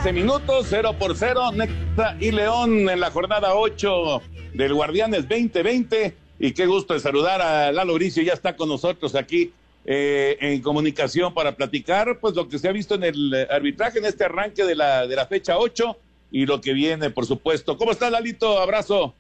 Trece 0.02 0.14
minutos, 0.14 0.68
0 0.70 0.96
por 0.98 1.18
0, 1.18 1.52
Nexa 1.52 2.16
y 2.22 2.32
León 2.32 2.90
en 2.90 3.02
la 3.02 3.12
jornada 3.12 3.56
8 3.56 4.22
del 4.54 4.74
Guardianes 4.74 5.28
2020. 5.28 6.16
Y 6.40 6.54
qué 6.54 6.68
gusto 6.68 6.94
de 6.94 7.02
saludar 7.02 7.42
a 7.42 7.70
Lalo 7.74 7.96
Bricio, 7.96 8.24
ya 8.24 8.32
está 8.32 8.56
con 8.56 8.70
nosotros 8.70 9.14
aquí 9.16 9.52
eh, 9.84 10.38
en 10.40 10.62
comunicación 10.62 11.34
para 11.34 11.58
platicar 11.58 12.18
pues 12.22 12.34
lo 12.34 12.48
que 12.48 12.60
se 12.60 12.70
ha 12.70 12.72
visto 12.72 12.96
en 12.96 13.04
el 13.04 13.48
arbitraje 13.50 14.00
en 14.00 14.06
este 14.06 14.24
arranque 14.24 14.64
de 14.64 14.76
la, 14.76 15.06
de 15.06 15.18
la 15.18 15.26
fecha 15.26 15.58
8 15.58 15.98
y 16.32 16.46
lo 16.46 16.62
que 16.62 16.72
viene, 16.72 17.10
por 17.10 17.26
supuesto. 17.26 17.78
¿Cómo 17.78 17.92
estás, 17.92 18.10
Lalito? 18.10 18.58
Abrazo. 18.58 19.14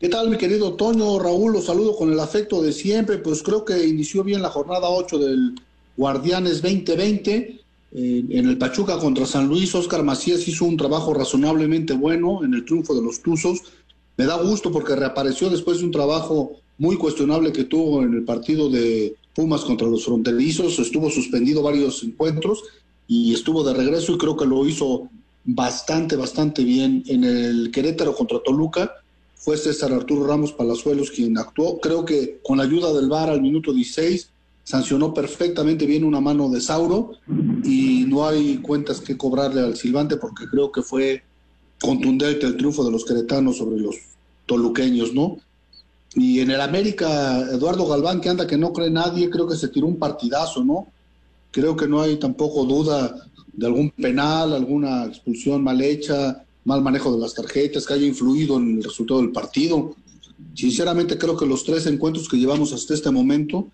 ¿Qué 0.00 0.08
tal, 0.08 0.30
mi 0.30 0.36
querido 0.36 0.74
Toño? 0.74 1.20
Raúl, 1.20 1.52
los 1.52 1.66
saludo 1.66 1.94
con 1.94 2.12
el 2.12 2.18
afecto 2.18 2.60
de 2.60 2.72
siempre. 2.72 3.18
Pues 3.18 3.40
creo 3.40 3.64
que 3.64 3.86
inició 3.86 4.24
bien 4.24 4.42
la 4.42 4.50
jornada 4.50 4.88
8 4.88 5.16
del 5.16 5.54
Guardianes 5.96 6.60
2020. 6.60 7.67
Eh, 7.92 8.24
en 8.30 8.48
el 8.48 8.58
Pachuca 8.58 8.98
contra 8.98 9.26
San 9.26 9.48
Luis, 9.48 9.74
Oscar 9.74 10.02
Macías 10.02 10.46
hizo 10.46 10.64
un 10.64 10.76
trabajo 10.76 11.14
razonablemente 11.14 11.94
bueno 11.94 12.44
en 12.44 12.54
el 12.54 12.64
triunfo 12.64 12.94
de 12.94 13.02
los 13.02 13.20
Tuzos. 13.20 13.62
Me 14.16 14.26
da 14.26 14.36
gusto 14.42 14.70
porque 14.70 14.96
reapareció 14.96 15.48
después 15.48 15.78
de 15.78 15.84
un 15.84 15.90
trabajo 15.90 16.52
muy 16.76 16.96
cuestionable 16.96 17.52
que 17.52 17.64
tuvo 17.64 18.02
en 18.02 18.14
el 18.14 18.24
partido 18.24 18.68
de 18.68 19.14
Pumas 19.34 19.62
contra 19.62 19.86
los 19.86 20.04
fronterizos. 20.04 20.78
Estuvo 20.78 21.10
suspendido 21.10 21.62
varios 21.62 22.02
encuentros 22.02 22.62
y 23.06 23.32
estuvo 23.32 23.64
de 23.64 23.74
regreso 23.74 24.12
y 24.12 24.18
creo 24.18 24.36
que 24.36 24.46
lo 24.46 24.66
hizo 24.66 25.08
bastante, 25.44 26.16
bastante 26.16 26.64
bien. 26.64 27.02
En 27.06 27.24
el 27.24 27.70
Querétaro 27.70 28.14
contra 28.14 28.40
Toluca 28.44 28.92
fue 29.34 29.56
César 29.56 29.92
Arturo 29.92 30.26
Ramos 30.26 30.52
Palazuelos 30.52 31.10
quien 31.10 31.38
actuó. 31.38 31.78
Creo 31.80 32.04
que 32.04 32.40
con 32.42 32.58
la 32.58 32.64
ayuda 32.64 32.92
del 32.92 33.08
VAR 33.08 33.30
al 33.30 33.40
minuto 33.40 33.72
16 33.72 34.28
sancionó 34.68 35.14
perfectamente 35.14 35.86
bien 35.86 36.04
una 36.04 36.20
mano 36.20 36.50
de 36.50 36.60
Sauro 36.60 37.12
y 37.64 38.04
no 38.06 38.28
hay 38.28 38.58
cuentas 38.58 39.00
que 39.00 39.16
cobrarle 39.16 39.62
al 39.62 39.76
silbante 39.78 40.18
porque 40.18 40.44
creo 40.46 40.70
que 40.70 40.82
fue 40.82 41.22
contundente 41.80 42.44
el 42.44 42.58
triunfo 42.58 42.84
de 42.84 42.90
los 42.90 43.06
queretanos 43.06 43.56
sobre 43.56 43.80
los 43.80 43.96
toluqueños, 44.44 45.14
¿no? 45.14 45.38
Y 46.14 46.40
en 46.40 46.50
el 46.50 46.60
América, 46.60 47.48
Eduardo 47.50 47.86
Galván, 47.86 48.20
que 48.20 48.28
anda 48.28 48.46
que 48.46 48.58
no 48.58 48.74
cree 48.74 48.90
nadie, 48.90 49.30
creo 49.30 49.48
que 49.48 49.56
se 49.56 49.68
tiró 49.68 49.86
un 49.86 49.96
partidazo, 49.96 50.62
¿no? 50.62 50.88
Creo 51.50 51.74
que 51.74 51.88
no 51.88 52.02
hay 52.02 52.16
tampoco 52.16 52.66
duda 52.66 53.26
de 53.50 53.66
algún 53.66 53.88
penal, 53.92 54.52
alguna 54.52 55.06
expulsión 55.06 55.64
mal 55.64 55.80
hecha, 55.80 56.44
mal 56.64 56.82
manejo 56.82 57.10
de 57.14 57.20
las 57.20 57.32
tarjetas, 57.32 57.86
que 57.86 57.94
haya 57.94 58.06
influido 58.06 58.58
en 58.58 58.76
el 58.76 58.84
resultado 58.84 59.22
del 59.22 59.32
partido. 59.32 59.96
Sinceramente 60.52 61.16
creo 61.16 61.38
que 61.38 61.46
los 61.46 61.64
tres 61.64 61.86
encuentros 61.86 62.28
que 62.28 62.36
llevamos 62.36 62.74
hasta 62.74 62.92
este 62.92 63.10
momento, 63.10 63.70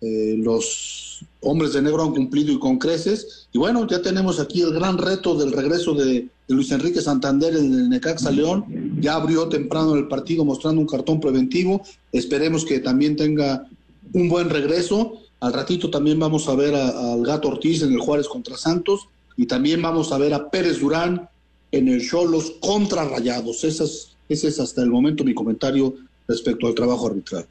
eh, 0.00 0.36
los 0.38 1.24
hombres 1.40 1.72
de 1.72 1.82
negro 1.82 2.02
han 2.02 2.12
cumplido 2.12 2.52
y 2.52 2.58
con 2.58 2.78
creces. 2.78 3.48
Y 3.52 3.58
bueno, 3.58 3.86
ya 3.86 4.02
tenemos 4.02 4.40
aquí 4.40 4.62
el 4.62 4.72
gran 4.72 4.98
reto 4.98 5.36
del 5.36 5.52
regreso 5.52 5.94
de, 5.94 6.28
Luis 6.48 6.70
Enrique 6.70 7.02
Santander 7.02 7.54
en 7.54 7.74
el 7.74 7.88
Necaxa 7.90 8.30
León. 8.30 8.98
Ya 9.00 9.14
abrió 9.14 9.48
temprano 9.48 9.94
el 9.94 10.08
partido 10.08 10.44
mostrando 10.46 10.80
un 10.80 10.86
cartón 10.86 11.20
preventivo. 11.20 11.82
Esperemos 12.10 12.64
que 12.64 12.80
también 12.80 13.16
tenga 13.16 13.68
un 14.14 14.28
buen 14.30 14.48
regreso. 14.48 15.18
Al 15.40 15.52
ratito 15.52 15.90
también 15.90 16.18
vamos 16.18 16.48
a 16.48 16.54
ver 16.54 16.74
al 16.74 17.22
Gato 17.22 17.48
Ortiz 17.48 17.82
en 17.82 17.92
el 17.92 18.00
Juárez 18.00 18.26
contra 18.28 18.56
Santos 18.56 19.08
y 19.36 19.46
también 19.46 19.82
vamos 19.82 20.10
a 20.10 20.18
ver 20.18 20.32
a 20.32 20.50
Pérez 20.50 20.80
Durán 20.80 21.28
en 21.70 21.88
el 21.88 22.08
Cholos 22.08 22.54
contra 22.60 23.04
Rayados. 23.04 23.62
Ese 23.64 23.84
es, 24.28 24.60
hasta 24.60 24.82
el 24.82 24.90
momento 24.90 25.24
mi 25.24 25.34
comentario 25.34 25.94
respecto 26.26 26.66
al 26.66 26.74
trabajo 26.74 27.08
arbitral. 27.08 27.46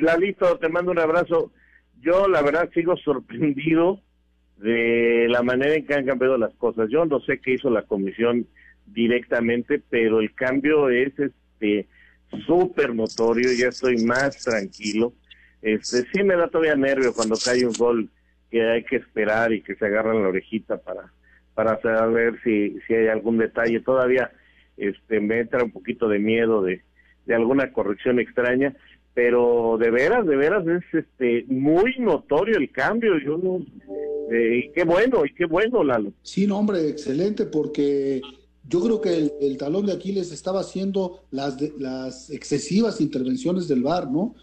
Lalito, 0.00 0.58
te 0.58 0.68
mando 0.68 0.90
un 0.90 0.98
abrazo. 0.98 1.52
Yo 2.00 2.28
la 2.28 2.42
verdad 2.42 2.70
sigo 2.74 2.96
sorprendido 2.96 4.00
de 4.58 5.26
la 5.28 5.42
manera 5.42 5.74
en 5.74 5.86
que 5.86 5.94
han 5.94 6.06
cambiado 6.06 6.38
las 6.38 6.54
cosas. 6.54 6.88
Yo 6.90 7.04
no 7.04 7.20
sé 7.20 7.40
qué 7.40 7.54
hizo 7.54 7.70
la 7.70 7.82
comisión 7.82 8.46
directamente, 8.86 9.82
pero 9.90 10.20
el 10.20 10.34
cambio 10.34 10.88
es 10.88 11.12
este 11.18 11.88
súper 12.46 12.94
notorio, 12.94 13.50
ya 13.52 13.68
estoy 13.68 14.04
más 14.04 14.42
tranquilo. 14.44 15.12
Este 15.62 16.04
sí 16.12 16.22
me 16.22 16.36
da 16.36 16.48
todavía 16.48 16.76
nervio 16.76 17.12
cuando 17.14 17.36
cae 17.42 17.66
un 17.66 17.72
gol 17.72 18.08
que 18.50 18.62
hay 18.62 18.84
que 18.84 18.96
esperar 18.96 19.52
y 19.52 19.62
que 19.62 19.74
se 19.74 19.86
agarran 19.86 20.22
la 20.22 20.28
orejita 20.28 20.78
para 20.78 21.12
para 21.54 21.80
saber 21.80 22.38
si, 22.44 22.78
si 22.86 22.94
hay 22.94 23.08
algún 23.08 23.38
detalle. 23.38 23.80
Todavía 23.80 24.30
este, 24.76 25.20
me 25.20 25.40
entra 25.40 25.64
un 25.64 25.72
poquito 25.72 26.06
de 26.06 26.18
miedo 26.18 26.62
de, 26.62 26.82
de 27.24 27.34
alguna 27.34 27.72
corrección 27.72 28.20
extraña, 28.20 28.76
pero 29.16 29.78
de 29.80 29.90
veras, 29.90 30.26
de 30.26 30.36
veras 30.36 30.62
es 30.66 30.84
este 30.92 31.46
muy 31.48 31.94
notorio 31.98 32.58
el 32.58 32.70
cambio. 32.70 33.18
Yo 33.18 33.38
no, 33.38 33.64
eh, 34.30 34.66
y 34.66 34.72
qué 34.72 34.84
bueno, 34.84 35.24
y 35.24 35.32
qué 35.32 35.46
bueno, 35.46 35.82
Lalo. 35.82 36.12
Sí, 36.20 36.46
hombre, 36.50 36.86
excelente, 36.86 37.46
porque 37.46 38.20
yo 38.68 38.82
creo 38.82 39.00
que 39.00 39.30
el, 39.40 39.56
talón 39.56 39.86
de 39.86 39.94
Aquiles 39.94 40.32
estaba 40.32 40.60
haciendo 40.60 41.22
las, 41.30 41.56
las 41.78 42.28
excesivas 42.28 43.00
intervenciones 43.00 43.68
del 43.68 43.82
VAR, 43.82 44.10
¿no? 44.10 44.34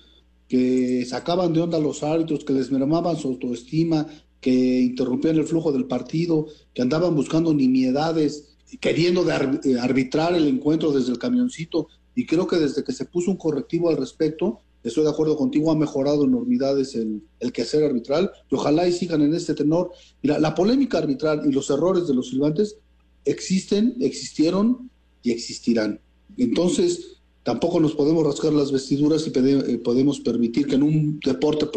que 0.47 1.05
sacaban 1.05 1.53
de 1.53 1.61
onda 1.61 1.77
a 1.77 1.81
los 1.81 2.01
árbitros, 2.01 2.43
que 2.43 2.53
les 2.53 2.71
mermaban 2.71 3.15
su 3.17 3.27
autoestima, 3.27 4.07
que 4.41 4.51
interrumpían 4.81 5.35
el 5.35 5.45
flujo 5.45 5.71
del 5.71 5.85
partido, 5.85 6.47
que 6.73 6.81
andaban 6.81 7.15
buscando 7.15 7.53
nimiedades, 7.53 8.55
queriendo 8.79 9.23
de 9.23 9.33
arbitrar 9.79 10.33
el 10.33 10.47
encuentro 10.47 10.91
desde 10.91 11.11
el 11.11 11.19
camioncito. 11.19 11.89
Y 12.15 12.25
creo 12.25 12.47
que 12.47 12.57
desde 12.57 12.83
que 12.83 12.93
se 12.93 13.05
puso 13.05 13.31
un 13.31 13.37
correctivo 13.37 13.89
al 13.89 13.97
respecto, 13.97 14.59
estoy 14.83 15.03
de 15.03 15.09
acuerdo 15.09 15.37
contigo, 15.37 15.71
ha 15.71 15.75
mejorado 15.75 16.25
enormidades 16.25 16.95
el, 16.95 17.21
el 17.39 17.51
quehacer 17.51 17.83
arbitral 17.83 18.31
y 18.49 18.55
ojalá 18.55 18.87
y 18.87 18.91
sigan 18.91 19.21
en 19.21 19.33
este 19.33 19.53
tenor. 19.53 19.91
La, 20.21 20.39
la 20.39 20.53
polémica 20.53 20.99
arbitral 20.99 21.43
y 21.47 21.51
los 21.51 21.69
errores 21.69 22.07
de 22.07 22.13
los 22.13 22.29
silbantes 22.29 22.77
existen, 23.25 23.95
existieron 24.01 24.89
y 25.21 25.31
existirán. 25.31 25.99
Entonces, 26.37 27.17
tampoco 27.43 27.79
nos 27.79 27.93
podemos 27.93 28.25
rascar 28.25 28.53
las 28.53 28.71
vestiduras 28.71 29.25
y 29.27 29.31
eh, 29.35 29.77
podemos 29.83 30.19
permitir 30.19 30.67
que 30.67 30.75
en 30.75 30.83
un 30.83 31.19
deporte 31.19 31.67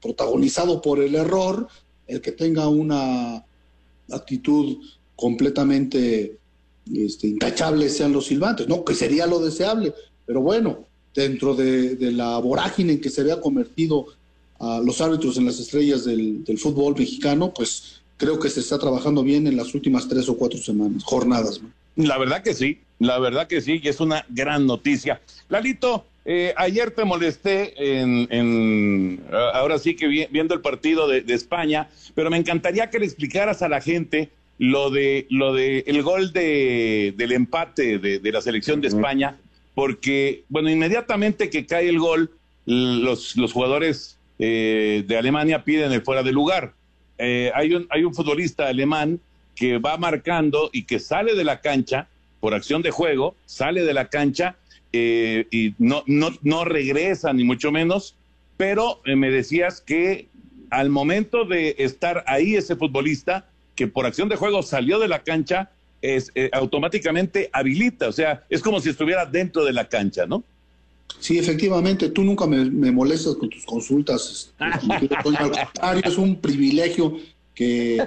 protagonizado 0.00 0.80
por 0.80 1.00
el 1.00 1.14
error, 1.14 1.68
el 2.06 2.20
que 2.20 2.32
tenga 2.32 2.68
una 2.68 3.44
actitud 4.10 4.78
completamente 5.16 6.38
este, 6.94 7.28
intachable 7.28 7.88
sean 7.88 8.12
los 8.12 8.26
silbantes, 8.26 8.68
no, 8.68 8.84
que 8.84 8.94
sería 8.94 9.26
lo 9.26 9.38
deseable, 9.40 9.94
pero 10.24 10.40
bueno, 10.40 10.84
dentro 11.14 11.54
de, 11.54 11.96
la 12.12 12.38
vorágine 12.38 12.94
en 12.94 13.00
que 13.00 13.10
se 13.10 13.22
había 13.22 13.40
convertido 13.40 14.06
a 14.58 14.80
los 14.84 15.00
árbitros 15.00 15.36
en 15.38 15.46
las 15.46 15.58
estrellas 15.58 16.04
del, 16.04 16.44
fútbol 16.58 16.94
mexicano, 16.96 17.52
pues 17.52 18.00
creo 18.16 18.38
que 18.38 18.48
se 18.48 18.60
está 18.60 18.78
trabajando 18.78 19.22
bien 19.22 19.46
en 19.46 19.56
las 19.56 19.74
últimas 19.74 20.08
tres 20.08 20.28
o 20.28 20.36
cuatro 20.36 20.58
semanas, 20.58 21.02
jornadas. 21.04 21.60
La 21.96 22.18
verdad 22.18 22.42
que 22.42 22.54
sí, 22.54 22.78
la 22.98 23.18
verdad 23.18 23.46
que 23.46 23.60
sí, 23.60 23.80
y 23.82 23.88
es 23.88 24.00
una 24.00 24.24
gran 24.28 24.66
noticia. 24.66 25.20
Lalito, 25.48 26.04
eh, 26.28 26.52
ayer 26.56 26.90
te 26.90 27.04
molesté 27.04 28.00
en, 28.00 29.22
ahora 29.30 29.78
sí 29.78 29.94
que 29.94 30.28
viendo 30.30 30.54
el 30.54 30.60
partido 30.60 31.06
de, 31.06 31.24
España, 31.28 31.88
pero 32.14 32.30
me 32.30 32.36
encantaría 32.36 32.90
que 32.90 32.98
le 32.98 33.06
explicaras 33.06 33.62
a 33.62 33.68
la 33.68 33.80
gente 33.80 34.30
lo 34.58 34.90
de 34.90 35.26
lo 35.30 35.52
de 35.52 35.84
el 35.86 36.02
gol 36.02 36.32
de, 36.32 37.14
del 37.16 37.32
empate 37.32 37.98
de, 37.98 38.32
la 38.32 38.40
selección 38.40 38.80
de 38.80 38.88
España, 38.88 39.38
porque 39.74 40.44
bueno 40.48 40.70
inmediatamente 40.70 41.50
que 41.50 41.66
cae 41.66 41.88
el 41.88 41.98
gol 41.98 42.30
los, 42.64 43.36
los 43.36 43.52
jugadores 43.52 44.18
eh, 44.38 45.04
de 45.06 45.18
Alemania 45.18 45.64
piden 45.64 45.92
el 45.92 46.02
fuera 46.02 46.22
de 46.22 46.32
lugar. 46.32 46.72
Eh, 47.18 47.50
hay 47.54 47.74
un 47.74 47.86
hay 47.90 48.04
un 48.04 48.14
futbolista 48.14 48.68
alemán 48.68 49.20
que 49.54 49.78
va 49.78 49.96
marcando 49.96 50.70
y 50.72 50.84
que 50.84 50.98
sale 50.98 51.34
de 51.34 51.44
la 51.44 51.60
cancha 51.60 52.08
por 52.40 52.54
acción 52.54 52.82
de 52.82 52.90
juego, 52.90 53.34
sale 53.46 53.82
de 53.82 53.94
la 53.94 54.08
cancha 54.08 54.56
eh, 54.92 55.46
y 55.50 55.74
no, 55.78 56.04
no, 56.06 56.30
no 56.42 56.64
regresa 56.64 57.32
ni 57.32 57.44
mucho 57.44 57.72
menos, 57.72 58.14
pero 58.56 59.00
eh, 59.04 59.16
me 59.16 59.30
decías 59.30 59.80
que 59.80 60.28
al 60.70 60.90
momento 60.90 61.44
de 61.44 61.74
estar 61.78 62.24
ahí 62.26 62.54
ese 62.54 62.76
futbolista, 62.76 63.48
que 63.76 63.86
por 63.86 64.06
acción 64.06 64.28
de 64.28 64.36
juego 64.36 64.62
salió 64.62 64.98
de 64.98 65.06
la 65.06 65.22
cancha, 65.22 65.70
es, 66.02 66.32
eh, 66.34 66.50
automáticamente 66.52 67.48
habilita, 67.52 68.08
o 68.08 68.12
sea, 68.12 68.44
es 68.48 68.62
como 68.62 68.80
si 68.80 68.88
estuviera 68.88 69.26
dentro 69.26 69.64
de 69.64 69.72
la 69.72 69.88
cancha, 69.88 70.26
¿no? 70.26 70.42
Sí, 71.20 71.38
efectivamente, 71.38 72.10
tú 72.10 72.24
nunca 72.24 72.46
me, 72.46 72.90
molestas 72.90 73.36
con 73.36 73.48
tus 73.48 73.64
consultas. 73.64 74.52
Este, 75.00 76.08
es 76.08 76.18
un 76.18 76.36
privilegio 76.36 77.16
que, 77.54 78.06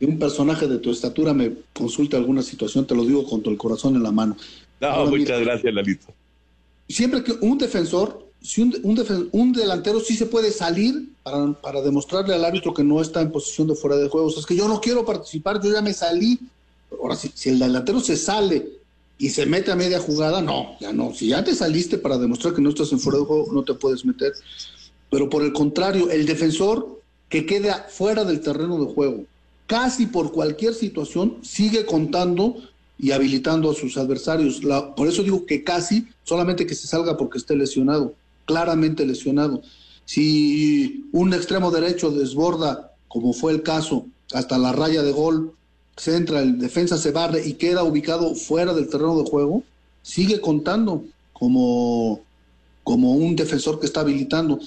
un 0.00 0.18
personaje 0.18 0.66
de 0.66 0.78
tu 0.78 0.90
estatura 0.90 1.32
me 1.32 1.52
consulte 1.72 2.16
alguna 2.16 2.42
situación, 2.42 2.86
te 2.86 2.94
lo 2.94 3.04
digo 3.04 3.24
con 3.24 3.42
todo 3.42 3.50
el 3.50 3.58
corazón 3.58 3.96
en 3.96 4.02
la 4.02 4.12
mano. 4.12 4.36
No, 4.80 5.06
muchas 5.06 5.40
gracias, 5.40 5.74
Lalito. 5.74 6.06
Siempre 6.88 7.24
que 7.24 7.32
un 7.40 7.58
defensor, 7.58 8.23
si 8.44 8.60
un, 8.60 8.78
un, 9.32 9.52
delantero 9.54 10.00
sí 10.00 10.16
se 10.16 10.26
puede 10.26 10.52
salir 10.52 11.08
para, 11.22 11.54
para, 11.54 11.80
demostrarle 11.80 12.34
al 12.34 12.44
árbitro 12.44 12.74
que 12.74 12.84
no 12.84 13.00
está 13.00 13.22
en 13.22 13.32
posición 13.32 13.68
de 13.68 13.74
fuera 13.74 13.96
de 13.96 14.10
juego. 14.10 14.26
O 14.26 14.30
sea, 14.30 14.40
es 14.40 14.46
que 14.46 14.54
yo 14.54 14.68
no 14.68 14.82
quiero 14.82 15.06
participar, 15.06 15.62
yo 15.62 15.72
ya 15.72 15.80
me 15.80 15.94
salí. 15.94 16.38
Ahora, 17.00 17.16
si, 17.16 17.32
si 17.34 17.48
el 17.48 17.58
delantero 17.58 18.00
se 18.00 18.18
sale 18.18 18.68
y 19.16 19.30
se 19.30 19.46
mete 19.46 19.72
a 19.72 19.76
media 19.76 19.98
jugada, 19.98 20.42
no, 20.42 20.76
ya 20.78 20.92
no. 20.92 21.14
Si 21.14 21.28
ya 21.28 21.42
te 21.42 21.54
saliste 21.54 21.96
para 21.96 22.18
demostrar 22.18 22.52
que 22.52 22.60
no 22.60 22.68
estás 22.68 22.92
en 22.92 23.00
fuera 23.00 23.18
de 23.18 23.24
juego, 23.24 23.50
no 23.50 23.62
te 23.62 23.72
puedes 23.72 24.04
meter. 24.04 24.34
Pero 25.08 25.30
por 25.30 25.42
el 25.42 25.54
contrario, 25.54 26.10
el 26.10 26.26
defensor 26.26 27.00
que 27.30 27.46
queda 27.46 27.86
fuera 27.88 28.24
del 28.24 28.40
terreno 28.40 28.78
de 28.78 28.92
juego, 28.92 29.24
casi 29.66 30.04
por 30.04 30.32
cualquier 30.32 30.74
situación, 30.74 31.38
sigue 31.42 31.86
contando 31.86 32.56
y 32.98 33.12
habilitando 33.12 33.70
a 33.70 33.74
sus 33.74 33.96
adversarios. 33.96 34.60
por 34.94 35.08
eso 35.08 35.22
digo 35.22 35.46
que 35.46 35.64
casi, 35.64 36.08
solamente 36.24 36.66
que 36.66 36.74
se 36.74 36.86
salga 36.86 37.16
porque 37.16 37.38
esté 37.38 37.56
lesionado, 37.56 38.14
claramente 38.44 39.06
lesionado. 39.06 39.62
Si 40.04 41.08
un 41.12 41.32
extremo 41.32 41.70
derecho 41.70 42.10
desborda, 42.10 42.92
como 43.08 43.32
fue 43.32 43.52
el 43.52 43.62
caso, 43.62 44.06
hasta 44.32 44.58
la 44.58 44.72
raya 44.72 45.02
de 45.02 45.12
gol, 45.12 45.54
se 45.96 46.16
entra, 46.16 46.40
el 46.40 46.58
defensa 46.58 46.98
se 46.98 47.12
barre 47.12 47.46
y 47.46 47.54
queda 47.54 47.84
ubicado 47.84 48.34
fuera 48.34 48.74
del 48.74 48.88
terreno 48.88 49.16
de 49.22 49.30
juego, 49.30 49.62
sigue 50.02 50.40
contando 50.40 51.04
como, 51.32 52.20
como 52.82 53.12
un 53.12 53.36
defensor 53.36 53.80
que 53.80 53.86
está 53.86 54.00
habilitando. 54.00 54.58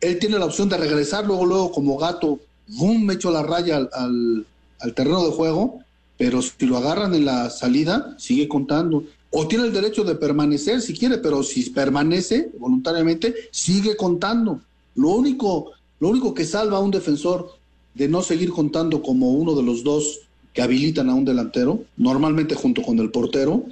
Él 0.00 0.18
tiene 0.18 0.38
la 0.38 0.46
opción 0.46 0.68
de 0.68 0.78
regresar 0.78 1.26
luego, 1.26 1.44
luego 1.44 1.72
como 1.72 1.98
gato, 1.98 2.40
boom, 2.68 3.04
me 3.04 3.14
echo 3.14 3.30
la 3.30 3.42
raya 3.42 3.76
al, 3.76 4.46
al 4.80 4.94
terreno 4.94 5.24
de 5.24 5.32
juego, 5.32 5.80
pero 6.16 6.42
si 6.42 6.66
lo 6.66 6.78
agarran 6.78 7.14
en 7.14 7.26
la 7.26 7.50
salida, 7.50 8.14
sigue 8.18 8.48
contando. 8.48 9.04
O 9.30 9.46
tiene 9.46 9.64
el 9.64 9.72
derecho 9.72 10.02
de 10.02 10.16
permanecer 10.16 10.80
si 10.80 10.96
quiere, 10.96 11.18
pero 11.18 11.42
si 11.42 11.70
permanece 11.70 12.50
voluntariamente, 12.58 13.34
sigue 13.52 13.96
contando. 13.96 14.60
Lo 14.96 15.10
único, 15.10 15.72
lo 16.00 16.08
único 16.08 16.34
que 16.34 16.44
salva 16.44 16.78
a 16.78 16.80
un 16.80 16.90
defensor 16.90 17.52
de 17.94 18.08
no 18.08 18.22
seguir 18.22 18.50
contando 18.50 19.02
como 19.02 19.32
uno 19.32 19.54
de 19.54 19.62
los 19.62 19.84
dos 19.84 20.20
que 20.52 20.62
habilitan 20.62 21.08
a 21.10 21.14
un 21.14 21.24
delantero, 21.24 21.84
normalmente 21.96 22.56
junto 22.56 22.82
con 22.82 22.98
el 22.98 23.10
portero, 23.10 23.64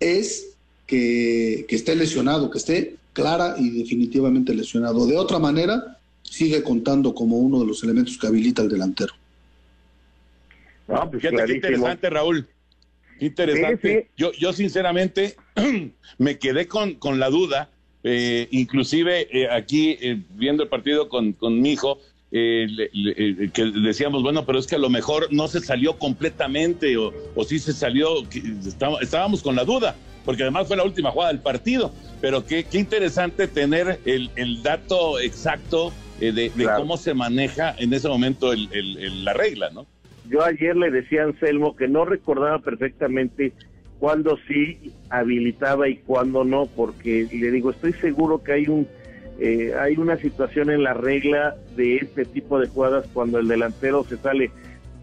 es 0.00 0.56
que, 0.86 1.66
que 1.68 1.76
esté 1.76 1.94
lesionado, 1.94 2.50
que 2.50 2.58
esté 2.58 2.96
clara 3.12 3.56
y 3.58 3.68
definitivamente 3.70 4.54
lesionado. 4.54 5.06
De 5.06 5.18
otra 5.18 5.38
manera, 5.38 5.98
sigue 6.22 6.62
contando 6.62 7.14
como 7.14 7.38
uno 7.38 7.60
de 7.60 7.66
los 7.66 7.82
elementos 7.84 8.16
que 8.16 8.26
habilita 8.26 8.62
al 8.62 8.70
delantero. 8.70 9.12
No, 10.88 11.10
pues 11.10 11.22
Fíjate 11.22 11.46
qué 11.46 11.54
interesante, 11.54 12.10
Raúl. 12.10 12.48
Qué 13.18 13.26
interesante. 13.26 14.10
Yo, 14.16 14.32
yo 14.32 14.52
sinceramente 14.52 15.36
me 16.18 16.38
quedé 16.38 16.66
con, 16.66 16.94
con 16.94 17.18
la 17.18 17.30
duda, 17.30 17.70
eh, 18.04 18.48
inclusive 18.50 19.28
eh, 19.30 19.48
aquí 19.50 19.96
eh, 20.00 20.22
viendo 20.34 20.62
el 20.62 20.68
partido 20.68 21.08
con, 21.08 21.32
con 21.32 21.60
mi 21.60 21.72
hijo, 21.72 21.98
eh, 22.34 22.66
que 23.52 23.64
decíamos, 23.64 24.22
bueno, 24.22 24.46
pero 24.46 24.58
es 24.58 24.66
que 24.66 24.76
a 24.76 24.78
lo 24.78 24.88
mejor 24.88 25.28
no 25.30 25.48
se 25.48 25.60
salió 25.60 25.98
completamente 25.98 26.96
o, 26.96 27.12
o 27.34 27.44
sí 27.44 27.58
se 27.58 27.72
salió, 27.72 28.26
estábamos 29.00 29.42
con 29.42 29.54
la 29.54 29.64
duda, 29.64 29.94
porque 30.24 30.42
además 30.42 30.66
fue 30.66 30.76
la 30.76 30.84
última 30.84 31.10
jugada 31.10 31.30
del 31.32 31.42
partido, 31.42 31.92
pero 32.22 32.46
qué, 32.46 32.64
qué 32.64 32.78
interesante 32.78 33.48
tener 33.48 34.00
el, 34.06 34.30
el 34.36 34.62
dato 34.62 35.20
exacto 35.20 35.92
de, 36.30 36.52
cómo 36.76 36.96
se 36.96 37.14
maneja 37.14 37.74
en 37.78 37.92
ese 37.92 38.08
momento 38.08 38.52
el, 38.52 39.24
la 39.24 39.32
regla, 39.32 39.70
¿no? 39.70 39.86
Yo 40.28 40.44
ayer 40.44 40.76
le 40.76 40.90
decía 40.90 41.22
a 41.22 41.26
Anselmo 41.26 41.76
que 41.76 41.88
no 41.88 42.04
recordaba 42.04 42.58
perfectamente 42.60 43.52
cuándo 43.98 44.36
sí 44.48 44.92
habilitaba 45.10 45.88
y 45.88 45.96
cuándo 45.96 46.44
no, 46.44 46.66
porque 46.66 47.28
le 47.32 47.50
digo, 47.50 47.70
estoy 47.70 47.92
seguro 47.94 48.42
que 48.42 48.52
hay 48.52 48.66
un 48.68 48.86
eh, 49.38 49.72
hay 49.78 49.96
una 49.96 50.16
situación 50.18 50.70
en 50.70 50.82
la 50.82 50.94
regla 50.94 51.56
de 51.74 51.96
este 51.96 52.24
tipo 52.24 52.60
de 52.60 52.68
jugadas 52.68 53.06
cuando 53.12 53.38
el 53.38 53.48
delantero 53.48 54.04
se 54.04 54.16
sale 54.18 54.50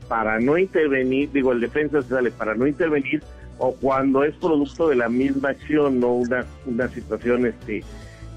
para 0.08 0.40
no 0.40 0.58
intervenir, 0.58 1.32
digo, 1.32 1.52
el 1.52 1.60
defensa 1.60 2.02
se 2.02 2.10
sale 2.10 2.32
para 2.32 2.56
no 2.56 2.68
intervenir, 2.68 3.22
o 3.58 3.74
cuando 3.76 4.24
es 4.24 4.36
producto 4.36 4.90
de 4.90 4.96
la 4.96 5.10
misma 5.10 5.50
acción, 5.50 6.00
no 6.00 6.14
una, 6.14 6.46
una 6.66 6.88
situación 6.90 7.46
este 7.46 7.84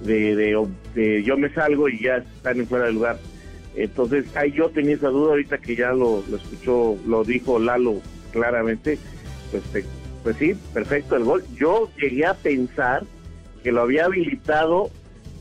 de, 0.03 0.35
de, 0.95 1.23
yo 1.23 1.37
me 1.37 1.49
salgo 1.55 1.89
y 1.89 2.03
ya 2.03 2.17
están 2.17 2.59
en 2.59 2.67
fuera 2.67 2.87
de 2.87 2.93
lugar. 2.93 3.19
Entonces, 3.75 4.27
ahí 4.37 4.53
yo 4.53 4.69
tenía 4.71 4.97
esa 4.97 5.09
duda 5.09 5.31
ahorita 5.31 5.59
que 5.59 5.77
ya 5.77 5.93
lo, 5.93 6.23
escuchó, 6.35 6.97
lo 7.07 7.25
dijo 7.25 7.59
Lalo 7.59 8.01
claramente, 8.33 8.99
pues, 9.51 9.87
pues 10.23 10.37
sí, 10.37 10.55
perfecto 10.75 11.17
el 11.17 11.25
gol. 11.25 11.45
Yo 11.57 11.89
llegué 11.97 12.27
a 12.27 12.35
pensar 12.35 13.05
que 13.63 13.73
lo 13.73 13.83
había 13.83 14.07
habilitado 14.07 14.91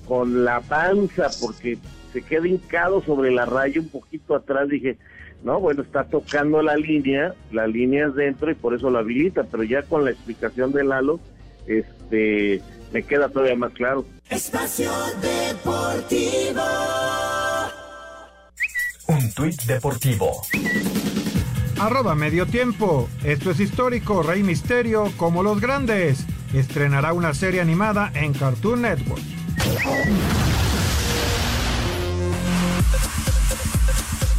con 0.08 0.44
la 0.46 0.62
panza 0.62 1.30
porque 1.40 1.78
se 2.14 2.22
queda 2.22 2.48
hincado 2.48 3.02
sobre 3.02 3.32
la 3.32 3.46
raya 3.46 3.80
un 3.80 3.90
poquito 3.90 4.36
atrás, 4.36 4.68
dije, 4.68 4.98
no, 5.44 5.60
bueno, 5.60 5.82
está 5.82 6.04
tocando 6.04 6.62
la 6.62 6.76
línea, 6.76 7.34
la 7.52 7.68
línea 7.68 8.08
es 8.08 8.16
dentro 8.16 8.52
y 8.52 8.56
por 8.56 8.76
eso 8.76 8.90
lo 8.90 9.00
habilita, 9.00 9.44
pero 9.44 9.64
ya 9.64 9.82
con 9.84 10.06
la 10.06 10.12
explicación 10.12 10.72
de 10.72 10.84
Lalo, 10.84 11.20
este, 11.66 12.62
me 12.92 13.04
queda 13.04 13.30
todavía 13.30 13.56
más 13.56 13.74
claro. 13.74 14.06
Espacio 14.30 14.92
Deportivo. 15.22 16.62
Un 19.08 19.32
tuit 19.34 19.62
deportivo. 19.64 20.42
Medio 22.16 22.46
tiempo. 22.46 23.10
Esto 23.24 23.52
es 23.52 23.60
histórico. 23.60 24.22
Rey 24.22 24.44
Misterio, 24.44 25.12
como 25.18 25.44
los 25.44 25.60
grandes, 25.60 26.26
estrenará 26.54 27.14
una 27.14 27.34
serie 27.34 27.62
animada 27.62 28.12
en 28.14 28.34
Cartoon 28.34 28.84
Network. 28.84 29.24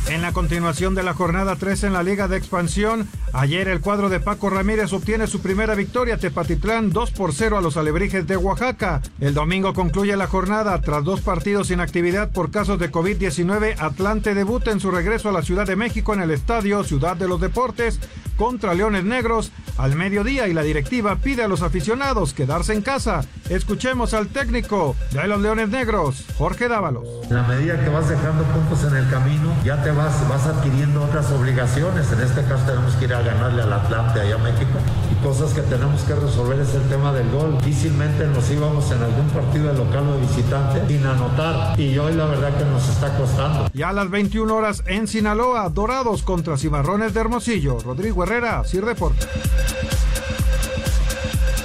En 0.09 0.23
la 0.23 0.33
continuación 0.33 0.95
de 0.95 1.03
la 1.03 1.15
jornada 1.15 1.57
3 1.57 1.85
en 1.85 1.93
la 1.95 2.03
Liga 2.03 2.29
de 2.29 2.37
Expansión, 2.37 3.09
ayer 3.33 3.69
el 3.69 3.81
cuadro 3.81 4.09
de 4.09 4.21
Paco 4.21 4.51
Ramírez 4.51 4.93
obtiene 4.93 5.27
su 5.27 5.41
primera 5.41 5.75
victoria 5.75 6.17
Tepatitlán 6.17 6.91
2 6.91 7.11
por 7.13 7.33
0 7.33 7.59
a 7.59 7.61
los 7.61 7.77
Alebrijes 7.77 8.27
de 8.27 8.37
Oaxaca. 8.37 9.03
El 9.21 9.35
domingo 9.35 9.75
concluye 9.75 10.17
la 10.17 10.27
jornada 10.27 10.81
tras 10.81 11.05
dos 11.05 11.21
partidos 11.21 11.69
sin 11.69 11.81
actividad 11.81 12.31
por 12.31 12.51
casos 12.51 12.79
de 12.79 12.91
COVID-19. 12.91 13.77
Atlante 13.79 14.35
debuta 14.35 14.71
en 14.71 14.81
su 14.81 14.91
regreso 14.91 15.29
a 15.29 15.33
la 15.33 15.43
Ciudad 15.43 15.67
de 15.67 15.77
México 15.77 16.15
en 16.15 16.21
el 16.21 16.31
estadio 16.31 16.85
Ciudad 16.85 17.17
de 17.17 17.29
los 17.29 17.41
Deportes 17.41 18.01
contra 18.37 18.75
Leones 18.75 19.05
Negros 19.05 19.53
al 19.79 19.97
mediodía 19.97 20.49
y 20.49 20.55
la 20.55 20.63
directiva 20.63 21.17
pide 21.17 21.43
a 21.43 21.49
los 21.49 21.63
aficionados 21.63 22.35
quedarse 22.35 22.75
en 22.75 22.83
casa. 22.83 23.25
Escuchemos 23.49 24.15
al 24.15 24.29
técnico 24.29 24.97
de 25.13 25.27
los 25.27 25.41
Leones 25.41 25.69
Negros, 25.69 26.25
Jorge 26.37 26.69
Dávalos. 26.69 27.05
En 27.29 27.37
la 27.37 27.43
medida 27.43 27.83
que 27.83 27.91
vas 27.91 28.09
dejando 28.09 28.45
puntos 28.45 28.85
en 28.85 28.97
el 28.97 29.09
camino, 29.11 29.55
ya 29.65 29.83
te 29.83 29.91
vas, 29.91 30.29
vas 30.29 30.47
adquiriendo 30.47 31.05
otras 31.05 31.31
obligaciones. 31.33 32.11
En 32.13 32.21
este 32.21 32.43
caso 32.43 32.65
tenemos 32.67 32.95
que 32.95 33.05
ir 33.07 33.15
a 33.15 33.23
ganarle 33.23 33.63
al 33.63 33.73
Atlante 33.73 34.21
allá 34.21 34.35
a 34.35 34.39
México. 34.39 34.79
Y 35.11 35.25
cosas 35.25 35.53
que 35.53 35.63
tenemos 35.63 36.03
que 36.03 36.15
resolver 36.15 36.59
es 36.61 36.75
el 36.75 36.83
tema 36.89 37.13
del 37.13 37.31
gol. 37.31 37.59
Difícilmente 37.59 38.27
nos 38.27 38.51
íbamos 38.51 38.91
en 38.91 39.03
algún 39.03 39.29
partido 39.29 39.73
de 39.73 39.79
local 39.79 40.09
o 40.09 40.15
de 40.15 40.21
visitante 40.21 40.87
sin 40.87 41.07
anotar. 41.07 41.79
Y 41.79 41.97
hoy 41.99 42.15
la 42.15 42.27
verdad 42.27 42.57
que 42.57 42.65
nos 42.65 42.89
está 42.89 43.17
costando. 43.17 43.71
Ya 43.73 43.91
a 43.91 43.93
las 43.93 44.11
21 44.11 44.55
horas 44.55 44.83
en 44.87 45.07
Sinaloa, 45.07 45.69
Dorados 45.69 46.23
contra 46.23 46.57
Cimarrones 46.57 47.15
de 47.15 47.21
Hermosillo. 47.21 47.79
Rodrigo 47.79 48.22
Herrera, 48.23 48.63
Sir. 48.65 48.85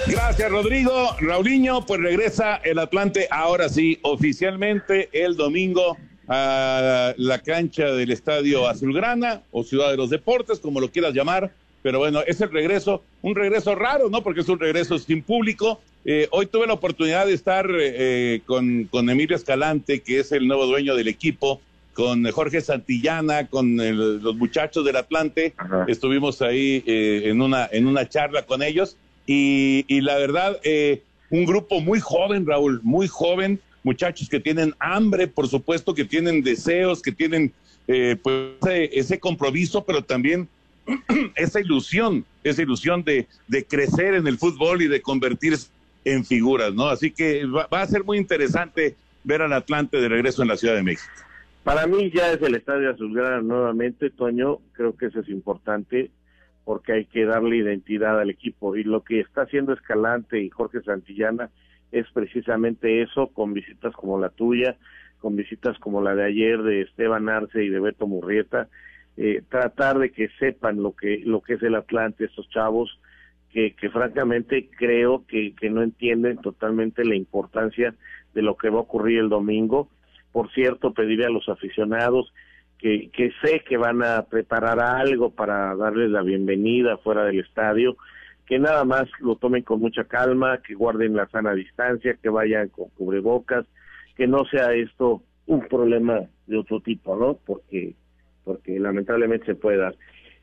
Gracias, 0.08 0.51
Rodrigo. 0.51 1.16
Raulinho, 1.20 1.86
pues 1.86 1.99
regresa 1.99 2.55
el 2.58 2.80
Atlante 2.80 3.28
ahora 3.30 3.70
sí, 3.70 3.99
oficialmente 4.01 5.10
el 5.12 5.36
domingo 5.36 5.97
a 6.28 7.14
la 7.18 7.39
cancha 7.39 7.86
del 7.91 8.12
Estadio 8.12 8.68
Azulgrana 8.68 9.41
o 9.51 9.64
Ciudad 9.64 9.91
de 9.91 9.97
los 9.97 10.10
Deportes, 10.10 10.60
como 10.60 10.80
lo 10.80 10.91
quieras 10.91 11.14
llamar. 11.14 11.51
Pero 11.84 11.99
bueno, 11.99 12.22
es 12.26 12.41
el 12.41 12.51
regreso, 12.51 13.03
un 13.22 13.36
regreso 13.36 13.76
raro, 13.76 14.10
¿no? 14.10 14.24
Porque 14.24 14.41
es 14.41 14.49
un 14.49 14.60
regreso 14.60 14.97
sin 14.97 15.22
público. 15.24 15.80
Eh, 16.05 16.28
hoy 16.32 16.45
tuve 16.47 16.68
la 16.68 16.74
oportunidad 16.74 17.26
de 17.26 17.34
estar 17.34 17.68
eh, 17.80 18.41
con, 18.45 18.86
con 18.86 19.10
Emilio 19.10 19.36
Escalante, 19.36 20.01
que 20.01 20.20
es 20.20 20.32
el 20.32 20.47
nuevo 20.47 20.66
dueño 20.66 20.95
del 20.95 21.08
equipo, 21.08 21.62
con 21.98 22.30
Jorge 22.30 22.62
Santillana, 22.62 23.48
con 23.48 23.76
los 23.76 24.36
muchachos 24.36 24.86
del 24.86 24.98
Atlante. 24.98 25.56
Estuvimos 25.88 26.43
ahí 26.43 26.84
eh, 26.86 27.24
en, 27.26 27.41
una, 27.41 27.68
en 27.72 27.88
una 27.88 28.08
charla 28.08 28.43
con 28.43 28.62
ellos 28.62 28.98
y, 29.26 29.84
la 30.02 30.16
verdad, 30.18 30.60
eh, 30.64 31.02
un 31.32 31.45
grupo 31.45 31.82
muy 31.82 32.00
joven, 32.00 32.45
Raúl, 32.45 32.82
muy 32.84 33.08
joven, 33.08 33.60
muchachos 33.82 34.30
que 34.30 34.39
tienen 34.39 34.76
hambre, 34.78 35.28
por 35.28 35.48
supuesto, 35.48 35.95
que 35.95 36.06
tienen 36.06 36.43
deseos, 36.43 37.02
que 37.02 37.12
tienen 37.12 37.52
eh, 37.88 38.16
pues 38.22 38.52
ese, 38.91 39.20
compromiso, 39.20 39.84
pero 39.84 40.04
también 40.04 40.48
esa 41.36 41.60
ilusión, 41.60 42.24
esa 42.43 42.62
ilusión 42.62 43.04
de, 43.04 43.28
de, 43.48 43.66
crecer 43.66 44.14
en 44.14 44.28
el 44.28 44.38
fútbol 44.38 44.84
y 44.84 44.88
de 44.88 45.02
convertirse 45.02 45.70
en 46.06 46.24
figuras, 46.24 46.76
¿no? 46.76 46.89
Así 46.89 47.10
que 47.10 47.43
va, 47.48 47.66
va, 47.74 47.82
a 47.82 47.88
ser 47.88 48.04
muy 48.04 48.20
interesante 48.20 48.95
ver 49.24 49.41
al 49.41 49.52
Atlante 49.52 50.00
de 50.00 50.08
regreso 50.10 50.43
en 50.43 50.50
la 50.50 50.58
Ciudad 50.58 50.76
de 50.76 50.84
México. 50.84 51.12
Para 51.68 51.86
mí 51.86 52.09
ya 52.11 52.32
es 52.32 52.41
el 52.41 52.55
Estadio 52.55 52.91
Azulgrana 52.91 53.41
nuevamente, 53.41 54.09
Toño, 54.09 54.59
creo 54.72 54.95
que 54.95 55.07
eso 55.07 55.20
es 55.20 55.28
importante 55.28 56.11
porque 56.63 56.93
hay 56.93 57.05
que 57.07 57.26
darle 57.26 57.57
identidad 57.57 58.22
al 58.22 58.30
equipo. 58.30 58.78
Y 58.78 58.86
lo 58.86 59.03
que 59.03 59.20
está 59.20 59.41
haciendo 59.41 59.74
Escalante 59.74 60.41
y 60.41 60.49
Jorge 60.49 60.82
Santillana 60.82 61.49
es 61.91 62.05
precisamente 62.13 63.01
eso, 63.01 63.28
con 63.34 63.53
visitas 63.53 63.93
como 63.95 64.18
la 64.18 64.30
tuya, 64.30 64.78
con 65.20 65.36
visitas 65.36 65.78
como 65.80 66.01
la 66.01 66.15
de 66.15 66.24
ayer 66.24 66.63
de 66.63 66.84
Esteban 66.84 67.28
Arce 67.28 67.61
y 67.61 67.68
de 67.68 67.82
Beto 67.82 68.07
Murrieta, 68.07 68.70
eh, 69.18 69.41
tratar 69.49 69.99
de 69.99 70.13
que 70.13 70.30
sepan 70.39 70.82
lo 70.82 70.95
que, 70.95 71.22
lo 71.26 71.41
que 71.41 71.55
es 71.55 71.63
el 71.63 71.76
Atlante, 71.76 72.24
estos 72.24 72.49
chavos, 72.49 72.97
que, 73.51 73.76
que 73.76 73.89
francamente 73.89 74.70
creo 74.70 75.26
que, 75.28 75.53
que 75.53 75.70
no 75.70 75.84
entienden 75.84 76.38
totalmente 76.38 77.03
la 77.03 77.15
importancia 77.15 77.93
de 78.34 78.41
lo 78.41 78.55
que 78.55 78.70
va 78.70 78.78
a 78.78 78.84
ocurrir 78.84 79.20
el 79.20 79.28
domingo. 79.28 79.89
Por 80.32 80.51
cierto, 80.51 80.93
pediré 80.93 81.25
a 81.25 81.30
los 81.30 81.47
aficionados 81.49 82.34
que, 82.78 83.09
que 83.11 83.32
sé 83.41 83.63
que 83.67 83.78
van 83.78 84.03
a 84.03 84.23
preparar 84.23 84.80
algo 84.80 85.32
para 85.32 85.75
darles 85.75 86.11
la 86.11 86.21
bienvenida 86.21 86.97
fuera 86.97 87.25
del 87.25 87.39
estadio, 87.39 87.97
que 88.45 88.59
nada 88.59 88.86
más 88.86 89.05
lo 89.19 89.36
tomen 89.36 89.63
con 89.63 89.80
mucha 89.80 90.05
calma, 90.05 90.61
que 90.61 90.73
guarden 90.73 91.15
la 91.15 91.28
sana 91.28 91.53
distancia, 91.53 92.17
que 92.21 92.30
vayan 92.30 92.69
con 92.69 92.89
cubrebocas, 92.89 93.65
que 94.15 94.28
no 94.28 94.45
sea 94.45 94.73
esto 94.73 95.23
un 95.47 95.67
problema 95.67 96.21
de 96.45 96.57
otro 96.57 96.80
tipo, 96.82 97.15
¿no? 97.15 97.39
Porque, 97.45 97.95
porque 98.43 98.80
lamentablemente 98.80 99.45
se 99.45 99.55
puede 99.55 99.78
dar. 99.78 99.95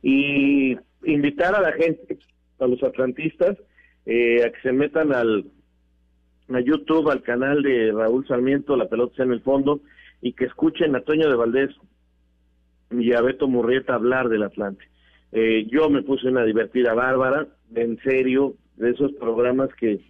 Y 0.02 0.76
invitar 1.04 1.54
a 1.54 1.60
la 1.60 1.72
gente, 1.72 2.18
a 2.58 2.66
los 2.66 2.82
atlantistas, 2.82 3.56
eh, 4.06 4.44
a 4.44 4.50
que 4.50 4.60
se 4.60 4.72
metan 4.72 5.14
al 5.14 5.44
a 6.48 6.60
YouTube, 6.60 7.10
al 7.10 7.22
canal 7.22 7.62
de 7.62 7.92
Raúl 7.92 8.26
Sarmiento, 8.26 8.76
La 8.76 8.88
Pelota 8.88 9.22
en 9.22 9.32
el 9.32 9.40
Fondo, 9.40 9.80
y 10.20 10.32
que 10.32 10.44
escuchen 10.44 10.94
a 10.94 11.00
Toño 11.00 11.28
de 11.28 11.36
Valdés 11.36 11.70
y 12.90 13.12
a 13.12 13.20
Beto 13.20 13.48
Murrieta 13.48 13.94
hablar 13.94 14.28
del 14.28 14.42
Atlante. 14.42 14.84
Eh, 15.32 15.66
yo 15.70 15.90
me 15.90 16.02
puse 16.02 16.28
una 16.28 16.44
divertida 16.44 16.94
bárbara, 16.94 17.46
en 17.74 17.98
serio, 17.98 18.54
de 18.76 18.90
esos 18.90 19.12
programas 19.12 19.70
que 19.74 20.00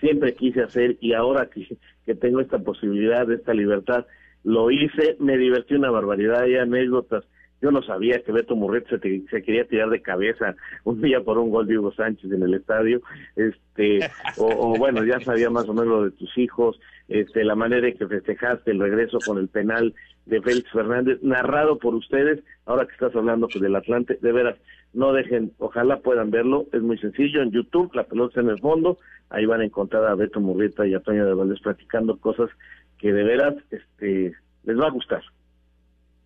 siempre 0.00 0.34
quise 0.34 0.62
hacer 0.62 0.96
y 1.00 1.12
ahora 1.12 1.46
que, 1.46 1.76
que 2.04 2.14
tengo 2.14 2.40
esta 2.40 2.58
posibilidad, 2.58 3.30
esta 3.30 3.54
libertad, 3.54 4.06
lo 4.44 4.70
hice, 4.70 5.16
me 5.20 5.36
divertí 5.36 5.74
una 5.74 5.90
barbaridad, 5.90 6.42
hay 6.42 6.56
anécdotas. 6.56 7.24
Yo 7.62 7.70
no 7.70 7.80
sabía 7.82 8.20
que 8.22 8.32
Beto 8.32 8.56
Murrieta 8.56 8.98
se, 8.98 9.22
se, 9.30 9.42
quería 9.42 9.64
tirar 9.64 9.88
de 9.88 10.02
cabeza 10.02 10.56
un 10.82 11.00
día 11.00 11.20
por 11.20 11.38
un 11.38 11.50
gol 11.50 11.66
de 11.66 11.78
Hugo 11.78 11.92
Sánchez 11.92 12.32
en 12.32 12.42
el 12.42 12.54
estadio, 12.54 13.00
este, 13.36 14.00
o, 14.36 14.46
o, 14.46 14.76
bueno, 14.76 15.04
ya 15.04 15.20
sabía 15.20 15.48
más 15.48 15.68
o 15.68 15.72
menos 15.72 15.88
lo 15.88 16.04
de 16.04 16.10
tus 16.10 16.36
hijos, 16.36 16.80
este, 17.08 17.44
la 17.44 17.54
manera 17.54 17.86
en 17.86 17.96
que 17.96 18.08
festejaste 18.08 18.72
el 18.72 18.80
regreso 18.80 19.18
con 19.24 19.38
el 19.38 19.48
penal 19.48 19.94
de 20.26 20.42
Félix 20.42 20.70
Fernández, 20.72 21.22
narrado 21.22 21.78
por 21.78 21.94
ustedes, 21.94 22.40
ahora 22.66 22.86
que 22.86 22.92
estás 22.92 23.14
hablando 23.14 23.46
pues, 23.48 23.62
del 23.62 23.76
Atlante, 23.76 24.18
de 24.20 24.32
veras, 24.32 24.56
no 24.92 25.12
dejen, 25.12 25.52
ojalá 25.58 26.00
puedan 26.00 26.30
verlo, 26.30 26.66
es 26.72 26.82
muy 26.82 26.98
sencillo, 26.98 27.42
en 27.42 27.52
YouTube, 27.52 27.94
la 27.94 28.04
pelota 28.04 28.40
en 28.40 28.48
el 28.48 28.60
fondo, 28.60 28.98
ahí 29.30 29.46
van 29.46 29.60
a 29.60 29.64
encontrar 29.64 30.04
a 30.06 30.14
Beto 30.14 30.40
Murrieta 30.40 30.86
y 30.86 30.94
a 30.94 31.00
Toño 31.00 31.26
de 31.26 31.34
Valdés 31.34 31.60
platicando 31.60 32.18
cosas 32.18 32.50
que 32.98 33.12
de 33.12 33.22
veras 33.22 33.54
este, 33.70 34.34
les 34.64 34.78
va 34.78 34.86
a 34.88 34.90
gustar. 34.90 35.22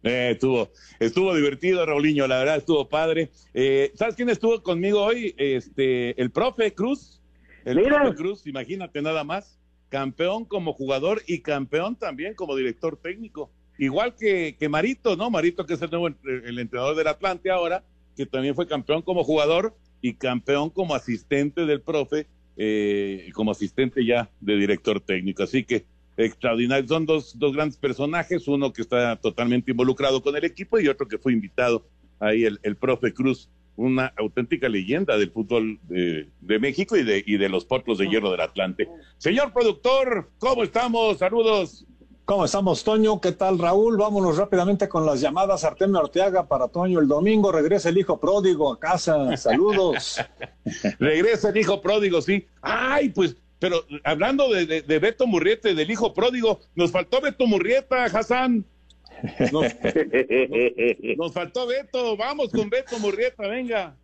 Eh, 0.02 0.30
estuvo, 0.32 0.70
estuvo 1.00 1.34
divertido, 1.34 1.84
Raulinho, 1.84 2.26
la 2.26 2.38
verdad 2.38 2.56
estuvo 2.56 2.88
padre. 2.88 3.30
Eh, 3.54 3.92
¿Sabes 3.94 4.14
quién 4.14 4.28
estuvo 4.28 4.62
conmigo 4.62 5.02
hoy? 5.02 5.34
Este, 5.36 6.20
el 6.20 6.30
profe 6.30 6.74
Cruz. 6.74 7.20
El 7.64 7.76
Mira. 7.76 8.02
profe 8.02 8.16
Cruz, 8.16 8.46
imagínate 8.46 9.02
nada 9.02 9.24
más. 9.24 9.58
Campeón 9.88 10.44
como 10.44 10.72
jugador 10.72 11.22
y 11.26 11.40
campeón 11.40 11.96
también 11.96 12.34
como 12.34 12.56
director 12.56 12.96
técnico. 12.96 13.50
Igual 13.78 14.14
que, 14.14 14.56
que 14.58 14.68
Marito, 14.68 15.16
¿no? 15.16 15.30
Marito, 15.30 15.66
que 15.66 15.74
es 15.74 15.82
el 15.82 15.90
nuevo 15.90 16.08
el 16.08 16.58
entrenador 16.58 16.96
del 16.96 17.08
Atlante 17.08 17.50
ahora, 17.50 17.84
que 18.16 18.26
también 18.26 18.54
fue 18.54 18.66
campeón 18.66 19.02
como 19.02 19.22
jugador 19.22 19.76
y 20.00 20.14
campeón 20.14 20.70
como 20.70 20.94
asistente 20.94 21.66
del 21.66 21.82
profe, 21.82 22.26
eh, 22.56 23.30
como 23.34 23.50
asistente 23.50 24.04
ya 24.04 24.30
de 24.40 24.56
director 24.56 25.00
técnico. 25.00 25.42
Así 25.42 25.64
que 25.64 25.84
extraordinario. 26.16 26.86
Son 26.88 27.06
dos, 27.06 27.38
dos 27.38 27.54
grandes 27.54 27.76
personajes, 27.76 28.48
uno 28.48 28.72
que 28.72 28.82
está 28.82 29.16
totalmente 29.16 29.70
involucrado 29.70 30.22
con 30.22 30.36
el 30.36 30.44
equipo 30.44 30.78
y 30.78 30.88
otro 30.88 31.06
que 31.08 31.18
fue 31.18 31.32
invitado 31.32 31.84
ahí, 32.18 32.44
el, 32.44 32.58
el 32.62 32.76
profe 32.76 33.12
Cruz, 33.12 33.48
una 33.76 34.12
auténtica 34.16 34.68
leyenda 34.68 35.18
del 35.18 35.30
fútbol 35.30 35.78
de, 35.82 36.28
de 36.40 36.58
México 36.58 36.96
y 36.96 37.04
de, 37.04 37.22
y 37.26 37.36
de 37.36 37.48
los 37.48 37.64
potros 37.64 37.98
de 37.98 38.08
hierro 38.08 38.30
del 38.30 38.40
Atlante. 38.40 38.88
Señor 39.18 39.52
productor, 39.52 40.30
¿cómo 40.38 40.62
estamos? 40.62 41.18
Saludos. 41.18 41.86
¿Cómo 42.24 42.44
estamos, 42.44 42.82
Toño? 42.82 43.20
¿Qué 43.20 43.30
tal, 43.30 43.56
Raúl? 43.56 43.96
Vámonos 43.96 44.36
rápidamente 44.36 44.88
con 44.88 45.06
las 45.06 45.20
llamadas. 45.20 45.62
Artemio 45.62 46.00
Arteaga 46.00 46.48
para 46.48 46.66
Toño. 46.66 46.98
El 46.98 47.06
domingo 47.06 47.52
regresa 47.52 47.88
el 47.88 47.98
hijo 47.98 48.18
pródigo 48.18 48.72
a 48.72 48.80
casa. 48.80 49.36
Saludos. 49.36 50.20
regresa 50.98 51.50
el 51.50 51.56
hijo 51.58 51.80
pródigo, 51.80 52.20
sí. 52.20 52.44
Ay, 52.60 53.10
pues 53.10 53.36
pero 53.58 53.84
hablando 54.04 54.52
de, 54.52 54.66
de, 54.66 54.82
de, 54.82 54.98
Beto 54.98 55.26
Murrieta, 55.26 55.72
del 55.72 55.90
hijo 55.90 56.12
pródigo, 56.12 56.60
nos 56.74 56.90
faltó 56.90 57.20
Beto 57.20 57.46
Murrieta, 57.46 58.04
Hassan. 58.04 58.64
Nos, 59.40 59.52
nos, 59.52 59.74
nos, 61.16 61.32
faltó 61.32 61.66
Beto, 61.66 62.16
vamos 62.16 62.50
con 62.50 62.68
Beto 62.68 62.98
Murrieta, 62.98 63.48
venga. 63.48 63.96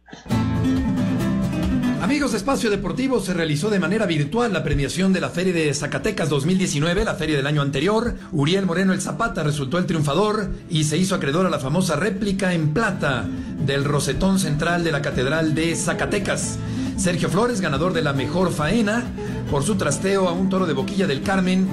Amigos 2.02 2.32
de 2.32 2.38
Espacio 2.38 2.68
Deportivo, 2.68 3.20
se 3.20 3.32
realizó 3.32 3.70
de 3.70 3.78
manera 3.78 4.06
virtual 4.06 4.52
la 4.52 4.64
premiación 4.64 5.12
de 5.12 5.20
la 5.20 5.28
Feria 5.28 5.52
de 5.52 5.72
Zacatecas 5.72 6.28
2019, 6.30 7.04
la 7.04 7.14
feria 7.14 7.36
del 7.36 7.46
año 7.46 7.62
anterior. 7.62 8.16
Uriel 8.32 8.66
Moreno 8.66 8.92
el 8.92 9.00
Zapata 9.00 9.44
resultó 9.44 9.78
el 9.78 9.86
triunfador 9.86 10.50
y 10.68 10.82
se 10.82 10.96
hizo 10.96 11.14
acreedor 11.14 11.46
a 11.46 11.50
la 11.50 11.60
famosa 11.60 11.94
réplica 11.94 12.54
en 12.54 12.74
plata 12.74 13.24
del 13.64 13.84
rosetón 13.84 14.40
central 14.40 14.82
de 14.82 14.90
la 14.90 15.00
Catedral 15.00 15.54
de 15.54 15.76
Zacatecas. 15.76 16.58
Sergio 16.96 17.28
Flores, 17.28 17.60
ganador 17.60 17.92
de 17.92 18.02
la 18.02 18.12
mejor 18.12 18.52
faena, 18.52 19.04
por 19.50 19.64
su 19.64 19.76
trasteo 19.76 20.28
a 20.28 20.32
un 20.32 20.48
toro 20.48 20.66
de 20.66 20.72
Boquilla 20.72 21.06
del 21.06 21.22
Carmen, 21.22 21.66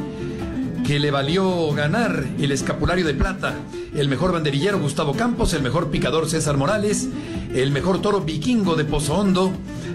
que 0.86 1.00
le 1.00 1.12
valió 1.12 1.72
ganar 1.74 2.26
el 2.40 2.52
escapulario 2.52 3.06
de 3.06 3.14
plata. 3.14 3.54
El 3.96 4.08
mejor 4.08 4.32
banderillero 4.32 4.80
Gustavo 4.80 5.14
Campos, 5.14 5.54
el 5.54 5.62
mejor 5.62 5.92
picador 5.92 6.28
César 6.30 6.58
Morales, 6.58 7.08
el 7.54 7.72
mejor 7.72 8.02
toro 8.02 8.22
vikingo 8.22 8.76
de 8.76 8.86
Pozo 8.86 9.16
Hondo, 9.16 9.52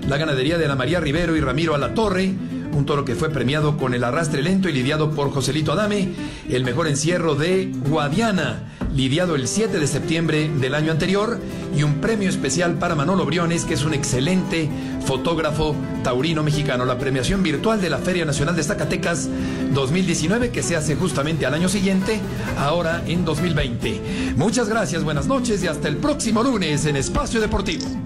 la 0.08 0.18
ganadería 0.18 0.58
de 0.58 0.66
Ana 0.66 0.76
María 0.76 1.00
Rivero 1.00 1.36
y 1.36 1.40
Ramiro 1.40 1.74
Alatorre, 1.74 2.34
un 2.74 2.86
toro 2.86 3.04
que 3.04 3.14
fue 3.14 3.30
premiado 3.30 3.76
con 3.76 3.94
el 3.94 4.04
arrastre 4.04 4.42
lento 4.42 4.68
y 4.68 4.72
lidiado 4.72 5.12
por 5.12 5.30
Joselito 5.30 5.72
Adame, 5.72 6.08
el 6.48 6.64
mejor 6.64 6.88
encierro 6.88 7.34
de 7.34 7.70
Guadiana, 7.88 8.64
lidiado 8.94 9.34
el 9.34 9.48
7 9.48 9.78
de 9.78 9.86
septiembre 9.86 10.50
del 10.60 10.74
año 10.74 10.92
anterior, 10.92 11.38
y 11.76 11.82
un 11.82 11.94
premio 12.00 12.28
especial 12.28 12.74
para 12.74 12.94
Manolo 12.94 13.24
Briones, 13.24 13.64
que 13.64 13.74
es 13.74 13.84
un 13.84 13.94
excelente 13.94 14.68
fotógrafo 15.06 15.74
taurino 16.02 16.42
mexicano. 16.42 16.84
La 16.84 16.98
premiación 16.98 17.42
virtual 17.42 17.80
de 17.80 17.90
la 17.90 17.98
Feria 17.98 18.24
Nacional 18.24 18.56
de 18.56 18.62
Zacatecas 18.62 19.28
2019, 19.72 20.50
que 20.50 20.62
se 20.62 20.76
hace 20.76 20.96
justamente 20.96 21.46
al 21.46 21.54
año 21.54 21.68
siguiente, 21.68 22.20
ahora 22.58 23.02
en 23.06 23.24
2020. 23.24 24.34
Muchas 24.36 24.68
gracias, 24.68 25.02
buenas 25.02 25.26
noches 25.26 25.62
y 25.62 25.66
hasta 25.66 25.88
el 25.88 25.96
próximo 25.96 26.42
lunes 26.42 26.86
en 26.86 26.96
Espacio 26.96 27.40
Deportivo. 27.40 28.03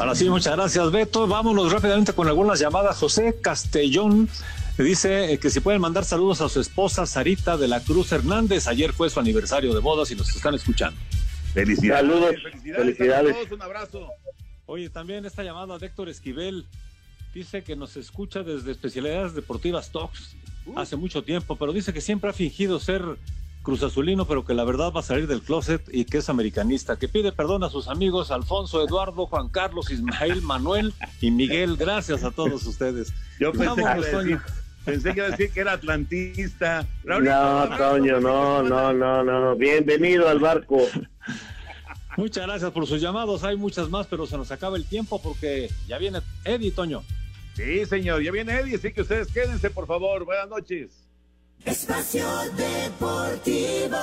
Ahora 0.00 0.14
sí, 0.14 0.30
muchas 0.30 0.56
gracias, 0.56 0.90
Beto. 0.90 1.26
Vámonos 1.26 1.70
rápidamente 1.70 2.14
con 2.14 2.26
algunas 2.26 2.58
llamadas. 2.58 2.96
José 2.96 3.36
Castellón 3.42 4.30
dice 4.78 5.38
que 5.38 5.50
si 5.50 5.60
pueden 5.60 5.82
mandar 5.82 6.06
saludos 6.06 6.40
a 6.40 6.48
su 6.48 6.58
esposa 6.58 7.04
Sarita 7.04 7.58
de 7.58 7.68
la 7.68 7.80
Cruz 7.80 8.10
Hernández. 8.10 8.66
Ayer 8.66 8.94
fue 8.94 9.10
su 9.10 9.20
aniversario 9.20 9.74
de 9.74 9.80
bodas 9.80 10.10
y 10.10 10.14
nos 10.14 10.34
están 10.34 10.54
escuchando. 10.54 10.98
Felicidades. 11.52 12.08
Saludos. 12.08 12.34
Felicidades. 12.42 12.82
Felicidades. 12.82 13.30
A 13.30 13.34
todos, 13.40 13.52
un 13.52 13.62
abrazo. 13.62 14.08
Oye, 14.64 14.88
también 14.88 15.26
esta 15.26 15.42
llamada 15.42 15.76
de 15.76 15.84
Héctor 15.84 16.08
Esquivel 16.08 16.64
dice 17.34 17.62
que 17.62 17.76
nos 17.76 17.98
escucha 17.98 18.42
desde 18.42 18.72
especialidades 18.72 19.34
deportivas 19.34 19.92
Talks 19.92 20.34
uh. 20.64 20.78
hace 20.78 20.96
mucho 20.96 21.22
tiempo, 21.22 21.56
pero 21.56 21.74
dice 21.74 21.92
que 21.92 22.00
siempre 22.00 22.30
ha 22.30 22.32
fingido 22.32 22.80
ser 22.80 23.02
Cruz 23.62 23.82
Azulino, 23.82 24.26
pero 24.26 24.44
que 24.44 24.54
la 24.54 24.64
verdad 24.64 24.90
va 24.90 25.00
a 25.00 25.02
salir 25.02 25.26
del 25.26 25.42
closet 25.42 25.82
y 25.92 26.06
que 26.06 26.18
es 26.18 26.28
americanista, 26.30 26.98
que 26.98 27.08
pide 27.08 27.30
perdón 27.30 27.62
a 27.62 27.68
sus 27.68 27.88
amigos 27.88 28.30
Alfonso, 28.30 28.82
Eduardo, 28.82 29.26
Juan 29.26 29.48
Carlos, 29.48 29.90
Ismael, 29.90 30.40
Manuel 30.40 30.94
y 31.20 31.30
Miguel. 31.30 31.76
Gracias 31.76 32.24
a 32.24 32.30
todos 32.30 32.64
ustedes. 32.64 33.12
Yo 33.38 33.52
pensé, 33.52 33.66
Vamos, 33.66 34.06
que, 34.06 34.16
decir, 34.16 34.40
pensé 34.84 35.12
que 35.12 35.18
iba 35.18 35.26
a 35.26 35.30
decir 35.30 35.52
que 35.52 35.60
era 35.60 35.72
atlantista. 35.72 36.86
No, 37.04 37.18
Toño, 37.76 38.18
no, 38.20 38.62
no, 38.62 38.92
no, 38.94 39.22
no. 39.22 39.56
Bienvenido 39.56 40.28
al 40.28 40.38
barco. 40.38 40.78
Muchas 42.16 42.46
gracias 42.46 42.70
por 42.70 42.86
sus 42.86 43.00
llamados. 43.00 43.44
Hay 43.44 43.56
muchas 43.56 43.90
más, 43.90 44.06
pero 44.06 44.26
se 44.26 44.38
nos 44.38 44.50
acaba 44.50 44.78
el 44.78 44.86
tiempo 44.86 45.20
porque 45.20 45.70
ya 45.86 45.98
viene 45.98 46.20
Eddie, 46.44 46.72
Toño. 46.72 47.02
Sí, 47.54 47.84
señor, 47.84 48.22
ya 48.22 48.32
viene 48.32 48.58
Eddie, 48.58 48.76
así 48.76 48.92
que 48.92 49.02
ustedes 49.02 49.28
quédense, 49.28 49.68
por 49.68 49.86
favor. 49.86 50.24
Buenas 50.24 50.48
noches. 50.48 51.09
Espacio 51.64 52.26
Deportivo. 52.56 53.96